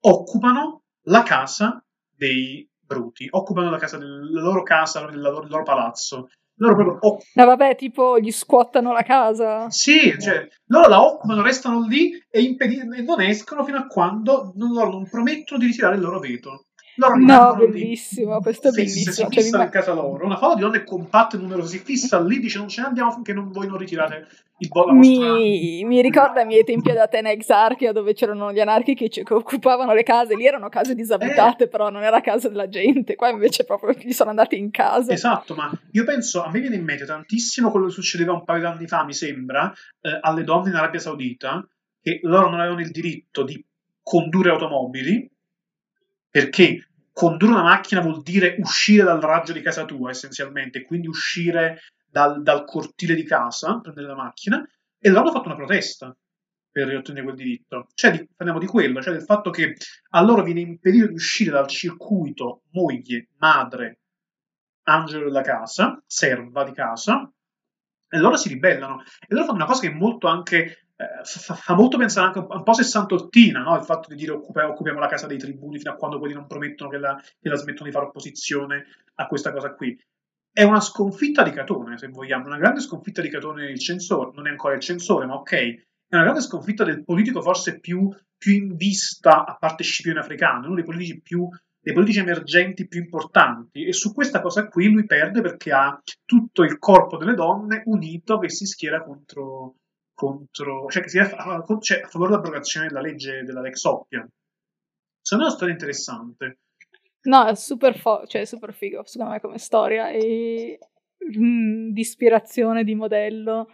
occupano 0.00 0.82
la 1.02 1.22
casa 1.22 1.84
dei 2.12 2.68
bruti, 2.78 3.28
occupano 3.30 3.70
la, 3.70 3.78
casa 3.78 3.96
del, 3.98 4.32
la 4.32 4.40
loro 4.40 4.62
casa, 4.62 5.08
il 5.08 5.20
loro, 5.20 5.44
il 5.44 5.50
loro 5.50 5.62
palazzo. 5.62 6.30
Loro 6.60 6.74
proprio 6.74 6.94
occupano. 6.96 7.22
No, 7.34 7.44
vabbè, 7.46 7.74
tipo 7.74 8.18
gli 8.18 8.30
squattano 8.30 8.92
la 8.92 9.02
casa. 9.02 9.70
Sì, 9.70 10.14
cioè, 10.20 10.46
loro 10.66 10.88
la 10.88 11.02
occupano, 11.02 11.42
restano 11.42 11.86
lì 11.86 12.12
e, 12.30 12.42
impedi- 12.42 12.80
e 12.80 13.02
non 13.02 13.20
escono 13.22 13.64
fino 13.64 13.78
a 13.78 13.86
quando 13.86 14.52
non, 14.56 14.72
loro 14.72 14.90
non 14.90 15.08
promettono 15.08 15.58
di 15.58 15.66
ritirare 15.66 15.94
il 15.94 16.02
loro 16.02 16.18
veto. 16.18 16.66
Loro 17.00 17.16
no, 17.16 17.54
bellissimo, 17.56 18.36
di, 18.36 18.42
questo 18.42 18.68
è 18.68 18.70
bellissimo. 18.72 19.12
Si 19.12 19.40
fissa 19.40 19.56
cioè, 19.56 19.64
in 19.64 19.70
casa 19.70 19.94
loro. 19.94 20.26
Una 20.26 20.36
foto 20.36 20.56
di 20.56 20.60
donne 20.60 20.84
compatte 20.84 21.38
numerose, 21.38 21.78
si 21.78 21.82
fissa 21.82 22.20
lì, 22.20 22.38
dice 22.38 22.58
non 22.58 22.68
ce 22.68 22.82
ne 22.82 22.88
andiamo 22.88 23.10
finché 23.10 23.32
non, 23.32 23.50
voi 23.50 23.66
non 23.66 23.78
ritirate 23.78 24.26
il 24.58 24.68
bo- 24.68 24.92
mi, 24.92 25.82
mi 25.84 26.02
ricorda 26.02 26.42
i 26.42 26.46
miei 26.46 26.64
tempi 26.64 26.90
ad 26.90 26.98
Atene 26.98 27.32
Exarchia 27.32 27.92
dove 27.92 28.12
c'erano 28.12 28.52
gli 28.52 28.60
anarchici 28.60 29.08
che 29.08 29.32
occupavano 29.32 29.94
le 29.94 30.02
case, 30.02 30.36
lì 30.36 30.44
erano 30.44 30.68
case 30.68 30.94
disabitate, 30.94 31.64
eh. 31.64 31.68
però 31.68 31.88
non 31.88 32.02
era 32.02 32.20
casa 32.20 32.50
della 32.50 32.68
gente, 32.68 33.16
qua 33.16 33.30
invece 33.30 33.64
proprio 33.64 33.94
gli 33.98 34.12
sono 34.12 34.28
andati 34.28 34.58
in 34.58 34.70
casa. 34.70 35.12
Esatto, 35.12 35.54
ma 35.54 35.72
io 35.92 36.04
penso, 36.04 36.42
a 36.42 36.50
me 36.50 36.60
viene 36.60 36.76
in 36.76 36.84
mente 36.84 37.06
tantissimo 37.06 37.70
quello 37.70 37.86
che 37.86 37.92
succedeva 37.92 38.34
un 38.34 38.44
paio 38.44 38.60
di 38.60 38.66
anni 38.66 38.86
fa, 38.86 39.04
mi 39.04 39.14
sembra, 39.14 39.72
eh, 40.02 40.18
alle 40.20 40.44
donne 40.44 40.68
in 40.68 40.74
Arabia 40.74 41.00
Saudita, 41.00 41.66
che 42.02 42.20
loro 42.24 42.50
non 42.50 42.60
avevano 42.60 42.82
il 42.82 42.90
diritto 42.90 43.42
di 43.42 43.64
condurre 44.02 44.50
automobili 44.50 45.30
perché 46.30 46.89
condurre 47.12 47.52
una 47.52 47.62
macchina 47.62 48.00
vuol 48.00 48.22
dire 48.22 48.56
uscire 48.58 49.04
dal 49.04 49.20
raggio 49.20 49.52
di 49.52 49.60
casa 49.60 49.84
tua 49.84 50.10
essenzialmente, 50.10 50.82
quindi 50.82 51.08
uscire 51.08 51.80
dal, 52.08 52.42
dal 52.42 52.64
cortile 52.64 53.14
di 53.14 53.24
casa, 53.24 53.80
prendere 53.80 54.06
la 54.06 54.14
macchina, 54.14 54.66
e 54.98 55.08
loro 55.08 55.22
hanno 55.22 55.32
fatto 55.32 55.46
una 55.46 55.56
protesta 55.56 56.16
per 56.70 56.94
ottenere 56.94 57.24
quel 57.24 57.36
diritto. 57.36 57.86
Cioè, 57.94 58.12
di, 58.12 58.28
parliamo 58.34 58.60
di 58.60 58.66
quello, 58.66 59.02
cioè 59.02 59.12
del 59.12 59.24
fatto 59.24 59.50
che 59.50 59.76
a 60.10 60.22
loro 60.22 60.42
viene 60.42 60.60
impedito 60.60 61.06
di 61.06 61.14
uscire 61.14 61.50
dal 61.50 61.66
circuito 61.66 62.62
moglie, 62.72 63.28
madre, 63.38 64.00
angelo 64.84 65.24
della 65.24 65.42
casa, 65.42 66.02
serva 66.06 66.64
di 66.64 66.72
casa, 66.72 67.30
e 68.08 68.18
loro 68.18 68.36
si 68.36 68.48
ribellano. 68.48 69.02
E 69.20 69.34
loro 69.34 69.46
fanno 69.46 69.58
una 69.58 69.66
cosa 69.66 69.80
che 69.80 69.88
è 69.88 69.94
molto 69.94 70.26
anche 70.26 70.89
eh, 71.00 71.24
fa, 71.24 71.54
fa, 71.54 71.74
molto 71.74 71.96
pensare 71.96 72.26
anche 72.26 72.40
un 72.40 72.62
po' 72.62 72.74
sessantottina, 72.74 73.62
no? 73.62 73.74
il 73.74 73.84
fatto 73.84 74.10
di 74.10 74.16
dire 74.16 74.32
occupa, 74.32 74.68
occupiamo 74.68 74.98
la 74.98 75.08
casa 75.08 75.26
dei 75.26 75.38
tribuni 75.38 75.78
fino 75.78 75.92
a 75.92 75.96
quando 75.96 76.18
quelli 76.18 76.34
non 76.34 76.46
promettono 76.46 76.90
che 76.90 76.98
la, 76.98 77.16
che 77.16 77.48
la 77.48 77.56
smettono 77.56 77.88
di 77.88 77.94
fare 77.94 78.06
opposizione 78.06 78.84
a 79.14 79.26
questa 79.26 79.50
cosa 79.50 79.72
qui. 79.72 79.98
È 80.52 80.62
una 80.62 80.80
sconfitta 80.80 81.42
di 81.42 81.52
Catone, 81.52 81.96
se 81.96 82.08
vogliamo, 82.08 82.46
una 82.46 82.58
grande 82.58 82.80
sconfitta 82.80 83.22
di 83.22 83.30
Catone 83.30 83.70
il 83.70 83.78
censore, 83.78 84.32
non 84.34 84.46
è 84.46 84.50
ancora 84.50 84.74
il 84.74 84.80
censore, 84.80 85.24
ma 85.24 85.36
ok, 85.36 85.52
è 85.52 86.16
una 86.16 86.24
grande 86.24 86.42
sconfitta 86.42 86.84
del 86.84 87.02
politico 87.02 87.40
forse 87.40 87.80
più, 87.80 88.14
più 88.36 88.52
in 88.52 88.76
vista, 88.76 89.46
a 89.46 89.56
parte 89.56 89.84
Scipione 89.84 90.20
africano, 90.20 90.66
uno 90.66 90.74
dei 90.74 90.84
politici 90.84 91.20
più 91.22 91.48
dei 91.82 91.94
politici 91.94 92.18
emergenti 92.18 92.86
più 92.86 93.00
importanti 93.00 93.86
e 93.86 93.94
su 93.94 94.12
questa 94.12 94.42
cosa 94.42 94.68
qui 94.68 94.90
lui 94.90 95.06
perde 95.06 95.40
perché 95.40 95.72
ha 95.72 95.98
tutto 96.26 96.62
il 96.62 96.78
corpo 96.78 97.16
delle 97.16 97.32
donne 97.32 97.80
unito 97.86 98.38
che 98.38 98.50
si 98.50 98.66
schiera 98.66 99.02
contro, 99.02 99.76
contro, 100.20 100.86
cioè 100.90 101.02
che 101.02 101.08
si 101.08 101.16
è 101.16 101.22
a, 101.22 101.64
cioè, 101.80 102.02
a 102.02 102.08
favore 102.08 102.30
dell'abrogazione 102.30 102.88
della 102.88 103.00
legge 103.00 103.42
della 103.42 103.62
Lex 103.62 103.82
Oppia. 103.84 104.28
Secondo 105.22 105.44
me 105.44 105.44
è 105.44 105.46
una 105.46 105.50
storia 105.50 105.72
interessante. 105.72 106.58
No, 107.22 107.46
è 107.46 107.54
super, 107.54 107.98
fo- 107.98 108.26
cioè, 108.26 108.44
super 108.44 108.74
figo, 108.74 109.02
secondo 109.06 109.32
me, 109.32 109.40
come 109.40 109.56
storia 109.56 110.10
e 110.10 110.78
mm, 111.38 111.90
di 111.90 112.00
ispirazione, 112.00 112.84
di 112.84 112.94
modello, 112.94 113.68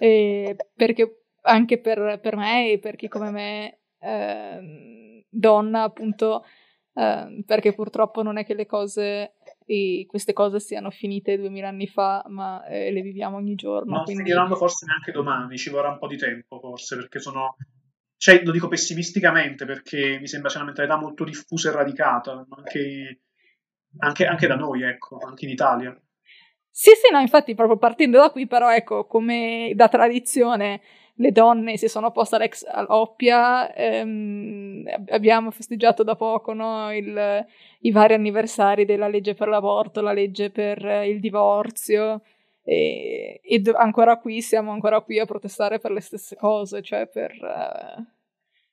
e 0.00 0.56
perché 0.74 1.26
anche 1.42 1.80
per, 1.80 2.18
per, 2.20 2.36
me 2.36 2.72
e 2.72 2.78
per 2.80 2.96
chi 2.96 3.06
come 3.06 3.30
me, 3.30 3.78
eh, 4.00 5.24
donna, 5.28 5.82
appunto, 5.84 6.44
eh, 6.94 7.44
perché 7.46 7.74
purtroppo 7.74 8.22
non 8.22 8.38
è 8.38 8.44
che 8.44 8.54
le 8.54 8.66
cose 8.66 9.34
e 9.66 10.04
queste 10.08 10.32
cose 10.32 10.60
siano 10.60 10.90
finite 10.90 11.36
duemila 11.36 11.68
anni 11.68 11.86
fa, 11.86 12.24
ma 12.28 12.64
eh, 12.66 12.90
le 12.90 13.00
viviamo 13.00 13.36
ogni 13.36 13.54
giorno. 13.54 13.96
Non 13.96 14.04
quindi... 14.04 14.22
finiranno 14.22 14.56
forse 14.56 14.86
neanche 14.86 15.12
domani, 15.12 15.56
ci 15.56 15.70
vorrà 15.70 15.90
un 15.90 15.98
po' 15.98 16.06
di 16.06 16.16
tempo 16.16 16.58
forse, 16.58 16.96
perché 16.96 17.18
sono... 17.18 17.56
Cioè, 18.16 18.42
lo 18.44 18.52
dico 18.52 18.68
pessimisticamente, 18.68 19.64
perché 19.64 20.18
mi 20.20 20.28
sembra 20.28 20.48
sia 20.48 20.60
una 20.60 20.68
mentalità 20.68 20.96
molto 20.96 21.24
diffusa 21.24 21.70
e 21.70 21.72
radicata, 21.72 22.46
anche, 22.50 23.22
anche, 23.98 24.26
anche 24.26 24.46
da 24.46 24.54
noi, 24.54 24.82
ecco, 24.82 25.18
anche 25.18 25.44
in 25.44 25.50
Italia. 25.50 26.00
Sì, 26.70 26.92
sì, 26.92 27.12
no, 27.12 27.18
infatti 27.18 27.54
proprio 27.54 27.76
partendo 27.76 28.18
da 28.18 28.30
qui, 28.30 28.46
però 28.46 28.72
ecco, 28.72 29.06
come 29.06 29.72
da 29.74 29.88
tradizione 29.88 30.80
le 31.16 31.32
donne 31.32 31.76
si 31.76 31.88
sono 31.88 32.06
opposte 32.08 32.36
all'ex 32.36 32.64
Oppia, 32.88 33.72
ehm, 33.74 34.84
abbiamo 35.10 35.50
festeggiato 35.50 36.02
da 36.02 36.16
poco 36.16 36.52
no, 36.52 36.94
il, 36.94 37.46
i 37.80 37.90
vari 37.90 38.14
anniversari 38.14 38.84
della 38.84 39.08
legge 39.08 39.34
per 39.34 39.48
l'aborto, 39.48 40.00
la 40.00 40.12
legge 40.12 40.50
per 40.50 40.82
il 41.06 41.20
divorzio 41.20 42.22
e, 42.64 43.40
e 43.42 43.62
ancora 43.74 44.18
qui 44.18 44.40
siamo 44.40 44.72
ancora 44.72 45.00
qui 45.00 45.18
a 45.18 45.26
protestare 45.26 45.78
per 45.78 45.90
le 45.90 46.00
stesse 46.00 46.36
cose, 46.36 46.82
cioè 46.82 47.06
per... 47.06 47.32
Uh, 47.40 48.20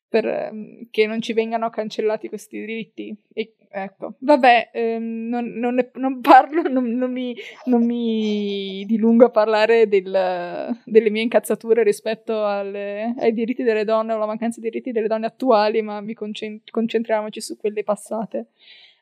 per 0.09 0.25
ehm, 0.25 0.87
che 0.89 1.05
non 1.05 1.21
ci 1.21 1.33
vengano 1.33 1.69
cancellati 1.69 2.27
questi 2.27 2.59
diritti. 2.59 3.15
E, 3.31 3.53
ecco, 3.71 4.15
vabbè, 4.19 4.71
ehm, 4.73 5.27
non, 5.27 5.45
non, 5.45 5.75
ne, 5.75 5.91
non, 5.95 6.21
parlo, 6.21 6.63
non, 6.63 6.85
non, 6.91 7.11
mi, 7.11 7.35
mi 7.65 8.83
dilungo 8.85 9.25
a 9.25 9.29
parlare 9.29 9.87
del, 9.87 10.77
delle 10.83 11.09
mie 11.09 11.21
incazzature 11.21 11.83
rispetto 11.83 12.45
alle, 12.45 13.13
ai 13.17 13.33
diritti 13.33 13.63
delle 13.63 13.83
donne 13.85 14.13
o 14.13 14.15
alla 14.15 14.25
mancanza 14.25 14.59
di 14.59 14.69
diritti 14.69 14.91
delle 14.91 15.07
donne 15.07 15.27
attuali, 15.27 15.81
ma 15.81 16.01
mi 16.01 16.13
concent- 16.13 16.69
concentriamoci 16.71 17.41
su 17.41 17.57
quelle 17.57 17.83
passate. 17.83 18.47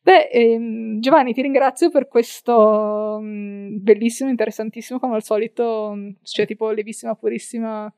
Beh, 0.02 0.30
ehm, 0.32 1.00
Giovanni, 1.02 1.34
ti 1.34 1.42
ringrazio 1.42 1.90
per 1.90 2.08
questo 2.08 3.20
mh, 3.22 3.26
mm, 3.26 3.76
bellissimo, 3.82 4.30
interessantissimo, 4.30 5.00
come 5.00 5.16
al 5.16 5.24
solito, 5.24 5.94
mm, 5.96 6.10
cioè 6.24 6.46
tipo 6.46 6.70
levissima, 6.72 7.14
purissima 7.16 7.92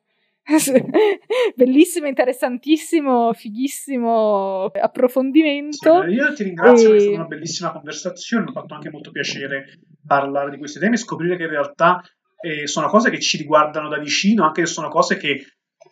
Bellissimo, 1.55 2.07
interessantissimo, 2.07 3.33
fighissimo 3.33 4.65
approfondimento. 4.65 6.03
Sì, 6.03 6.09
io 6.09 6.33
ti 6.33 6.43
ringrazio, 6.43 6.93
e... 6.93 6.95
è 6.95 6.99
stata 6.99 7.15
una 7.15 7.25
bellissima 7.25 7.71
conversazione, 7.71 8.43
mi 8.43 8.49
ha 8.49 8.53
fatto 8.53 8.73
anche 8.73 8.89
molto 8.89 9.11
piacere 9.11 9.79
parlare 10.05 10.49
di 10.49 10.57
questi 10.57 10.79
temi 10.79 10.95
e 10.95 10.97
scoprire 10.97 11.37
che 11.37 11.43
in 11.43 11.49
realtà 11.49 12.01
eh, 12.41 12.67
sono 12.67 12.87
cose 12.87 13.09
che 13.09 13.19
ci 13.19 13.37
riguardano 13.37 13.89
da 13.89 13.99
vicino, 13.99 14.45
anche 14.45 14.65
se 14.65 14.73
sono 14.73 14.89
cose 14.89 15.17
che 15.17 15.45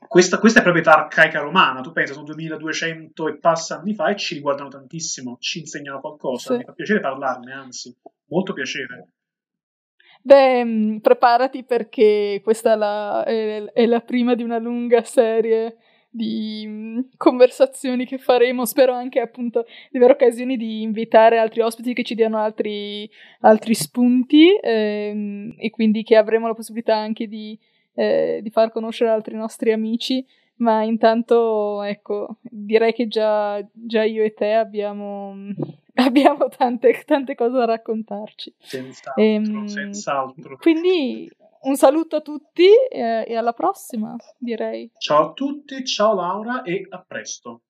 questa, 0.08 0.40
questa, 0.40 0.60
è 0.60 0.64
proprietà 0.64 0.96
arcaica 0.96 1.40
romana, 1.40 1.82
tu 1.82 1.92
pensi, 1.92 2.14
sono 2.14 2.26
2200 2.26 3.28
e 3.28 3.38
passa 3.38 3.80
anni 3.80 3.94
fa 3.94 4.10
e 4.10 4.16
ci 4.16 4.36
riguardano 4.36 4.70
tantissimo, 4.70 5.38
ci 5.40 5.60
insegnano 5.60 6.00
qualcosa, 6.00 6.54
sì. 6.54 6.58
mi 6.58 6.64
fa 6.64 6.74
piacere 6.74 7.00
parlarne, 7.00 7.54
anzi, 7.54 7.96
molto 8.28 8.54
piacere. 8.54 9.10
Beh, 10.28 10.66
mm, 10.66 10.98
preparati 10.98 11.64
perché 11.64 12.42
questa 12.44 12.74
è 12.74 12.76
la, 12.76 13.24
è, 13.24 13.64
è 13.72 13.86
la 13.86 14.02
prima 14.02 14.36
di 14.36 14.44
una 14.44 14.58
lunga 14.58 15.02
serie 15.04 15.78
di 16.10 16.66
mm, 16.68 17.00
conversazioni 17.16 18.06
che 18.06 18.18
faremo. 18.18 18.66
Spero 18.66 18.92
anche 18.92 19.22
appunto 19.22 19.66
di 19.90 19.96
avere 19.96 20.14
occasioni 20.14 20.58
di 20.58 20.82
invitare 20.82 21.38
altri 21.38 21.62
ospiti 21.62 21.94
che 21.94 22.04
ci 22.04 22.14
diano 22.14 22.40
altri, 22.40 23.10
altri 23.40 23.74
spunti 23.74 24.54
ehm, 24.62 25.56
e 25.58 25.70
quindi 25.70 26.04
che 26.04 26.18
avremo 26.18 26.48
la 26.48 26.56
possibilità 26.56 26.98
anche 26.98 27.28
di, 27.28 27.58
eh, 27.94 28.42
di 28.44 28.50
far 28.50 28.70
conoscere 28.74 29.10
altri 29.10 29.36
nostri 29.36 29.72
amici. 29.72 30.26
Ma 30.58 30.84
intanto, 30.84 31.84
ecco, 31.84 32.40
direi 32.42 32.92
che 32.92 33.08
già, 33.08 33.66
già 33.72 34.04
io 34.04 34.26
e 34.26 34.34
te 34.34 34.52
abbiamo 34.52 35.34
mm, 35.36 35.52
abbiamo 36.06 36.48
tante, 36.50 37.04
tante 37.06 37.36
cose 37.36 37.58
da 37.58 37.66
raccontarci. 37.66 38.54
Senz'altro, 38.58 39.24
ehm, 39.24 39.66
senz'altro. 39.66 40.58
Quindi 40.58 41.30
un 41.62 41.76
saluto 41.76 42.18
a 42.18 42.22
tutti 42.22 42.68
e, 42.68 43.26
e 43.28 43.36
alla 43.36 43.54
prossima, 43.54 44.16
direi. 44.38 44.92
Ciao 44.98 45.30
a 45.30 45.34
tutti, 45.34 45.84
ciao 45.84 46.14
Laura 46.14 46.62
e 46.62 46.86
a 46.90 47.04
presto. 47.06 47.62